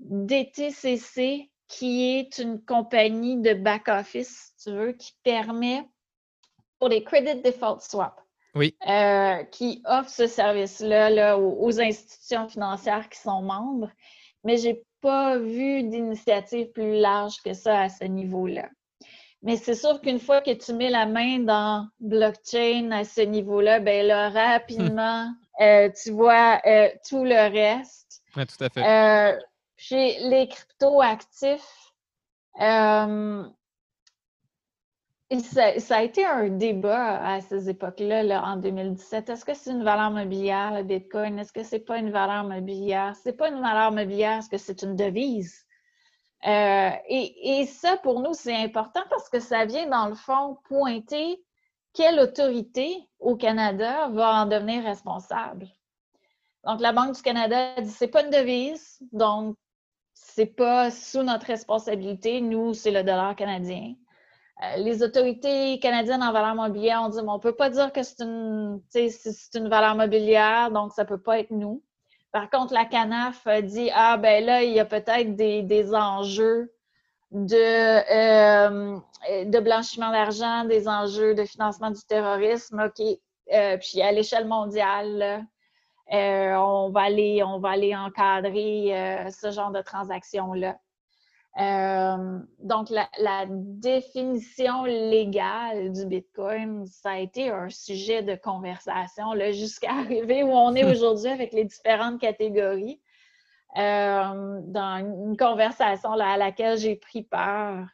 DTCC, 0.00 1.50
qui 1.68 2.18
est 2.18 2.38
une 2.38 2.62
compagnie 2.64 3.40
de 3.40 3.54
back-office, 3.54 4.52
si 4.56 4.64
tu 4.64 4.76
veux, 4.76 4.92
qui 4.92 5.12
permet 5.22 5.82
pour 6.78 6.88
les 6.88 7.02
Credit 7.02 7.40
Default 7.42 7.80
Swap. 7.80 8.20
Oui. 8.54 8.74
Euh, 8.88 9.44
qui 9.44 9.82
offre 9.84 10.08
ce 10.08 10.26
service-là 10.26 11.38
aux, 11.38 11.80
institutions 11.80 12.48
financières 12.48 13.08
qui 13.10 13.18
sont 13.18 13.42
membres, 13.42 13.90
mais 14.44 14.56
je 14.56 14.68
n'ai 14.68 14.82
pas 15.02 15.36
vu 15.36 15.82
d'initiative 15.82 16.70
plus 16.72 16.98
large 16.98 17.42
que 17.44 17.52
ça 17.52 17.82
à 17.82 17.88
ce 17.90 18.04
niveau-là. 18.04 18.70
Mais 19.42 19.56
c'est 19.56 19.74
sûr 19.74 20.00
qu'une 20.00 20.18
fois 20.18 20.40
que 20.40 20.52
tu 20.52 20.72
mets 20.72 20.90
la 20.90 21.06
main 21.06 21.40
dans 21.40 21.86
blockchain 22.00 22.90
à 22.90 23.04
ce 23.04 23.20
niveau-là, 23.20 23.80
ben 23.80 24.06
là, 24.06 24.30
rapidement, 24.30 25.32
euh, 25.60 25.90
tu 26.02 26.10
vois 26.10 26.60
euh, 26.66 26.88
tout 27.08 27.24
le 27.24 27.52
reste. 27.52 28.22
Oui, 28.36 28.44
tout 28.46 28.64
à 28.64 28.68
fait. 28.68 29.38
Chez 29.78 30.18
les 30.20 30.48
crypto-actifs, 30.48 31.92
euh, 32.60 33.44
ça, 35.40 35.96
a 35.96 36.02
été 36.02 36.24
un 36.24 36.48
débat 36.48 37.22
à 37.22 37.40
ces 37.40 37.68
époques-là, 37.68 38.42
en 38.44 38.56
2017. 38.56 39.28
Est-ce 39.28 39.44
que 39.44 39.54
c'est 39.54 39.70
une 39.72 39.84
valeur 39.84 40.10
mobilière, 40.10 40.72
le 40.72 40.82
Bitcoin? 40.82 41.38
Est-ce 41.38 41.52
que 41.52 41.62
c'est 41.62 41.80
pas 41.80 41.98
une 41.98 42.10
valeur 42.10 42.44
mobilière? 42.44 43.14
C'est 43.22 43.36
pas 43.36 43.48
une 43.48 43.60
valeur 43.60 43.92
mobilière, 43.92 44.38
est-ce 44.38 44.48
que 44.48 44.58
c'est 44.58 44.82
une 44.82 44.96
devise? 44.96 45.65
Euh, 46.46 46.90
et, 47.08 47.66
ça, 47.66 47.96
pour 47.96 48.20
nous, 48.20 48.34
c'est 48.34 48.54
important 48.54 49.02
parce 49.10 49.28
que 49.28 49.40
ça 49.40 49.64
vient, 49.64 49.88
dans 49.88 50.08
le 50.08 50.14
fond, 50.14 50.58
pointer 50.64 51.42
quelle 51.92 52.20
autorité 52.20 53.08
au 53.18 53.36
Canada 53.36 54.08
va 54.08 54.42
en 54.42 54.46
devenir 54.46 54.84
responsable. 54.84 55.66
Donc, 56.64 56.80
la 56.80 56.92
Banque 56.92 57.14
du 57.14 57.22
Canada 57.22 57.80
dit 57.80 57.90
c'est 57.90 58.08
pas 58.08 58.22
une 58.22 58.30
devise, 58.30 58.98
donc 59.12 59.56
c'est 60.12 60.46
pas 60.46 60.90
sous 60.90 61.22
notre 61.22 61.46
responsabilité. 61.46 62.40
Nous, 62.40 62.74
c'est 62.74 62.90
le 62.90 63.02
dollar 63.02 63.34
canadien. 63.34 63.94
Euh, 64.62 64.76
les 64.78 65.02
autorités 65.02 65.78
canadiennes 65.80 66.22
en 66.22 66.32
valeur 66.32 66.54
mobilière 66.54 67.02
ont 67.02 67.08
dit 67.08 67.18
on 67.26 67.34
ne 67.34 67.40
peut 67.40 67.54
pas 67.54 67.70
dire 67.70 67.92
que 67.92 68.02
c'est 68.02 68.22
une, 68.22 68.80
une 69.54 69.68
valeur 69.68 69.94
mobilière, 69.96 70.70
donc 70.70 70.92
ça 70.92 71.04
ne 71.04 71.08
peut 71.08 71.20
pas 71.20 71.38
être 71.38 71.50
nous. 71.50 71.82
Par 72.36 72.50
contre, 72.50 72.74
la 72.74 72.84
CANAF 72.84 73.48
dit 73.62 73.90
Ah, 73.94 74.18
ben 74.18 74.44
là, 74.44 74.62
il 74.62 74.74
y 74.74 74.78
a 74.78 74.84
peut-être 74.84 75.36
des, 75.36 75.94
enjeux 75.94 76.70
de, 77.30 77.56
euh, 77.56 78.98
de 79.46 79.58
blanchiment 79.58 80.10
d'argent, 80.10 80.64
des 80.64 80.86
enjeux 80.86 81.34
de 81.34 81.46
financement 81.46 81.90
du 81.90 82.02
terrorisme. 82.02 82.90
OK. 82.90 83.06
Euh, 83.54 83.78
puis 83.78 84.02
à 84.02 84.12
l'échelle 84.12 84.46
mondiale, 84.46 85.46
euh, 86.12 86.54
on, 86.56 86.90
va 86.90 87.04
aller, 87.04 87.42
on 87.42 87.58
va 87.58 87.70
aller 87.70 87.96
encadrer 87.96 89.24
ce 89.30 89.50
genre 89.50 89.70
de 89.70 89.80
transactions-là. 89.80 90.76
Euh, 92.66 92.68
donc, 92.68 92.90
la, 92.90 93.46
définition 93.48 94.84
légale 94.84 95.92
du 95.92 96.06
Bitcoin, 96.06 96.86
ça 96.86 97.10
a 97.10 97.18
été 97.18 97.50
un 97.50 97.68
sujet 97.70 98.22
de 98.22 98.34
conversation 98.34 99.34
jusqu'à 99.52 99.90
arriver 99.98 100.42
où 100.42 100.50
on 100.50 100.74
est 100.74 100.84
aujourd'hui 100.84 101.28
avec 101.28 101.52
les 101.52 101.64
différentes 101.64 102.20
catégories. 102.20 103.00
dans 103.74 105.24
une 105.26 105.36
conversation 105.36 106.12
à 106.12 106.36
laquelle 106.36 106.78
j'ai 106.78 106.96
pris 106.96 107.22
part. 107.22 107.86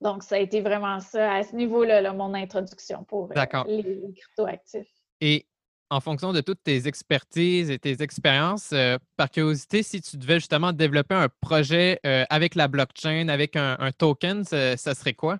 donc, 0.00 0.22
ça 0.22 0.36
a 0.36 0.38
été 0.38 0.60
vraiment 0.60 1.00
ça, 1.00 1.34
à 1.34 1.42
ce 1.42 1.54
niveau-là, 1.56 2.12
mon 2.12 2.34
introduction 2.34 3.04
pour 3.04 3.28
les, 3.66 3.82
les 3.82 4.12
cryptoactifs. 4.14 4.92
Et 5.20 5.47
en 5.90 6.00
fonction 6.00 6.32
de 6.32 6.40
toutes 6.40 6.62
tes 6.62 6.86
expertises 6.86 7.70
et 7.70 7.78
tes 7.78 8.02
expériences, 8.02 8.70
euh, 8.72 8.98
par 9.16 9.30
curiosité, 9.30 9.82
si 9.82 10.00
tu 10.00 10.16
devais 10.16 10.34
justement 10.34 10.72
développer 10.72 11.14
un 11.14 11.28
projet 11.40 11.98
euh, 12.04 12.24
avec 12.30 12.54
la 12.54 12.68
blockchain, 12.68 13.28
avec 13.28 13.56
un, 13.56 13.90
token, 13.96 14.44
ça, 14.44 14.76
serait 14.76 15.14
quoi? 15.14 15.38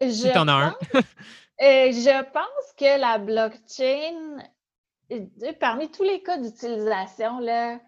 si 0.00 0.30
tu 0.32 0.38
en 0.38 0.48
as 0.48 0.52
un. 0.52 0.76
je 1.60 2.22
pense 2.32 2.72
que 2.76 3.00
la 3.00 3.18
blockchain, 3.18 4.42
parmi 5.60 5.90
tous 5.90 6.04
les 6.04 6.22
cas 6.22 6.38
d'utilisation, 6.38 7.38
là, 7.40 7.80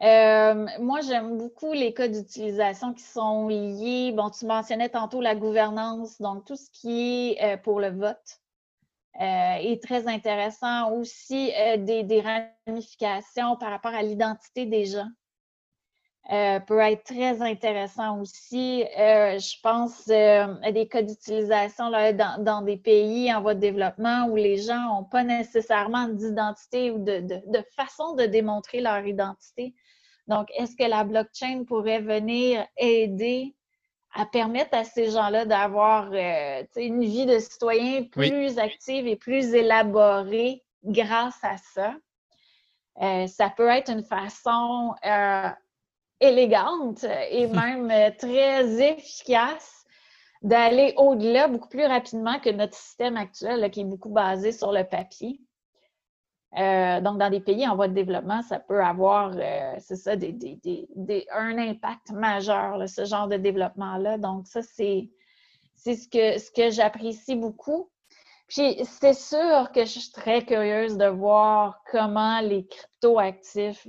moi, 0.00 1.00
j'aime 1.06 1.36
beaucoup 1.36 1.72
les 1.72 1.92
cas 1.92 2.08
d'utilisation 2.08 2.94
qui 2.94 3.02
sont 3.02 3.48
liés. 3.48 4.12
Bon, 4.12 4.30
tu 4.30 4.46
mentionnais 4.46 4.88
tantôt 4.88 5.20
la 5.20 5.34
gouvernance, 5.34 6.20
donc 6.20 6.44
tout 6.46 6.56
ce 6.56 6.70
qui 6.70 7.32
est 7.32 7.44
euh, 7.44 7.56
pour 7.58 7.80
le 7.80 7.90
vote 7.90 8.40
euh, 9.20 9.54
est 9.56 9.82
très 9.82 10.08
intéressant. 10.08 10.92
Aussi, 10.92 11.52
euh, 11.54 11.76
des, 11.76 12.22
ramifications 12.66 13.56
par 13.56 13.70
rapport 13.70 13.94
à 13.94 14.02
l'identité 14.02 14.66
des 14.66 14.86
gens 14.86 15.08
peut 16.66 16.78
être 16.78 17.02
très 17.02 17.42
intéressant 17.42 18.20
aussi. 18.20 18.84
je 18.84 19.60
pense 19.62 20.08
à 20.08 20.70
des 20.70 20.86
cas 20.86 21.02
d'utilisation 21.02 21.90
dans, 21.90 22.44
dans, 22.44 22.62
des 22.62 22.76
pays 22.76 23.34
en 23.34 23.40
voie 23.40 23.54
de 23.54 23.60
développement 23.60 24.26
où 24.26 24.36
les 24.36 24.58
gens 24.58 24.94
n'ont 24.94 25.04
pas 25.04 25.24
nécessairement 25.24 26.06
d'identité 26.06 26.92
ou 26.92 26.98
de 26.98 27.64
façon 27.74 28.14
de 28.14 28.26
démontrer 28.26 28.80
leur 28.80 29.04
identité. 29.04 29.74
Donc, 30.26 30.48
est-ce 30.56 30.76
que 30.76 30.88
la 30.88 31.04
blockchain 31.04 31.64
pourrait 31.66 32.00
venir 32.00 32.66
aider 32.76 33.54
à 34.12 34.26
permettre 34.26 34.76
à 34.76 34.84
ces 34.84 35.10
gens-là 35.10 35.44
d'avoir 35.44 36.10
euh, 36.12 36.64
une 36.76 37.04
vie 37.04 37.26
de 37.26 37.38
citoyen 37.38 38.04
plus 38.04 38.58
active 38.58 39.06
et 39.06 39.16
plus 39.16 39.54
élaborée 39.54 40.62
grâce 40.84 41.38
à 41.42 41.56
ça? 41.56 41.94
ça 43.28 43.48
peut 43.56 43.68
être 43.68 43.90
une 43.90 44.04
façon 44.04 44.94
élégante 46.20 47.04
et 47.30 47.46
même 47.46 48.14
très 48.16 48.92
efficace 48.92 49.80
d'aller 50.42 50.94
au-delà 50.96 51.48
beaucoup 51.48 51.68
plus 51.68 51.84
rapidement 51.84 52.38
que 52.40 52.50
notre 52.50 52.74
système 52.74 53.16
actuel 53.16 53.70
qui 53.70 53.80
est 53.80 53.84
beaucoup 53.84 54.10
basé 54.10 54.52
sur 54.52 54.72
le 54.72 54.84
papier. 54.84 55.40
Euh, 56.58 57.00
donc, 57.00 57.18
dans 57.18 57.30
des 57.30 57.40
pays 57.40 57.66
en 57.68 57.76
voie 57.76 57.86
de 57.86 57.94
développement, 57.94 58.42
ça 58.42 58.58
peut 58.58 58.82
avoir, 58.82 59.32
euh, 59.36 59.74
c'est 59.78 59.96
ça, 59.96 60.12
un 60.12 61.58
impact 61.58 62.10
majeur, 62.10 62.88
ce 62.88 63.04
genre 63.04 63.28
de 63.28 63.36
développement-là. 63.36 64.18
Donc, 64.18 64.48
ça, 64.48 64.60
c'est 64.62 65.10
ce 65.76 66.08
que, 66.08 66.38
ce 66.38 66.50
que 66.50 66.70
j'apprécie 66.70 67.36
beaucoup. 67.36 67.88
Puis, 68.48 68.84
c'est 68.84 69.14
sûr 69.14 69.70
que 69.72 69.84
je 69.84 70.00
suis 70.00 70.10
très 70.10 70.44
curieuse 70.44 70.96
de 70.96 71.06
voir 71.06 71.84
comment 71.88 72.40
les 72.40 72.66
crypto-actifs, 72.66 73.86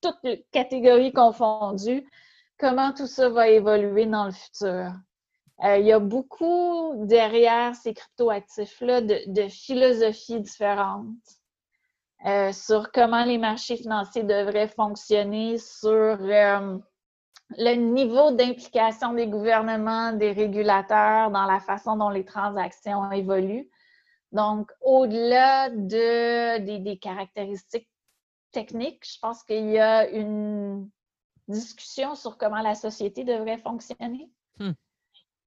toutes 0.00 0.18
les 0.24 0.44
catégories 0.50 1.12
confondues, 1.12 2.04
comment 2.58 2.92
tout 2.92 3.06
ça 3.06 3.28
va 3.28 3.48
évoluer 3.48 4.06
dans 4.06 4.24
le 4.24 4.32
futur. 4.32 4.92
Euh, 5.64 5.78
il 5.78 5.86
y 5.86 5.92
a 5.92 6.00
beaucoup 6.00 7.06
derrière 7.06 7.76
ces 7.76 7.94
crypto-actifs-là 7.94 9.02
de 9.02 9.48
philosophies 9.48 10.40
différentes. 10.40 11.06
Euh, 12.24 12.52
sur 12.52 12.92
comment 12.92 13.24
les 13.24 13.38
marchés 13.38 13.76
financiers 13.76 14.22
devraient 14.22 14.68
fonctionner, 14.68 15.58
sur 15.58 15.90
euh, 15.90 16.78
le 17.58 17.74
niveau 17.74 18.30
d'implication 18.30 19.12
des 19.12 19.26
gouvernements, 19.26 20.12
des 20.12 20.30
régulateurs 20.30 21.32
dans 21.32 21.46
la 21.46 21.58
façon 21.58 21.96
dont 21.96 22.10
les 22.10 22.24
transactions 22.24 23.10
évoluent. 23.10 23.68
Donc, 24.30 24.70
au-delà 24.80 25.68
de, 25.70 26.58
des, 26.58 26.96
caractéristiques 26.98 27.88
techniques, 28.52 29.04
je 29.04 29.18
pense 29.18 29.42
qu'il 29.42 29.70
y 29.70 29.78
a 29.80 30.08
une 30.08 30.88
discussion 31.48 32.14
sur 32.14 32.38
comment 32.38 32.62
la 32.62 32.76
société 32.76 33.24
devrait 33.24 33.58
fonctionner 33.58 34.30
hmm. 34.60 34.72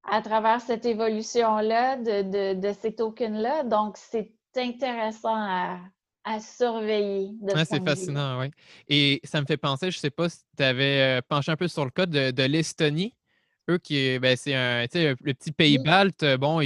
à 0.04 0.22
travers 0.22 0.60
cette 0.60 0.86
évolution-là 0.86 1.96
de, 1.96 2.54
de 2.54 2.74
ces 2.74 2.94
tokens-là. 2.96 3.64
Donc, 3.64 3.96
c'est 3.96 4.34
intéressant 4.58 5.36
à, 5.36 5.80
à 6.26 6.40
surveiller. 6.40 7.32
c'est 7.66 7.84
fascinant, 7.84 8.40
oui. 8.40 8.50
Et 8.90 9.22
ça 9.24 9.40
me 9.40 9.46
fait 9.46 9.58
penser, 9.58 9.92
je 9.92 9.98
ne 9.98 10.02
sais 10.02 10.10
pas 10.10 10.28
si 10.28 10.40
tu 10.58 10.64
avais 10.64 11.20
euh, 11.20 11.22
penché 11.28 11.52
un 11.52 11.56
peu 11.56 11.68
sur 11.68 11.86
le 11.86 11.92
cas 11.92 12.08
de, 12.08 12.44
l'Estonie. 12.44 13.14
Eux 13.70 13.78
qui, 13.78 14.20
ben, 14.20 14.36
c'est 14.38 14.54
un, 14.54 14.86
le 14.94 15.34
petit 15.34 15.52
pays 15.52 15.78
balte, 15.78 16.24
bon, 16.40 16.62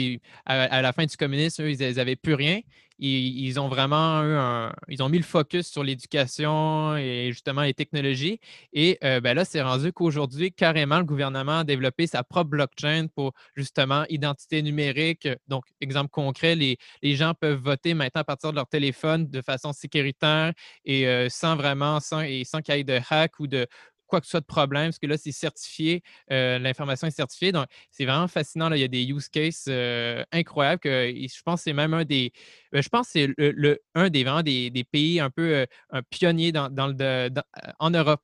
à, 0.46 0.82
la 0.82 0.94
fin 0.94 1.06
du 1.06 1.16
communisme, 1.18 1.64
eux, 1.64 1.72
ils 1.72 1.96
n'avaient 1.96 2.16
plus 2.16 2.34
rien 2.34 2.60
ils, 3.00 3.60
ont 3.60 3.68
vraiment 3.68 4.22
eu 4.24 4.34
un, 4.34 4.74
ils 4.88 5.02
ont 5.02 5.10
mis 5.10 5.18
le 5.18 5.24
focus 5.24 5.68
sur 5.68 5.84
l'éducation 5.84 6.98
et 6.98 7.30
justement 7.32 7.62
les 7.62 7.74
technologies. 7.74 8.40
Et 8.74 8.98
euh, 9.04 9.22
ben 9.22 9.34
là, 9.34 9.46
c'est 9.46 9.62
rendu 9.62 9.94
qu'aujourd'hui, 9.94 10.52
carrément, 10.52 10.98
le 10.98 11.06
gouvernement 11.06 11.60
a 11.60 11.64
développé 11.64 12.08
sa 12.08 12.24
propre 12.24 12.50
blockchain 12.50 13.08
pour 13.16 13.34
justement 13.56 14.06
identité 14.10 14.62
numérique. 14.62 15.28
Donc, 15.48 15.66
exemple 15.82 16.10
concret, 16.10 16.56
les, 16.56 16.78
les 17.02 17.16
gens 17.16 17.34
peuvent 17.34 17.60
voter 17.60 17.94
maintenant 17.94 18.22
à 18.22 18.26
partir 18.26 18.52
de 18.52 18.56
leur 18.56 18.68
téléphone 18.68 19.30
de 19.30 19.42
façon 19.42 19.72
sécuritaire 19.72 20.54
et 20.86 21.08
euh, 21.08 21.30
sans 21.30 21.56
vraiment, 21.56 22.00
sans, 22.00 22.22
et 22.22 22.44
sans 22.44 22.62
qu'il 22.62 22.76
y 22.76 22.80
ait 22.80 22.84
de 22.84 23.00
hack 23.10 23.40
ou 23.40 23.48
de, 23.48 23.68
quoi 24.10 24.20
que 24.20 24.26
ce 24.26 24.32
soit 24.32 24.42
de 24.42 24.46
problème, 24.46 24.88
parce 24.88 25.00
que 25.00 25.08
là, 25.08 25.18
c'est 25.18 25.32
certifié, 25.32 26.04
euh, 26.32 26.60
l'information 26.60 27.08
est 27.08 27.12
certifiée. 27.12 27.52
Donc, 27.52 27.68
c'est 27.92 28.06
vraiment 28.06 28.28
fascinant. 28.28 28.68
Là. 28.68 28.76
Il 28.76 28.82
y 28.82 28.86
a 28.86 28.90
des 28.90 29.06
use 29.06 29.30
cases 29.30 29.66
euh, 29.70 30.24
incroyables 30.32 30.82
que 30.82 31.14
je 31.16 31.42
pense 31.44 31.62
que 31.62 31.64
c'est 31.66 31.74
même 31.74 31.94
un 31.94 32.04
des. 32.04 32.34
Ben, 32.72 32.82
je 32.82 32.90
pense 32.90 33.08
c'est 33.08 33.30
le, 33.38 33.80
un 33.96 34.10
des, 34.10 34.24
vraiment 34.24 34.44
des, 34.44 34.86
pays 34.92 35.20
un 35.20 35.30
peu 35.30 35.56
euh, 35.56 35.66
un 35.92 36.02
pionnier 36.02 36.52
en 36.56 37.90
Europe. 37.90 38.22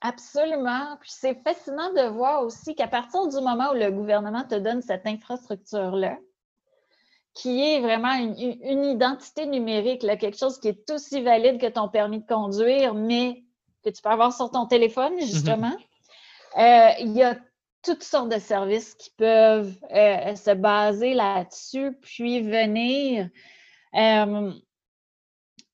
Absolument. 0.00 0.96
Puis 1.00 1.10
c'est 1.12 1.42
fascinant 1.42 1.92
de 1.92 2.08
voir 2.08 2.44
aussi 2.44 2.74
qu'à 2.74 2.86
partir 2.86 3.26
du 3.26 3.36
moment 3.36 3.72
où 3.72 3.74
le 3.74 3.90
gouvernement 3.90 4.44
te 4.44 4.54
donne 4.54 4.80
cette 4.80 5.06
infrastructure-là, 5.06 6.18
qui 7.34 7.60
est 7.62 7.80
vraiment 7.80 8.14
une, 8.14 8.84
identité 8.84 9.46
numérique, 9.46 10.00
quelque 10.00 10.36
chose 10.36 10.58
qui 10.58 10.68
est 10.68 10.90
aussi 10.90 11.22
valide 11.22 11.60
que 11.60 11.68
ton 11.68 11.88
permis 11.88 12.20
de 12.20 12.26
conduire, 12.26 12.94
mais 12.94 13.44
que 13.90 13.96
tu 13.96 14.02
peux 14.02 14.10
avoir 14.10 14.32
sur 14.32 14.50
ton 14.50 14.66
téléphone, 14.66 15.14
mhm. 15.14 15.20
justement. 15.20 15.76
Euh, 16.56 16.90
il 17.00 17.12
y 17.12 17.22
a 17.22 17.36
toutes 17.82 18.02
sortes 18.02 18.28
de 18.28 18.38
services 18.38 18.94
qui 18.94 19.10
peuvent 19.10 19.76
euh, 19.92 20.34
se 20.34 20.50
baser 20.50 21.14
là-dessus, 21.14 21.92
puis 22.02 22.42
venir, 22.42 23.28
euh, 23.94 24.52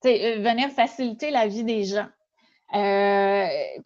venir 0.03 0.71
faciliter 0.71 1.31
la 1.31 1.47
vie 1.47 1.65
des 1.65 1.85
gens. 1.85 2.09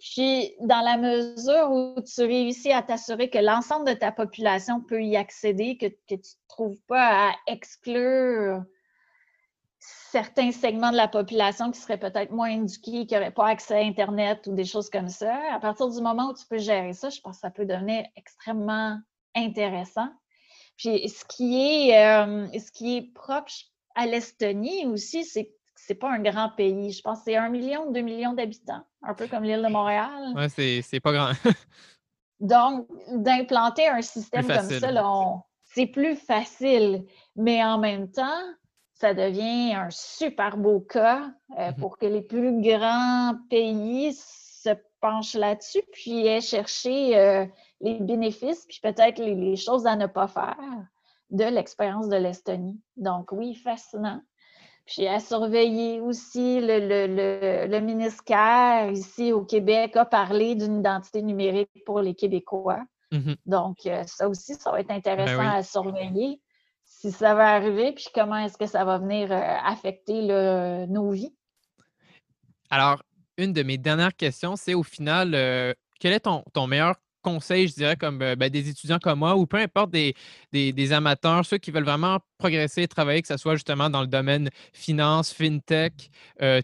puis, 0.00 0.54
dans 0.60 0.80
la 0.80 0.96
mesure 0.96 1.70
où 1.70 2.00
tu 2.00 2.22
réussis 2.22 2.72
à 2.72 2.82
t'assurer 2.82 3.30
que 3.30 3.38
l'ensemble 3.38 3.86
de 3.86 3.94
ta 3.94 4.10
population 4.12 4.80
peut 4.80 5.02
y 5.02 5.16
accéder, 5.16 5.76
que, 5.76 5.86
que 5.86 5.94
tu 6.08 6.14
ne 6.14 6.16
te 6.16 6.48
trouves 6.48 6.80
pas 6.88 7.28
à 7.28 7.32
exclure 7.46 8.64
certains 10.10 10.52
segments 10.52 10.90
de 10.90 10.96
la 10.96 11.08
population 11.08 11.70
qui 11.70 11.80
seraient 11.80 11.98
peut-être 11.98 12.30
moins 12.30 12.50
éduqués, 12.50 13.06
qui 13.06 13.14
n'auraient 13.14 13.30
pas 13.30 13.48
accès 13.48 13.74
à 13.74 13.84
Internet 13.84 14.46
ou 14.46 14.54
des 14.54 14.64
choses 14.64 14.88
comme 14.88 15.08
ça. 15.08 15.38
À 15.52 15.60
partir 15.60 15.88
du 15.88 16.00
moment 16.00 16.30
où 16.30 16.34
tu 16.34 16.46
peux 16.48 16.58
gérer 16.58 16.92
ça, 16.94 17.10
je 17.10 17.20
pense 17.20 17.36
que 17.36 17.40
ça 17.40 17.50
peut 17.50 17.66
devenir 17.66 18.04
extrêmement 18.16 18.98
intéressant. 19.34 20.08
Puis 20.76 21.08
ce 21.08 21.24
qui 21.24 21.90
est, 21.90 22.06
euh, 22.06 22.46
ce 22.58 22.70
qui 22.70 22.96
est 22.96 23.12
proche 23.12 23.66
à 23.94 24.06
l'Estonie 24.06 24.86
aussi, 24.86 25.24
c'est 25.24 25.46
que 25.46 25.52
ce 25.76 25.92
n'est 25.92 25.98
pas 25.98 26.10
un 26.10 26.20
grand 26.20 26.50
pays. 26.50 26.92
Je 26.92 27.02
pense 27.02 27.18
que 27.18 27.24
c'est 27.26 27.36
un 27.36 27.50
million, 27.50 27.90
deux 27.90 28.00
millions 28.00 28.32
d'habitants, 28.32 28.84
un 29.02 29.14
peu 29.14 29.26
comme 29.26 29.44
l'île 29.44 29.62
de 29.62 29.68
Montréal. 29.68 30.34
Oui, 30.34 30.82
c'est 30.82 31.00
pas 31.00 31.12
grand. 31.12 31.32
Donc, 32.40 32.86
d'implanter 33.10 33.88
un 33.88 34.00
système 34.02 34.46
comme 34.46 34.70
ça, 34.70 34.90
c'est 35.64 35.86
plus 35.86 36.16
facile. 36.16 37.04
Mais 37.36 37.62
en 37.62 37.78
même 37.78 38.10
temps, 38.10 38.40
ça 38.98 39.14
devient 39.14 39.74
un 39.74 39.90
super 39.90 40.56
beau 40.56 40.80
cas 40.80 41.30
euh, 41.58 41.70
mmh 41.70 41.74
pour 41.74 41.98
que 41.98 42.06
les 42.06 42.22
plus 42.22 42.60
grands 42.60 43.34
pays 43.48 44.12
se 44.12 44.70
penchent 45.00 45.34
là-dessus, 45.34 45.82
puis 45.92 46.26
aient 46.26 46.40
cherché 46.40 47.16
euh, 47.16 47.46
les 47.80 48.00
bénéfices, 48.00 48.66
puis 48.66 48.80
peut-être 48.82 49.20
les, 49.20 49.56
choses 49.56 49.86
à 49.86 49.94
ne 49.94 50.06
pas 50.06 50.26
faire 50.26 50.58
de 51.30 51.44
l'expérience 51.44 52.08
de 52.08 52.16
l'Estonie. 52.16 52.80
Donc 52.96 53.30
oui, 53.30 53.54
fascinant. 53.54 54.20
Puis 54.86 55.06
à 55.06 55.20
surveiller 55.20 56.00
aussi, 56.00 56.60
le, 56.60 56.80
le, 56.80 57.66
le, 57.66 57.80
ministère 57.80 58.90
ici 58.90 59.32
au 59.32 59.44
Québec 59.44 59.96
a 59.96 60.06
parlé 60.06 60.54
d'une 60.56 60.78
identité 60.78 61.22
numérique 61.22 61.84
pour 61.86 62.00
les 62.00 62.14
Québécois. 62.14 62.82
Mmh 63.12 63.34
Donc, 63.46 63.86
euh, 63.86 64.02
ça 64.06 64.28
aussi, 64.28 64.54
ça 64.54 64.72
va 64.72 64.80
être 64.80 64.88
ben 64.88 64.96
intéressant 64.96 65.48
à 65.48 65.62
surveiller 65.62 66.40
si 67.00 67.12
ça 67.12 67.32
va 67.32 67.54
arriver, 67.54 67.92
puis 67.92 68.06
comment 68.12 68.38
est-ce 68.38 68.58
que 68.58 68.66
ça 68.66 68.84
va 68.84 68.98
venir 68.98 69.30
euh, 69.30 69.56
affecter 69.64 70.20
nos 70.88 71.10
vies? 71.12 71.32
Alors, 72.70 73.00
une 73.36 73.52
de 73.52 73.62
mes 73.62 73.78
dernières 73.78 74.16
questions, 74.16 74.56
c'est 74.56 74.74
au 74.74 74.82
final, 74.82 75.32
euh, 75.32 75.72
quel 76.00 76.12
est 76.12 76.26
ton, 76.52 76.66
meilleur 76.66 76.96
conseil, 77.22 77.68
je 77.68 77.74
dirais, 77.74 77.94
comme 77.94 78.20
euh, 78.20 78.34
ben, 78.34 78.50
des 78.50 78.68
étudiants 78.68 78.98
comme 78.98 79.20
moi, 79.20 79.36
ou 79.36 79.46
peu 79.46 79.58
importe 79.58 79.92
des, 79.92 80.92
amateurs, 80.92 81.46
ceux 81.46 81.58
qui 81.58 81.70
veulent 81.70 81.84
vraiment 81.84 82.18
progresser, 82.36 82.88
travailler, 82.88 83.22
que 83.22 83.28
ce 83.28 83.36
soit 83.36 83.54
justement 83.54 83.90
dans 83.90 84.00
le 84.00 84.08
domaine 84.08 84.50
finance, 84.72 85.32
fintech, 85.32 86.10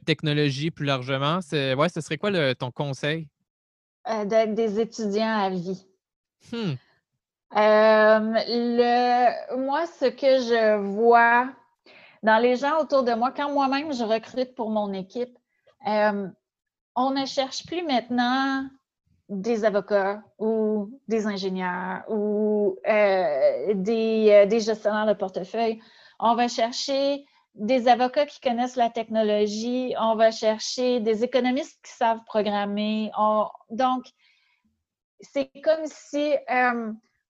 technologie 0.04 0.72
plus 0.72 0.84
largement. 0.84 1.38
Ouais, 1.52 1.88
ce 1.88 2.00
serait 2.00 2.18
quoi 2.18 2.54
ton 2.56 2.72
conseil? 2.72 3.28
D'être 4.26 4.54
des 4.54 4.80
étudiants 4.80 5.38
à 5.38 5.48
vie. 5.48 5.86
Hmm. 6.50 6.74
Euh, 7.56 8.18
moi, 9.56 9.86
ce 9.86 10.06
que 10.06 10.40
je 10.40 10.76
vois 10.76 11.48
dans 12.22 12.38
les 12.38 12.56
gens 12.56 12.80
autour 12.80 13.04
de 13.04 13.12
moi, 13.12 13.30
quand 13.30 13.52
moi-même 13.52 13.92
je 13.92 14.02
recrute 14.02 14.54
pour 14.54 14.70
mon 14.70 14.92
équipe, 14.92 15.38
euh, 15.86 16.28
on 16.96 17.10
ne 17.10 17.26
cherche 17.26 17.64
plus 17.66 17.82
maintenant 17.82 18.66
des 19.28 19.64
avocats 19.64 20.22
ou 20.38 20.98
des 21.06 21.26
ingénieurs 21.26 22.02
ou 22.08 22.76
euh, 22.88 23.74
des, 23.74 24.60
gestionnaires 24.60 25.06
de 25.06 25.12
portefeuille. 25.12 25.80
On 26.18 26.34
va 26.34 26.48
chercher 26.48 27.24
des 27.54 27.86
avocats 27.86 28.26
qui 28.26 28.40
connaissent 28.40 28.76
la 28.76 28.90
technologie, 28.90 29.94
on 30.00 30.16
va 30.16 30.32
chercher 30.32 30.98
des 30.98 31.22
économistes 31.22 31.78
qui 31.84 31.92
savent 31.92 32.24
programmer. 32.26 33.12
donc, 33.70 34.06
c'est 35.20 35.50
comme 35.62 35.86
si 35.86 36.34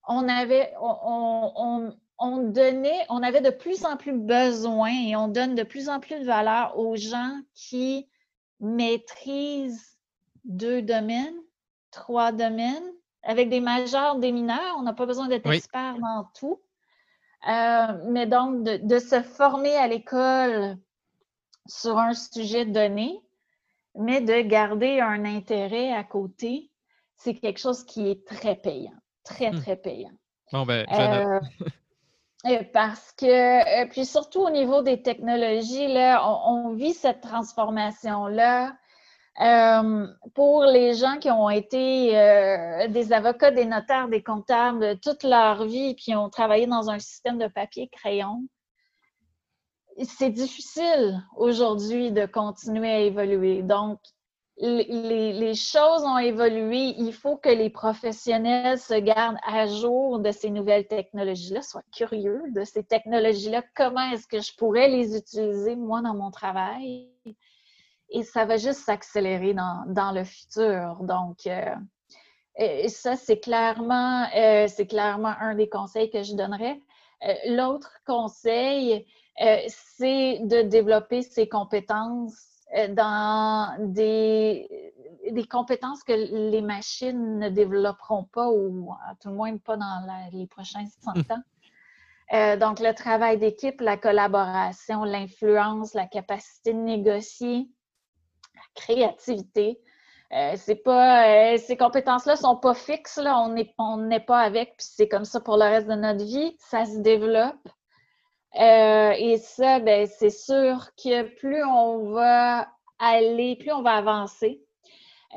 on 0.07 0.27
avait, 0.27 0.73
on, 0.79 2.37
donnait, 2.49 3.05
on 3.09 3.23
avait 3.23 3.41
de 3.41 3.49
plus 3.49 3.85
en 3.85 3.97
plus 3.97 4.13
besoin 4.13 4.91
et 5.07 5.15
on 5.15 5.27
donne 5.27 5.55
de 5.55 5.63
plus 5.63 5.89
en 5.89 5.99
plus 5.99 6.19
de 6.19 6.25
valeur 6.25 6.77
aux 6.77 6.95
gens 6.95 7.39
qui 7.53 8.07
maîtrisent 8.59 9.97
deux 10.43 10.81
domaines, 10.81 11.35
trois 11.91 12.31
domaines, 12.31 12.91
avec 13.23 13.49
des 13.49 13.59
majeurs, 13.59 14.17
des 14.17 14.31
mineurs. 14.31 14.75
On 14.77 14.83
n'a 14.83 14.93
pas 14.93 15.05
besoin 15.05 15.27
d'être 15.27 15.51
expert 15.51 15.97
dans 15.99 16.29
tout. 16.35 16.61
Euh, 17.47 17.99
mais 18.07 18.25
donc, 18.25 18.63
de, 18.63 18.99
se 18.99 19.21
former 19.21 19.75
à 19.75 19.87
l'école 19.87 20.77
sur 21.67 21.97
un 21.97 22.13
sujet 22.13 22.65
donné, 22.65 23.21
mais 23.95 24.21
de 24.21 24.41
garder 24.41 24.99
un 24.99 25.25
intérêt 25.25 25.91
à 25.91 26.03
côté, 26.03 26.71
c'est 27.17 27.35
quelque 27.35 27.59
chose 27.59 27.83
qui 27.83 28.09
est 28.09 28.25
très 28.25 28.55
payant, 28.55 28.95
très, 29.25 29.51
hmm. 29.51 29.59
très 29.59 29.75
payant. 29.75 30.13
Bon, 30.51 30.65
ben, 30.65 30.85
euh, 30.91 31.39
parce 32.73 33.11
que, 33.13 33.25
euh, 33.25 33.87
puis 33.89 34.05
surtout 34.05 34.41
au 34.41 34.49
niveau 34.49 34.81
des 34.81 35.01
technologies, 35.01 35.87
là, 35.87 36.23
on, 36.47 36.73
vit 36.73 36.93
cette 36.93 37.21
transformation-là. 37.21 38.75
Euh, 39.41 40.07
pour 40.33 40.63
les 40.63 40.93
gens 40.93 41.17
qui 41.17 41.29
ont 41.29 41.49
été 41.49 42.11
des 42.89 43.11
avocats, 43.11 43.51
des 43.51 43.65
notaires, 43.65 44.07
des 44.07 44.23
comptables 44.23 44.97
toute 44.99 45.23
leur 45.23 45.65
vie, 45.65 45.93
puis 45.95 46.15
ont 46.15 46.29
travaillé 46.29 46.67
dans 46.67 46.89
un 46.89 46.99
système 46.99 47.37
de 47.37 47.47
papier-crayon, 47.47 48.47
c'est 50.03 50.29
difficile 50.29 51.21
aujourd'hui 51.35 52.11
de 52.11 52.25
continuer 52.25 52.91
à 52.91 52.99
évoluer. 52.99 53.61
Donc, 53.61 53.99
les, 54.57 55.53
choses 55.55 56.03
ont 56.03 56.17
évolué. 56.17 56.93
Il 56.97 57.13
faut 57.13 57.37
que 57.37 57.49
les 57.49 57.69
professionnels 57.69 58.79
se 58.79 58.93
gardent 58.93 59.37
à 59.45 59.67
jour 59.67 60.19
de 60.19 60.31
ces 60.31 60.49
nouvelles 60.49 60.87
technologies-là, 60.87 61.61
soient 61.61 61.83
curieux 61.93 62.41
de 62.51 62.63
ces 62.63 62.83
technologies-là. 62.83 63.63
Comment 63.75 64.11
est-ce 64.11 64.27
que 64.27 64.41
je 64.41 64.55
pourrais 64.55 64.87
les 64.87 65.17
utiliser, 65.17 65.75
moi, 65.75 66.01
dans 66.01 66.15
mon 66.15 66.31
travail? 66.31 67.09
Et 68.09 68.23
ça 68.23 68.45
va 68.45 68.57
juste 68.57 68.81
s'accélérer 68.85 69.53
dans, 69.53 70.11
le 70.13 70.23
futur. 70.23 70.99
Donc, 71.01 71.47
euh, 71.47 72.87
ça, 72.87 73.15
c'est 73.17 73.39
clairement, 73.39 74.25
euh, 74.35 74.67
clairement 74.87 75.33
un 75.39 75.55
des 75.55 75.67
conseils 75.67 76.09
que 76.09 76.23
je 76.23 76.33
donnerais. 76.33 76.79
Euh, 77.27 77.33
l'autre 77.47 77.91
conseil, 78.05 79.05
c'est 79.67 80.39
de 80.43 80.61
développer 80.61 81.21
ses 81.21 81.49
compétences 81.49 82.54
dans 82.89 83.75
des, 83.79 84.93
des, 85.31 85.45
compétences 85.45 86.03
que 86.03 86.13
les 86.13 86.61
machines 86.61 87.39
ne 87.39 87.49
développeront 87.49 88.23
pas, 88.25 88.49
ou 88.49 88.91
à 89.07 89.15
tout 89.15 89.29
le 89.29 89.35
moins 89.35 89.55
pas 89.57 89.77
dans 89.77 90.07
les 90.33 90.47
prochains 90.47 90.85
100 91.03 91.13
hmm. 91.13 91.19
ans. 91.31 91.43
Euh, 92.33 92.57
donc, 92.57 92.79
le 92.79 92.93
travail 92.93 93.37
d'équipe, 93.37 93.79
la 93.81 93.97
collaboration, 93.97 95.03
l'influence, 95.03 95.93
la 95.93 96.07
capacité 96.07 96.73
de 96.73 96.79
négocier, 96.79 97.69
la 98.55 98.61
créativité. 98.73 99.79
Euh, 100.33 100.53
c'est 100.57 100.75
pas, 100.75 101.57
ces 101.59 101.77
compétences-là 101.77 102.35
sont 102.35 102.57
pas 102.57 102.73
fixes, 102.73 103.17
là. 103.17 103.39
on 103.77 103.97
n'est 103.97 104.19
pas 104.19 104.39
avec, 104.39 104.77
puis 104.77 104.87
c'est 104.89 105.07
comme 105.07 105.25
ça 105.25 105.39
pour 105.39 105.57
le 105.57 105.63
reste 105.63 105.87
de 105.87 105.93
notre 105.93 106.25
vie. 106.25 106.55
Ça 106.59 106.85
se 106.85 106.97
développe. 106.97 107.69
Euh, 108.59 109.11
et 109.17 109.37
ça, 109.37 109.79
ben, 109.79 110.07
c'est 110.07 110.29
sûr 110.29 110.89
que 110.95 111.23
plus 111.35 111.63
on 111.65 112.11
va 112.11 112.67
aller, 112.99 113.57
plus 113.57 113.71
on 113.73 113.81
va 113.81 113.95
avancer, 113.95 114.61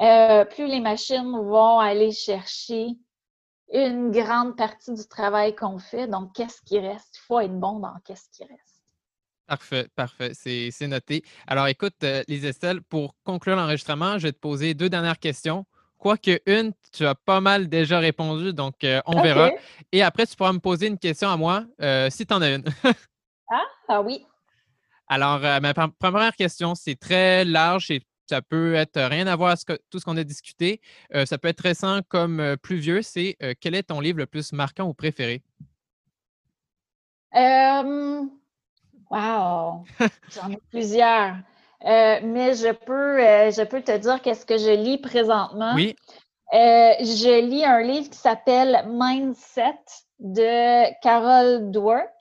euh, 0.01 0.45
plus 0.45 0.67
les 0.67 0.81
machines 0.81 1.33
vont 1.33 1.81
aller 1.81 2.13
chercher 2.13 2.89
une 3.73 4.11
grande 4.11 4.57
partie 4.57 4.95
du 4.95 5.07
travail 5.09 5.55
qu'on 5.55 5.79
fait. 5.79 6.07
Donc, 6.07 6.33
qu'est-ce 6.35 6.63
qui 6.63 6.79
reste? 6.79 7.17
Il 7.17 7.27
faut 7.27 7.41
être 7.41 7.59
bon 7.59 7.81
dans 7.81 7.95
qu'est-ce 8.05 8.29
qui 8.31 8.45
reste. 8.45 8.83
Parfait, 9.47 9.89
parfait. 9.97 10.33
C'est 10.35 10.87
noté. 10.87 11.25
Alors, 11.47 11.67
écoute, 11.69 11.95
euh, 12.05 12.23
les 12.29 12.43
pour 12.89 13.15
conclure 13.25 13.57
l'enregistrement, 13.57 14.19
je 14.19 14.29
vais 14.29 14.33
te 14.33 14.39
poser 14.39 14.75
deux 14.75 14.91
dernières 14.91 15.19
questions. 15.19 15.65
Quoique 15.99 16.41
une, 16.47 16.73
tu 16.93 17.05
as 17.05 17.15
pas 17.15 17.41
mal 17.41 17.69
déjà 17.69 17.99
répondu, 17.99 18.53
donc 18.53 18.75
on 19.07 19.21
verra. 19.21 19.51
Et 19.93 20.03
après, 20.03 20.27
tu 20.27 20.37
pourras 20.37 20.53
me 20.53 20.61
poser 20.61 20.87
une 20.87 20.99
question 20.99 21.29
à 21.29 21.37
moi 21.37 21.65
si 22.11 22.25
tu 22.25 22.35
en 22.35 22.41
as 22.41 22.51
une. 22.51 22.65
ah, 23.51 23.65
ah 23.89 24.03
oui. 24.03 24.25
Alors, 25.09 25.41
ma 25.41 25.75
première 25.75 26.37
question, 26.37 26.75
c'est 26.75 26.95
très 26.95 27.45
large 27.45 27.91
et 27.91 28.03
ça 28.29 28.43
peut 28.43 28.75
être 28.75 29.01
rien 29.01 29.27
à 29.27 29.35
voir 29.37 29.53
avec 29.53 29.81
tout 29.91 29.99
ce 29.99 30.05
qu'on 30.05 30.17
a 30.17 30.25
discuté. 30.25 30.81
ça 31.25 31.39
peut 31.39 31.49
être 31.49 31.63
récent 31.63 32.01
comme 32.09 32.57
plus 32.63 32.77
vieux. 32.77 33.03
C'est 33.03 33.37
quel 33.61 33.75
est 33.75 33.85
ton 33.85 34.01
livre 34.01 34.19
le 34.19 34.27
plus 34.27 34.53
marquant 34.53 34.85
ou 34.85 34.95
préféré? 34.95 35.43
wow! 39.11 39.85
J'en 40.35 40.51
ai 40.51 40.59
plusieurs. 40.71 41.37
Euh, 41.85 42.19
mais 42.25 42.55
je 42.55 42.73
peux, 42.73 43.21
euh, 43.23 43.51
je 43.51 43.63
peux 43.63 43.83
te 43.83 43.97
dire 43.97 44.21
qu'est-ce 44.21 44.45
que 44.45 44.59
je 44.59 44.71
lis 44.71 44.99
présentement. 44.99 45.75
Oui. 45.75 45.95
Euh, 46.53 46.93
je 47.01 47.41
lis 47.41 47.65
un 47.65 47.83
livre 47.83 48.11
qui 48.11 48.19
s'appelle 48.19 48.85
Mindset 48.89 49.79
de 50.19 51.01
Carol 51.03 51.71
Dwork, 51.71 52.21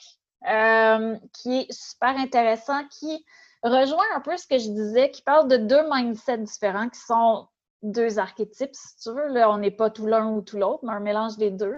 qui 1.34 1.62
est 1.62 1.72
super 1.72 2.16
intéressant, 2.18 2.84
qui 3.00 3.26
rejoint 3.64 4.06
un 4.16 4.22
peu 4.22 4.38
ce 4.38 4.46
que 4.46 4.60
je 4.60 4.70
disais, 4.70 5.10
qui 5.10 5.24
parle 5.24 5.48
de 5.48 5.58
deux 5.58 5.88
mindsets 5.88 6.38
différents, 6.38 6.90
qui 6.90 7.00
sont 7.00 7.48
deux 7.82 8.20
archétypes, 8.20 8.76
si 8.76 8.98
tu 9.02 9.10
veux. 9.10 9.28
Là, 9.30 9.50
on 9.50 9.58
n'est 9.58 9.72
pas 9.72 9.90
tout 9.90 10.06
l'un 10.06 10.28
ou 10.28 10.42
tout 10.42 10.58
l'autre, 10.58 10.84
mais 10.84 10.94
un 10.94 11.00
mélange 11.00 11.38
des 11.38 11.50
deux. 11.50 11.78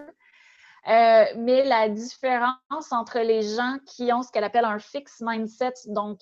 mais 0.85 1.63
la 1.63 1.87
différence 1.87 2.91
entre 2.91 3.19
les 3.19 3.43
gens 3.43 3.77
qui 3.85 4.11
ont 4.11 4.23
ce 4.23 4.31
qu'elle 4.31 4.43
appelle 4.43 4.65
un 4.65 4.79
fixed 4.79 5.25
mindset, 5.25 5.73
donc 5.85 6.19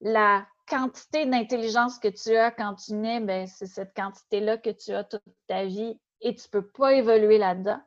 la 0.00 0.46
quantité 0.70 1.26
d'intelligence 1.26 1.98
que 1.98 2.08
tu 2.08 2.36
as 2.36 2.50
quand 2.50 2.74
tu 2.76 2.94
nais, 2.94 3.20
ben, 3.20 3.46
c'est 3.46 3.66
cette 3.66 3.94
quantité-là 3.94 4.56
que 4.56 4.70
tu 4.70 4.92
as 4.92 5.04
toute 5.04 5.22
ta 5.48 5.64
vie 5.64 5.98
et 6.20 6.34
tu 6.34 6.46
ne 6.46 6.60
peux 6.60 6.66
pas 6.66 6.94
évoluer 6.94 7.38
là-dedans. 7.38 7.80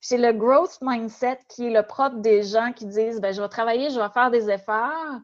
C'est 0.00 0.18
le 0.18 0.32
growth 0.32 0.78
mindset 0.82 1.38
qui 1.48 1.66
est 1.66 1.70
le 1.70 1.82
propre 1.82 2.16
des 2.16 2.42
gens 2.42 2.72
qui 2.72 2.86
disent 2.86 3.20
ben, 3.20 3.32
je 3.32 3.40
vais 3.40 3.48
travailler, 3.48 3.90
je 3.90 3.98
vais 3.98 4.10
faire 4.10 4.30
des 4.30 4.50
efforts, 4.50 5.20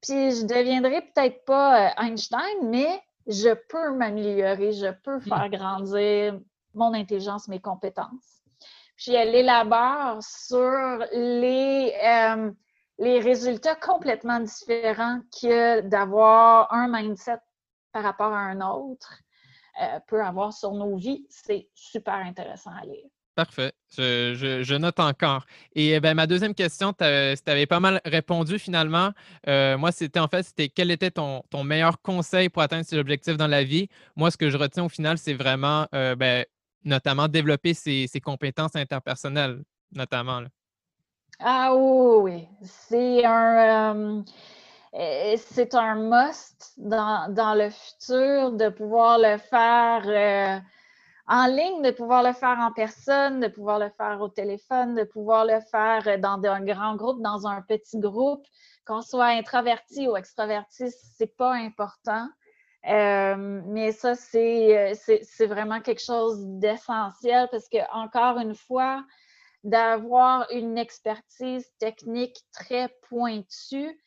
puis 0.00 0.30
je 0.30 0.46
deviendrai 0.46 1.02
peut-être 1.02 1.44
pas 1.44 1.88
euh, 1.88 2.02
Einstein, 2.02 2.70
mais 2.70 3.02
je 3.26 3.52
peux 3.68 3.92
m'améliorer, 3.92 4.72
je 4.72 4.92
peux 5.02 5.16
hmm. 5.16 5.22
faire 5.22 5.50
grandir 5.50 6.40
mon 6.74 6.94
intelligence, 6.94 7.48
mes 7.48 7.60
compétences. 7.60 8.42
Puis 8.96 9.12
elle 9.12 9.34
élabore 9.34 10.22
sur 10.22 10.98
les, 11.12 11.92
euh, 12.02 12.50
les 12.98 13.20
résultats 13.20 13.74
complètement 13.74 14.40
différents 14.40 15.20
que 15.40 15.80
d'avoir 15.82 16.72
un 16.72 16.88
mindset 16.88 17.38
par 17.92 18.02
rapport 18.02 18.32
à 18.32 18.40
un 18.40 18.60
autre 18.60 19.20
euh, 19.82 20.00
peut 20.06 20.22
avoir 20.22 20.52
sur 20.52 20.72
nos 20.72 20.96
vies. 20.96 21.26
C'est 21.28 21.68
super 21.74 22.14
intéressant 22.14 22.70
à 22.70 22.84
lire. 22.84 23.04
Parfait. 23.36 23.74
Je, 23.94 24.76
note 24.78 24.98
encore. 24.98 25.44
Et 25.74 25.90
eh 25.90 26.00
ben, 26.00 26.14
ma 26.14 26.26
deuxième 26.26 26.54
question, 26.54 26.94
tu 26.94 27.04
avais 27.04 27.66
pas 27.66 27.80
mal 27.80 28.00
répondu 28.06 28.58
finalement. 28.58 29.12
Euh, 29.46 29.76
moi, 29.76 29.92
c'était 29.92 30.20
en 30.20 30.26
fait, 30.26 30.42
c'était 30.42 30.70
quel 30.70 30.90
était 30.90 31.10
ton, 31.10 31.42
meilleur 31.62 32.00
conseil 32.00 32.48
pour 32.48 32.62
atteindre 32.62 32.86
ses 32.86 32.96
objectifs 32.96 33.36
dans 33.36 33.46
la 33.46 33.62
vie? 33.62 33.88
Moi, 34.16 34.30
ce 34.30 34.38
que 34.38 34.48
je 34.48 34.56
retiens 34.56 34.84
au 34.84 34.88
final, 34.88 35.18
c'est 35.18 35.34
vraiment, 35.34 35.86
euh, 35.94 36.16
ben, 36.16 36.46
notamment 36.84 37.28
développer 37.28 37.74
ses, 37.74 38.08
compétences 38.24 38.74
interpersonnelles, 38.74 39.62
notamment. 39.92 40.40
Ah 41.38 41.74
oui, 41.74 42.48
c'est 42.62 43.24
un, 43.24 44.24
euh, 44.94 45.36
c'est 45.36 45.74
un 45.74 45.94
must 45.94 46.72
dans, 46.78 47.54
le 47.54 47.68
futur 47.68 48.52
de 48.52 48.70
pouvoir 48.70 49.18
le 49.18 49.36
faire 49.36 50.02
euh, 50.06 50.58
en 51.28 51.46
ligne, 51.46 51.82
de 51.82 51.90
pouvoir 51.90 52.22
le 52.22 52.32
faire 52.32 52.58
en 52.58 52.72
personne, 52.72 53.40
de 53.40 53.48
pouvoir 53.48 53.78
le 53.78 53.90
faire 53.90 54.18
au 54.22 54.28
téléphone, 54.28 54.94
de 54.94 55.04
pouvoir 55.04 55.44
le 55.44 55.60
faire 55.60 56.18
dans 56.18 56.42
un 56.44 56.64
grand 56.64 56.96
groupe, 56.96 57.20
dans 57.20 57.46
un 57.46 57.60
petit 57.60 57.98
groupe, 57.98 58.46
qu'on 58.86 59.02
soit 59.02 59.26
introverti 59.26 60.08
ou 60.08 60.16
extraverti, 60.16 60.90
c'est 60.90 61.36
pas 61.36 61.52
important. 61.52 62.28
Euh, 62.88 63.60
mais 63.66 63.92
ça, 63.92 64.14
c'est 64.14 65.46
vraiment 65.46 65.80
quelque 65.80 66.02
chose 66.02 66.38
d'essentiel 66.46 67.48
parce 67.50 67.68
que, 67.68 67.78
encore 67.92 68.38
une 68.38 68.54
fois, 68.54 69.04
d'avoir 69.66 70.46
une 70.52 70.78
expertise 70.78 71.66
technique 71.80 72.38
très 72.52 72.88
pointue, 73.08 74.00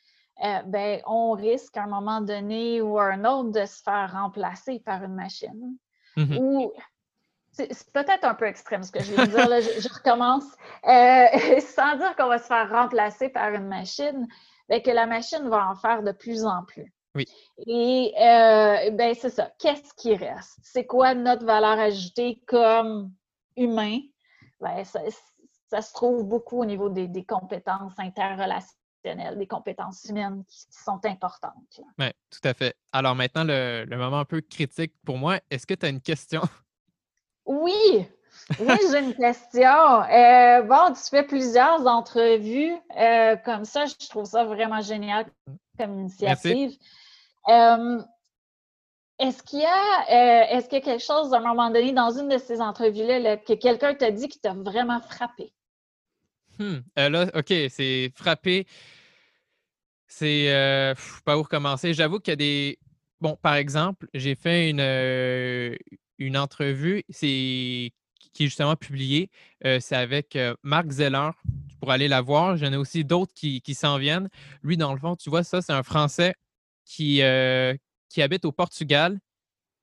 euh, 0.44 0.62
ben, 0.66 1.02
on 1.06 1.32
risque 1.32 1.76
à 1.76 1.84
un 1.84 1.88
moment 1.88 2.22
donné 2.22 2.82
ou 2.82 2.98
à 2.98 3.08
un 3.08 3.26
autre 3.26 3.52
de 3.52 3.66
se 3.66 3.84
faire 3.84 4.14
remplacer 4.14 4.80
par 4.80 5.04
une 5.04 5.16
machine. 5.16 5.76
Mm-hmm. 6.16 6.38
Ou 6.40 6.72
c'est 7.52 7.92
peut-être 7.92 8.24
un 8.24 8.36
peu 8.36 8.46
extrême 8.46 8.84
ce 8.84 8.92
que 8.92 9.04
je 9.04 9.14
viens 9.14 9.26
de 9.26 9.32
dire, 9.32 9.50
là, 9.50 9.60
je, 9.60 9.90
recommence. 9.94 10.46
Euh, 10.88 11.60
sans 11.60 11.98
dire 11.98 12.16
qu'on 12.16 12.28
va 12.28 12.38
se 12.38 12.48
faire 12.48 12.70
remplacer 12.70 13.28
par 13.28 13.54
une 13.54 13.68
machine, 13.68 14.28
ben, 14.70 14.82
que 14.82 14.92
la 14.92 15.08
machine 15.08 15.50
va 15.50 15.70
en 15.70 15.76
faire 15.76 16.04
de 16.04 16.14
plus 16.14 16.46
en 16.46 16.64
plus. 16.64 16.94
Oui. 17.16 17.26
Et 17.68 18.14
euh, 18.18 18.92
ben, 18.92 19.14
c'est 19.14 19.30
ça. 19.30 19.52
Qu'est-ce 19.60 19.94
qui 19.96 20.16
reste? 20.16 20.58
C'est 20.64 20.86
quoi 20.86 21.16
notre 21.16 21.46
valeur 21.46 21.78
ajoutée 21.80 22.42
comme 22.48 23.12
humain? 23.58 24.00
Ben, 24.62 24.86
ça 25.70 25.82
se 25.82 25.94
trouve 25.94 26.24
beaucoup 26.24 26.62
au 26.62 26.66
niveau 26.66 26.90
des, 26.90 27.24
compétences 27.26 27.94
interrelationnelles, 28.00 29.38
des 29.38 29.48
compétences 29.48 30.04
humaines 30.06 30.44
qui, 30.48 30.66
sont 30.72 31.00
importantes. 31.06 31.82
Oui, 32.00 32.08
tout 32.32 32.48
à 32.48 32.54
fait. 32.54 32.76
Alors 32.92 33.16
maintenant, 33.16 33.44
le, 33.46 33.86
moment 33.96 34.20
un 34.20 34.26
peu 34.26 34.42
critique 34.42 34.94
pour 35.06 35.18
moi, 35.18 35.40
est-ce 35.52 35.68
que 35.68 35.76
tu 35.76 35.86
as 35.86 35.90
une 35.90 36.02
question? 36.02 36.42
Oui, 37.46 38.08
oui, 38.60 38.76
j'ai 38.92 39.00
une 39.00 39.16
question. 39.16 40.04
Euh, 40.04 40.62
bon, 40.62 40.94
tu 40.94 41.02
fais 41.10 41.24
plusieurs 41.24 41.88
entrevues 41.88 42.76
euh, 42.96 43.36
comme 43.38 43.66
ça. 43.66 43.86
Je 43.88 44.08
trouve 44.08 44.26
ça 44.26 44.46
vraiment 44.46 44.82
génial 44.82 45.26
comme 45.76 46.02
initiative. 46.02 46.78
Euh, 47.48 48.00
est-ce 49.18 49.42
qu'il 49.42 49.62
y 49.62 49.66
a 49.66 50.52
est-ce 50.52 50.70
qu'il 50.70 50.78
y 50.78 50.82
a 50.82 50.86
quelque 50.86 51.04
chose 51.04 51.34
à 51.34 51.38
un 51.38 51.42
moment 51.42 51.72
donné 51.72 51.92
dans 51.92 52.12
une 52.12 52.30
de 52.30 52.38
ces 52.38 52.62
entrevues-là 52.62 53.38
que 53.38 53.54
quelqu'un 53.54 53.96
t'a 53.96 54.12
dit 54.12 54.28
qui 54.28 54.40
t'a 54.40 54.54
vraiment 54.54 55.02
frappé? 55.02 55.52
Hmm, 56.60 56.80
là, 56.96 57.32
OK, 57.36 57.54
c'est 57.70 58.12
frappé. 58.16 58.68
C'est 60.08 60.96
pas 61.26 61.38
où 61.38 61.44
recommencer? 61.44 61.94
J'avoue 61.94 62.20
qu'il 62.20 62.32
y 62.32 62.34
a 62.34 62.36
des. 62.36 62.80
Bon, 63.22 63.36
par 63.36 63.56
exemple, 63.56 64.08
j'ai 64.14 64.36
fait 64.36 64.70
une, 64.70 64.80
une 66.18 66.38
entrevue, 66.38 67.04
qui 67.12 67.92
est 68.40 68.46
justement 68.46 68.76
publiée. 68.76 69.30
c'est 69.64 69.96
avec 69.96 70.38
Marc 70.64 70.92
Zeller. 70.92 71.32
Pour 71.80 71.92
aller 71.92 72.10
la 72.10 72.20
voir. 72.20 72.58
J'en 72.58 72.74
ai 72.74 72.76
aussi 72.76 73.06
d'autres 73.06 73.34
qui, 73.34 73.74
s'en 73.74 73.98
viennent. 73.98 74.28
Lui, 74.64 74.76
dans 74.76 74.94
le 74.94 75.00
fond, 75.00 75.16
tu 75.16 75.30
vois, 75.30 75.44
ça, 75.44 75.62
c'est 75.62 75.72
un 75.72 75.84
Français 75.84 76.34
qui 76.84 77.22
habite 77.22 78.44
au 78.44 78.52
Portugal 78.52 79.20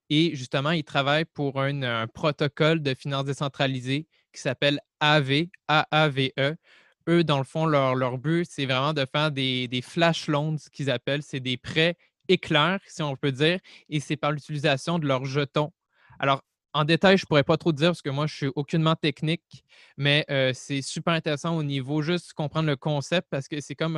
et 0.09 0.35
justement, 0.35 0.71
il 0.71 0.85
travaille 0.85 1.25
pour 1.25 1.61
un, 1.61 2.07
protocole 2.07 2.83
de 2.83 2.95
finances 2.95 3.25
décentralisées 3.25 4.07
qui 4.37 4.43
s'appelle 4.43 4.81
AV, 5.01 5.47
AAVE. 5.69 6.31
Eux, 7.09 7.25
dans 7.25 7.39
le 7.39 7.45
fond, 7.45 7.67
leur, 7.67 7.95
leur 7.95 8.19
but, 8.19 8.47
c'est 8.51 8.67
vraiment 8.67 8.93
de 8.93 9.07
faire 9.11 9.31
des, 9.31 9.69
des 9.69 9.83
flash 9.83 10.29
loans 10.29 10.57
qu'ils 10.73 10.91
appellent. 10.91 11.23
C'est 11.23 11.41
des 11.41 11.57
prêts 11.57 11.97
éclairs, 12.29 12.81
si 12.87 13.03
on 13.03 13.17
peut 13.17 13.33
dire, 13.33 13.61
et 13.89 14.01
c'est 14.01 14.17
par 14.17 14.33
l'utilisation 14.33 14.99
de 14.99 15.07
leurs 15.07 15.25
jetons. 15.25 15.73
Alors, 16.19 16.43
en 16.73 16.85
détail, 16.85 17.17
je 17.17 17.25
ne 17.25 17.27
pourrais 17.27 17.45
pas 17.45 17.57
trop 17.57 17.73
dire 17.73 17.89
parce 17.89 18.03
que 18.03 18.11
moi, 18.11 18.27
je 18.27 18.35
suis 18.35 18.51
aucunement 18.55 18.97
technique, 18.97 19.65
mais 19.97 20.27
euh, 20.31 20.53
c'est 20.55 20.83
super 20.83 21.15
intéressant 21.15 21.57
au 21.57 21.63
niveau 21.63 22.03
juste 22.03 22.35
comprendre 22.35 22.69
le 22.69 22.77
concept 22.77 23.29
parce 23.31 23.49
que 23.49 23.61
c'est 23.61 23.75
comme 23.75 23.97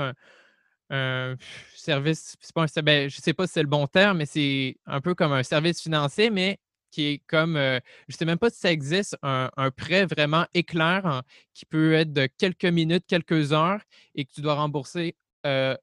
un, 0.91 1.37
service, 1.75 2.37
pas 2.55 2.67
ben, 2.83 3.11
je 3.11 3.19
ne 3.19 3.23
sais 3.23 3.35
pas 3.35 3.47
si 3.47 3.55
c'est 3.55 3.63
le 3.63 3.69
bon 3.69 3.87
terme, 3.87 4.19
mais 4.19 4.27
c'est 4.27 4.77
un 4.87 5.01
peu 5.01 5.15
comme 5.15 5.33
un 5.33 5.43
service 5.43 5.83
financier, 5.83 6.31
mais 6.31 6.61
qui 6.91 7.07
est 7.07 7.23
comme, 7.27 7.57
euh, 7.57 7.79
je 8.09 8.15
ne 8.15 8.19
sais 8.19 8.25
même 8.25 8.39
pas 8.39 8.51
si 8.51 8.59
ça 8.59 8.73
existe, 8.73 9.17
un, 9.23 9.51
prêt 9.77 10.07
vraiment 10.07 10.47
éclair 10.55 11.23
qui 11.55 11.67
peut 11.67 11.93
être 11.95 12.13
de 12.13 12.27
quelques 12.39 12.65
minutes, 12.65 13.05
quelques 13.07 13.53
heures 13.53 13.81
et 14.15 14.25
que 14.25 14.33
tu 14.33 14.41
dois 14.41 14.55
rembourser 14.55 15.17
euh, 15.47 15.77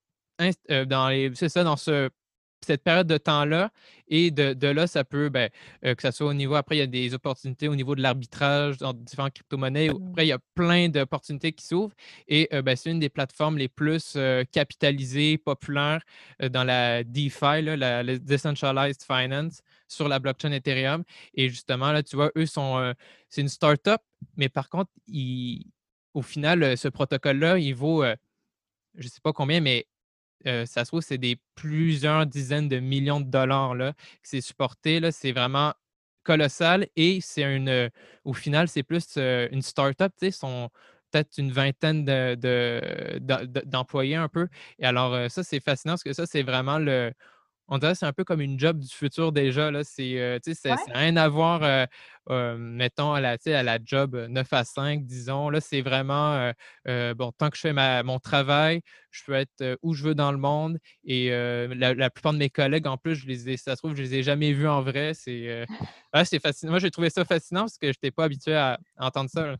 dans 0.85 1.09
les, 1.09 1.31
c'est 1.35 1.49
ça, 1.49 1.63
dans 1.63 1.77
ce 1.77 2.09
cette 2.65 2.83
période 2.83 3.07
de 3.07 3.17
temps-là. 3.17 3.71
Et 4.07 4.29
de, 4.29 4.67
là, 4.67 4.85
ça 4.85 5.03
peut, 5.03 5.29
ben, 5.29 5.49
euh, 5.83 5.95
que 5.95 6.01
ce 6.01 6.11
soit 6.11 6.27
au 6.27 6.33
niveau, 6.33 6.55
après, 6.55 6.75
il 6.75 6.79
y 6.79 6.83
a 6.83 6.87
des 6.87 7.13
opportunités 7.13 7.67
au 7.67 7.75
niveau 7.75 7.95
de 7.95 8.01
l'arbitrage 8.01 8.77
dans 8.77 8.93
différentes 8.93 9.33
crypto-monnaies. 9.33 9.89
Mmh. 9.89 10.07
Après, 10.09 10.25
il 10.25 10.29
y 10.29 10.33
a 10.33 10.39
plein 10.53 10.89
d'opportunités 10.89 11.53
qui 11.53 11.65
s'ouvrent. 11.65 11.95
Et 12.27 12.47
euh, 12.53 12.61
ben, 12.61 12.75
c'est 12.75 12.91
une 12.91 12.99
des 12.99 13.09
plateformes 13.09 13.57
les 13.57 13.67
plus 13.67 14.13
euh, 14.15 14.43
capitalisées, 14.51 15.37
populaires 15.37 16.01
dans 16.39 16.63
la 16.63 17.03
DeFi, 17.03 17.61
la, 17.61 18.03
Decentralized 18.03 19.01
Finance, 19.03 19.61
sur 19.87 20.07
la 20.07 20.19
blockchain 20.19 20.51
Ethereum. 20.51 21.03
Et 21.33 21.49
justement, 21.49 21.91
là, 21.91 22.03
tu 22.03 22.15
vois, 22.15 22.31
eux 22.37 22.45
sont, 22.45 22.93
c'est 23.29 23.41
une 23.41 23.49
startup, 23.49 24.01
mais 24.37 24.49
par 24.49 24.69
contre, 24.69 24.91
au 26.13 26.21
final, 26.21 26.77
ce 26.77 26.87
protocole-là, 26.87 27.57
il 27.57 27.73
vaut, 27.73 28.03
je 28.03 29.05
ne 29.05 29.09
sais 29.09 29.21
pas 29.21 29.33
combien, 29.33 29.61
mais 29.61 29.87
ça 30.43 30.85
se 30.85 30.89
trouve, 30.89 31.01
c'est 31.01 31.17
des 31.17 31.37
plusieurs 31.55 32.25
dizaines 32.25 32.67
de 32.69 32.79
millions 32.79 33.19
de 33.21 33.29
dollars 33.29 33.75
là, 33.75 33.93
que 33.93 33.99
c'est 34.23 34.41
supporté. 34.41 34.99
C'est 35.11 35.31
vraiment 35.31 35.73
colossal 36.23 36.87
et 36.95 37.19
c'est 37.21 37.43
une. 37.55 37.89
Au 38.23 38.33
final, 38.33 38.67
c'est 38.67 38.83
plus 38.83 39.17
une 39.17 39.61
start-up. 39.61 40.11
Sont 40.31 40.69
peut-être 41.11 41.37
une 41.37 41.51
vingtaine 41.51 42.03
d'employés 43.65 44.15
un 44.15 44.27
peu. 44.27 44.47
Et 44.79 44.85
alors, 44.85 45.29
ça, 45.31 45.43
c'est 45.43 45.59
fascinant 45.59 45.93
parce 45.93 46.03
que 46.03 46.13
ça, 46.13 46.25
c'est 46.25 46.43
vraiment 46.43 46.77
le 46.79 47.13
on 47.67 47.77
dirait 47.79 47.93
que 47.93 47.99
c'est 47.99 48.05
un 48.05 48.13
peu 48.13 48.23
comme 48.23 48.41
une 48.41 48.59
job 48.59 48.79
du 48.79 48.93
futur 48.93 49.31
déjà. 49.31 49.71
Là. 49.71 49.83
C'est, 49.83 50.19
euh, 50.19 50.37
ça 50.41 50.69
n'a 50.69 50.99
rien 50.99 51.17
à 51.17 51.27
voir, 51.27 51.63
euh, 51.63 51.85
euh, 52.29 52.57
mettons, 52.57 53.13
à 53.13 53.21
la, 53.21 53.37
à 53.45 53.63
la 53.63 53.79
job 53.83 54.15
9 54.15 54.53
à 54.53 54.63
5, 54.63 55.05
disons. 55.05 55.49
Là, 55.49 55.59
c'est 55.61 55.81
vraiment, 55.81 56.51
bon, 56.85 57.31
tant 57.37 57.49
que 57.49 57.57
je 57.57 57.61
fais 57.61 58.03
mon 58.03 58.19
travail, 58.19 58.81
je 59.11 59.23
peux 59.23 59.33
être 59.33 59.77
où 59.81 59.93
je 59.93 60.03
veux 60.03 60.15
dans 60.15 60.31
le 60.31 60.37
monde. 60.37 60.77
Et 61.03 61.29
la, 61.29 62.09
plupart 62.09 62.33
de 62.33 62.37
mes 62.37 62.49
collègues, 62.49 62.87
en 62.87 62.97
plus, 62.97 63.15
je 63.15 63.27
les 63.27 63.49
ai, 63.49 63.57
ça 63.57 63.75
se 63.75 63.81
trouve, 63.81 63.95
je 63.95 64.03
les 64.03 64.15
ai 64.15 64.23
jamais 64.23 64.51
vus 64.53 64.67
en 64.67 64.81
vrai. 64.81 65.13
C'est, 65.13 65.65
c'est 66.25 66.39
fascinant. 66.39 66.71
Moi, 66.71 66.79
j'ai 66.79 66.91
trouvé 66.91 67.09
ça 67.09 67.25
fascinant 67.25 67.61
parce 67.61 67.77
que 67.77 67.87
je 67.87 67.97
n'étais 67.97 68.11
pas 68.11 68.25
habitué 68.25 68.55
à, 68.55 68.79
entendre 68.99 69.29
ça. 69.29 69.55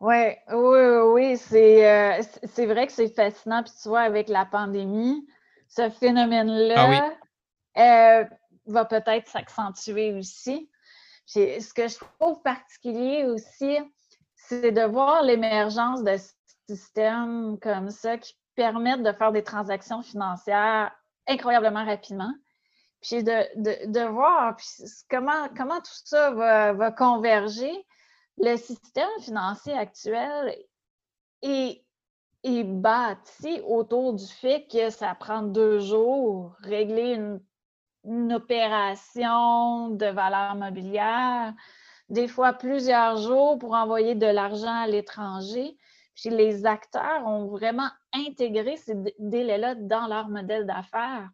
Ouais, 0.00 0.40
oui, 0.52 0.80
oui, 1.12 1.36
c'est, 1.36 2.20
c'est 2.44 2.66
vrai 2.66 2.88
que 2.88 2.92
c'est 2.92 3.14
fascinant. 3.14 3.62
Puis 3.62 3.72
tu 3.80 3.88
vois, 3.88 4.00
avec 4.00 4.28
la 4.28 4.44
pandémie, 4.44 5.24
ce 5.74 5.88
phénomène-là 5.90 7.14
ah 7.76 8.20
euh, 8.20 8.24
va 8.66 8.84
peut-être 8.84 9.28
s'accentuer 9.28 10.12
aussi. 10.12 10.70
ce 11.26 11.72
que 11.72 11.88
je 11.88 11.98
trouve 11.98 12.42
particulier 12.42 13.24
aussi, 13.24 13.78
c'est 14.34 14.72
de 14.72 14.82
voir 14.82 15.22
l'émergence 15.22 16.02
de 16.04 16.16
systèmes 16.68 17.58
comme 17.60 17.90
ça 17.90 18.18
qui 18.18 18.34
permettent 18.54 19.02
de 19.02 19.12
faire 19.12 19.32
des 19.32 19.42
transactions 19.42 20.02
financières 20.02 20.92
incroyablement 21.26 21.84
rapidement. 21.84 22.32
Puis 23.00 23.24
de, 23.24 24.06
voir 24.08 24.56
comment, 25.10 25.48
comment 25.56 25.80
tout 25.80 26.00
ça 26.04 26.30
va, 26.32 26.72
va, 26.72 26.92
converger. 26.92 27.72
Le 28.38 28.56
système 28.56 29.08
financier 29.20 29.72
actuel 29.72 30.56
est 31.42 31.82
est 32.44 32.64
bâti 32.64 33.60
autour 33.66 34.14
du 34.14 34.26
fait 34.26 34.66
que 34.70 34.90
ça 34.90 35.14
prend 35.14 35.42
deux 35.42 35.78
jours 35.78 36.56
régler 36.60 37.14
une, 37.14 37.40
opération 38.32 39.90
de 39.90 40.06
valeur 40.06 40.56
mobilière, 40.56 41.54
des 42.08 42.26
fois 42.26 42.52
plusieurs 42.52 43.16
jours 43.16 43.60
pour 43.60 43.74
envoyer 43.74 44.16
de 44.16 44.26
l'argent 44.26 44.74
à 44.74 44.88
l'étranger. 44.88 45.76
Puis 46.16 46.30
les 46.30 46.66
acteurs 46.66 47.24
ont 47.26 47.46
vraiment 47.46 47.88
intégré 48.12 48.76
ces 48.76 48.96
délais-là 49.20 49.76
dans 49.76 50.08
leur 50.08 50.28
modèle 50.28 50.66
d'affaires. 50.66 51.30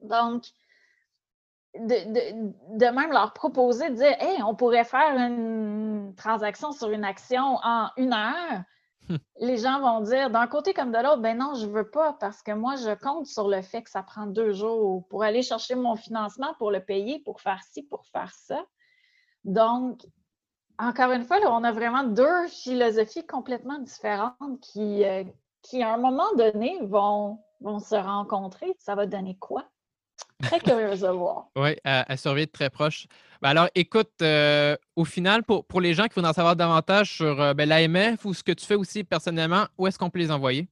Donc, 0.00 0.46
de, 1.74 2.90
même 2.90 3.12
leur 3.12 3.32
proposer 3.32 3.90
de 3.90 3.94
dire 3.94 4.16
Hey, 4.20 4.42
on 4.42 4.56
pourrait 4.56 4.84
faire 4.84 5.16
une 5.16 6.12
transaction 6.16 6.72
sur 6.72 6.90
une 6.90 7.04
action 7.04 7.58
en 7.62 7.88
une 7.96 8.12
heure 8.12 8.64
les 9.40 9.58
gens 9.58 9.80
vont 9.80 10.00
dire 10.00 10.30
d'un 10.30 10.46
côté 10.46 10.74
comme 10.74 10.92
de 10.92 10.98
l'autre, 10.98 11.20
ben 11.20 11.36
non, 11.38 11.54
je 11.54 11.66
ne 11.66 11.72
veux 11.72 11.90
pas 11.90 12.14
parce 12.14 12.42
que 12.42 12.52
moi, 12.52 12.76
je 12.76 12.94
compte 12.94 13.26
sur 13.26 13.48
le 13.48 13.62
fait 13.62 13.82
que 13.82 13.90
ça 13.90 14.02
prend 14.02 14.26
deux 14.26 14.52
jours 14.52 15.06
pour 15.08 15.22
aller 15.22 15.42
chercher 15.42 15.74
mon 15.74 15.96
financement, 15.96 16.54
pour 16.58 16.70
le 16.70 16.80
payer, 16.80 17.20
pour 17.20 17.40
faire 17.40 17.62
ci, 17.62 17.82
pour 17.82 18.06
faire 18.06 18.32
ça. 18.34 18.64
Donc, 19.44 20.06
encore 20.78 21.12
une 21.12 21.24
fois, 21.24 21.38
on 21.46 21.64
a 21.64 21.72
vraiment 21.72 22.04
deux 22.04 22.48
philosophies 22.48 23.26
complètement 23.26 23.78
différentes 23.78 24.60
qui, 24.60 25.04
euh, 25.04 25.24
à 25.74 25.94
un 25.94 25.98
moment 25.98 26.32
donné, 26.36 26.78
vont 26.82 27.38
se 27.60 27.94
rencontrer. 27.94 28.74
Ça 28.78 28.94
va 28.94 29.06
donner 29.06 29.36
quoi? 29.38 29.64
Très 30.42 30.60
curieuse 30.60 31.00
de 31.00 31.08
voir. 31.08 31.46
Oui, 31.56 31.76
à, 31.84 32.16
surveiller 32.16 32.46
de 32.46 32.50
très 32.52 32.70
proche. 32.70 33.06
Ben 33.40 33.50
alors, 33.50 33.68
écoute, 33.74 34.10
euh, 34.22 34.76
au 34.96 35.04
final, 35.04 35.42
pour, 35.44 35.64
pour, 35.64 35.80
les 35.80 35.94
gens 35.94 36.04
qui 36.04 36.14
voudraient 36.14 36.30
en 36.30 36.34
savoir 36.34 36.56
davantage 36.56 37.16
sur 37.16 37.40
euh, 37.40 37.54
ben, 37.54 37.68
l'AMF 37.68 38.24
ou 38.24 38.34
ce 38.34 38.42
que 38.42 38.52
tu 38.52 38.66
fais 38.66 38.74
aussi 38.74 39.04
personnellement, 39.04 39.64
où 39.78 39.86
est-ce 39.86 39.98
qu'on 39.98 40.10
peut 40.10 40.18
les 40.18 40.30
envoyer? 40.30 40.68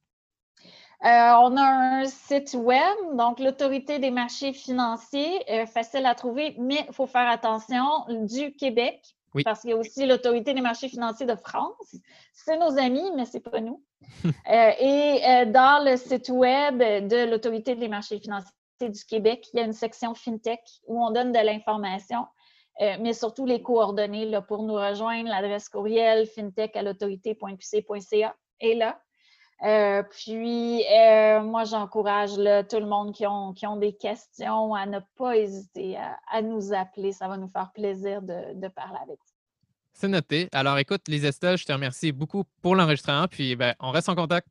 Euh, 1.02 1.08
on 1.08 1.56
a 1.56 1.62
un 1.62 2.04
site 2.04 2.54
web, 2.54 2.96
donc 3.14 3.40
l'autorité 3.40 3.98
des 3.98 4.10
marchés 4.10 4.52
financiers, 4.52 5.40
facile 5.72 6.04
à 6.04 6.14
trouver, 6.14 6.54
mais 6.58 6.84
il 6.88 6.94
faut 6.94 7.06
faire 7.06 7.26
attention, 7.26 7.86
du 8.26 8.52
Québec, 8.52 9.00
parce 9.42 9.62
qu'il 9.62 9.70
y 9.70 9.72
a 9.72 9.76
aussi 9.76 10.04
l'autorité 10.04 10.52
des 10.52 10.60
marchés 10.60 10.90
financiers 10.90 11.24
de 11.24 11.36
France. 11.36 11.96
C'est 12.34 12.58
nos 12.58 12.76
amis, 12.78 13.10
mais 13.16 13.24
ce 13.24 13.34
n'est 13.34 13.40
pas 13.40 13.60
nous. 13.60 13.82
et 14.50 15.46
dans 15.46 15.82
le 15.82 15.96
site 15.96 16.28
web 16.28 16.78
de 16.78 17.30
l'autorité 17.30 17.74
des 17.76 17.88
marchés 17.88 18.20
financiers 18.20 18.52
du 18.88 19.04
Québec, 19.04 19.48
il 19.52 19.58
y 19.58 19.60
a 19.60 19.66
une 19.66 19.72
section 19.72 20.14
FinTech 20.14 20.60
où 20.86 21.04
on 21.04 21.10
donne 21.10 21.32
de 21.32 21.38
l'information, 21.38 22.26
euh, 22.80 22.96
mais 23.00 23.12
surtout 23.12 23.44
les 23.44 23.62
coordonnées 23.62 24.38
pour 24.48 24.62
nous 24.62 24.74
rejoindre. 24.74 25.28
L'adresse 25.28 25.68
courriel 25.68 26.26
fintech 26.26 26.76
à 26.76 26.82
l'autorité.qc.ca 26.82 28.34
est 28.60 28.74
là. 28.74 29.00
Euh, 29.62 30.02
puis, 30.02 30.82
euh, 30.90 31.42
moi, 31.42 31.64
j'encourage 31.64 32.30
tout 32.30 32.80
le 32.80 32.86
monde 32.86 33.12
qui 33.14 33.26
ont, 33.26 33.52
qui 33.52 33.66
ont 33.66 33.76
des 33.76 33.92
questions 33.92 34.74
à 34.74 34.86
ne 34.86 35.00
pas 35.16 35.36
hésiter 35.36 35.98
à, 36.30 36.40
nous 36.40 36.72
appeler. 36.72 37.12
Ça 37.12 37.28
va 37.28 37.36
nous 37.36 37.48
faire 37.48 37.70
plaisir 37.74 38.22
de, 38.22 38.68
parler 38.68 38.98
avec 39.02 39.18
vous. 39.18 39.34
C'est 39.92 40.08
noté. 40.08 40.48
Alors, 40.52 40.78
écoute, 40.78 41.06
Lise 41.08 41.26
Estelle, 41.26 41.58
je 41.58 41.66
te 41.66 41.72
remercie 41.72 42.12
beaucoup 42.12 42.44
pour 42.62 42.74
l'enregistrement. 42.74 43.26
Puis, 43.28 43.54
ben, 43.54 43.74
on 43.80 43.90
reste 43.90 44.08
en 44.08 44.14
contact. 44.14 44.48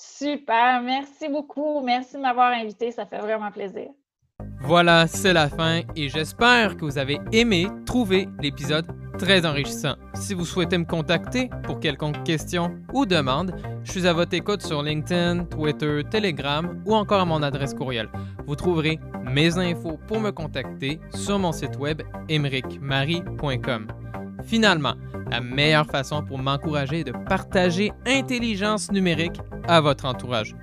Super, 0.00 0.80
merci 0.80 1.28
beaucoup. 1.28 1.80
Merci 1.80 2.16
de 2.16 2.20
m'avoir 2.20 2.52
invité, 2.52 2.92
ça 2.92 3.04
fait 3.04 3.18
vraiment 3.18 3.50
plaisir. 3.50 3.88
Voilà, 4.60 5.06
c'est 5.06 5.32
la 5.32 5.48
fin 5.48 5.80
et 5.96 6.08
j'espère 6.08 6.76
que 6.76 6.84
vous 6.84 6.98
avez 6.98 7.18
aimé 7.32 7.66
trouver 7.84 8.28
l'épisode 8.40 8.86
très 9.18 9.44
enrichissant. 9.44 9.96
Si 10.14 10.32
vous 10.32 10.46
souhaitez 10.46 10.78
me 10.78 10.84
contacter 10.84 11.50
pour 11.64 11.80
quelconque 11.80 12.22
question 12.24 12.78
ou 12.94 13.04
demande, 13.04 13.54
je 13.84 13.90
suis 13.90 14.06
à 14.06 14.12
votre 14.12 14.32
écoute 14.34 14.62
sur 14.62 14.82
LinkedIn, 14.82 15.44
Twitter, 15.44 16.02
Telegram 16.08 16.80
ou 16.86 16.94
encore 16.94 17.20
à 17.20 17.24
mon 17.24 17.42
adresse 17.42 17.74
courriel. 17.74 18.08
Vous 18.46 18.56
trouverez 18.56 18.98
mes 19.24 19.58
infos 19.58 19.98
pour 20.06 20.20
me 20.20 20.30
contacter 20.30 21.00
sur 21.14 21.38
mon 21.38 21.52
site 21.52 21.76
web 21.78 22.00
emericmarie.com. 22.28 23.88
Finalement, 24.46 24.94
la 25.30 25.40
meilleure 25.40 25.86
façon 25.86 26.22
pour 26.22 26.38
m'encourager 26.38 27.00
est 27.00 27.04
de 27.04 27.12
partager 27.12 27.92
intelligence 28.06 28.90
numérique 28.90 29.40
à 29.66 29.80
votre 29.80 30.06
entourage. 30.06 30.54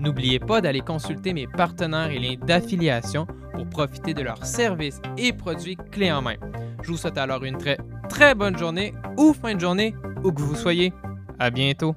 N'oubliez 0.00 0.38
pas 0.38 0.60
d'aller 0.60 0.80
consulter 0.80 1.32
mes 1.32 1.46
partenaires 1.46 2.10
et 2.10 2.18
liens 2.18 2.36
d'affiliation 2.46 3.26
pour 3.54 3.68
profiter 3.68 4.14
de 4.14 4.22
leurs 4.22 4.44
services 4.44 5.00
et 5.16 5.32
produits 5.32 5.76
clés 5.90 6.12
en 6.12 6.22
main. 6.22 6.36
Je 6.82 6.90
vous 6.90 6.96
souhaite 6.96 7.18
alors 7.18 7.44
une 7.44 7.58
très 7.58 7.78
très 8.08 8.34
bonne 8.34 8.56
journée 8.56 8.94
ou 9.16 9.32
fin 9.32 9.54
de 9.54 9.60
journée 9.60 9.94
où 10.22 10.32
que 10.32 10.40
vous 10.40 10.54
soyez. 10.54 10.92
À 11.38 11.50
bientôt. 11.50 11.94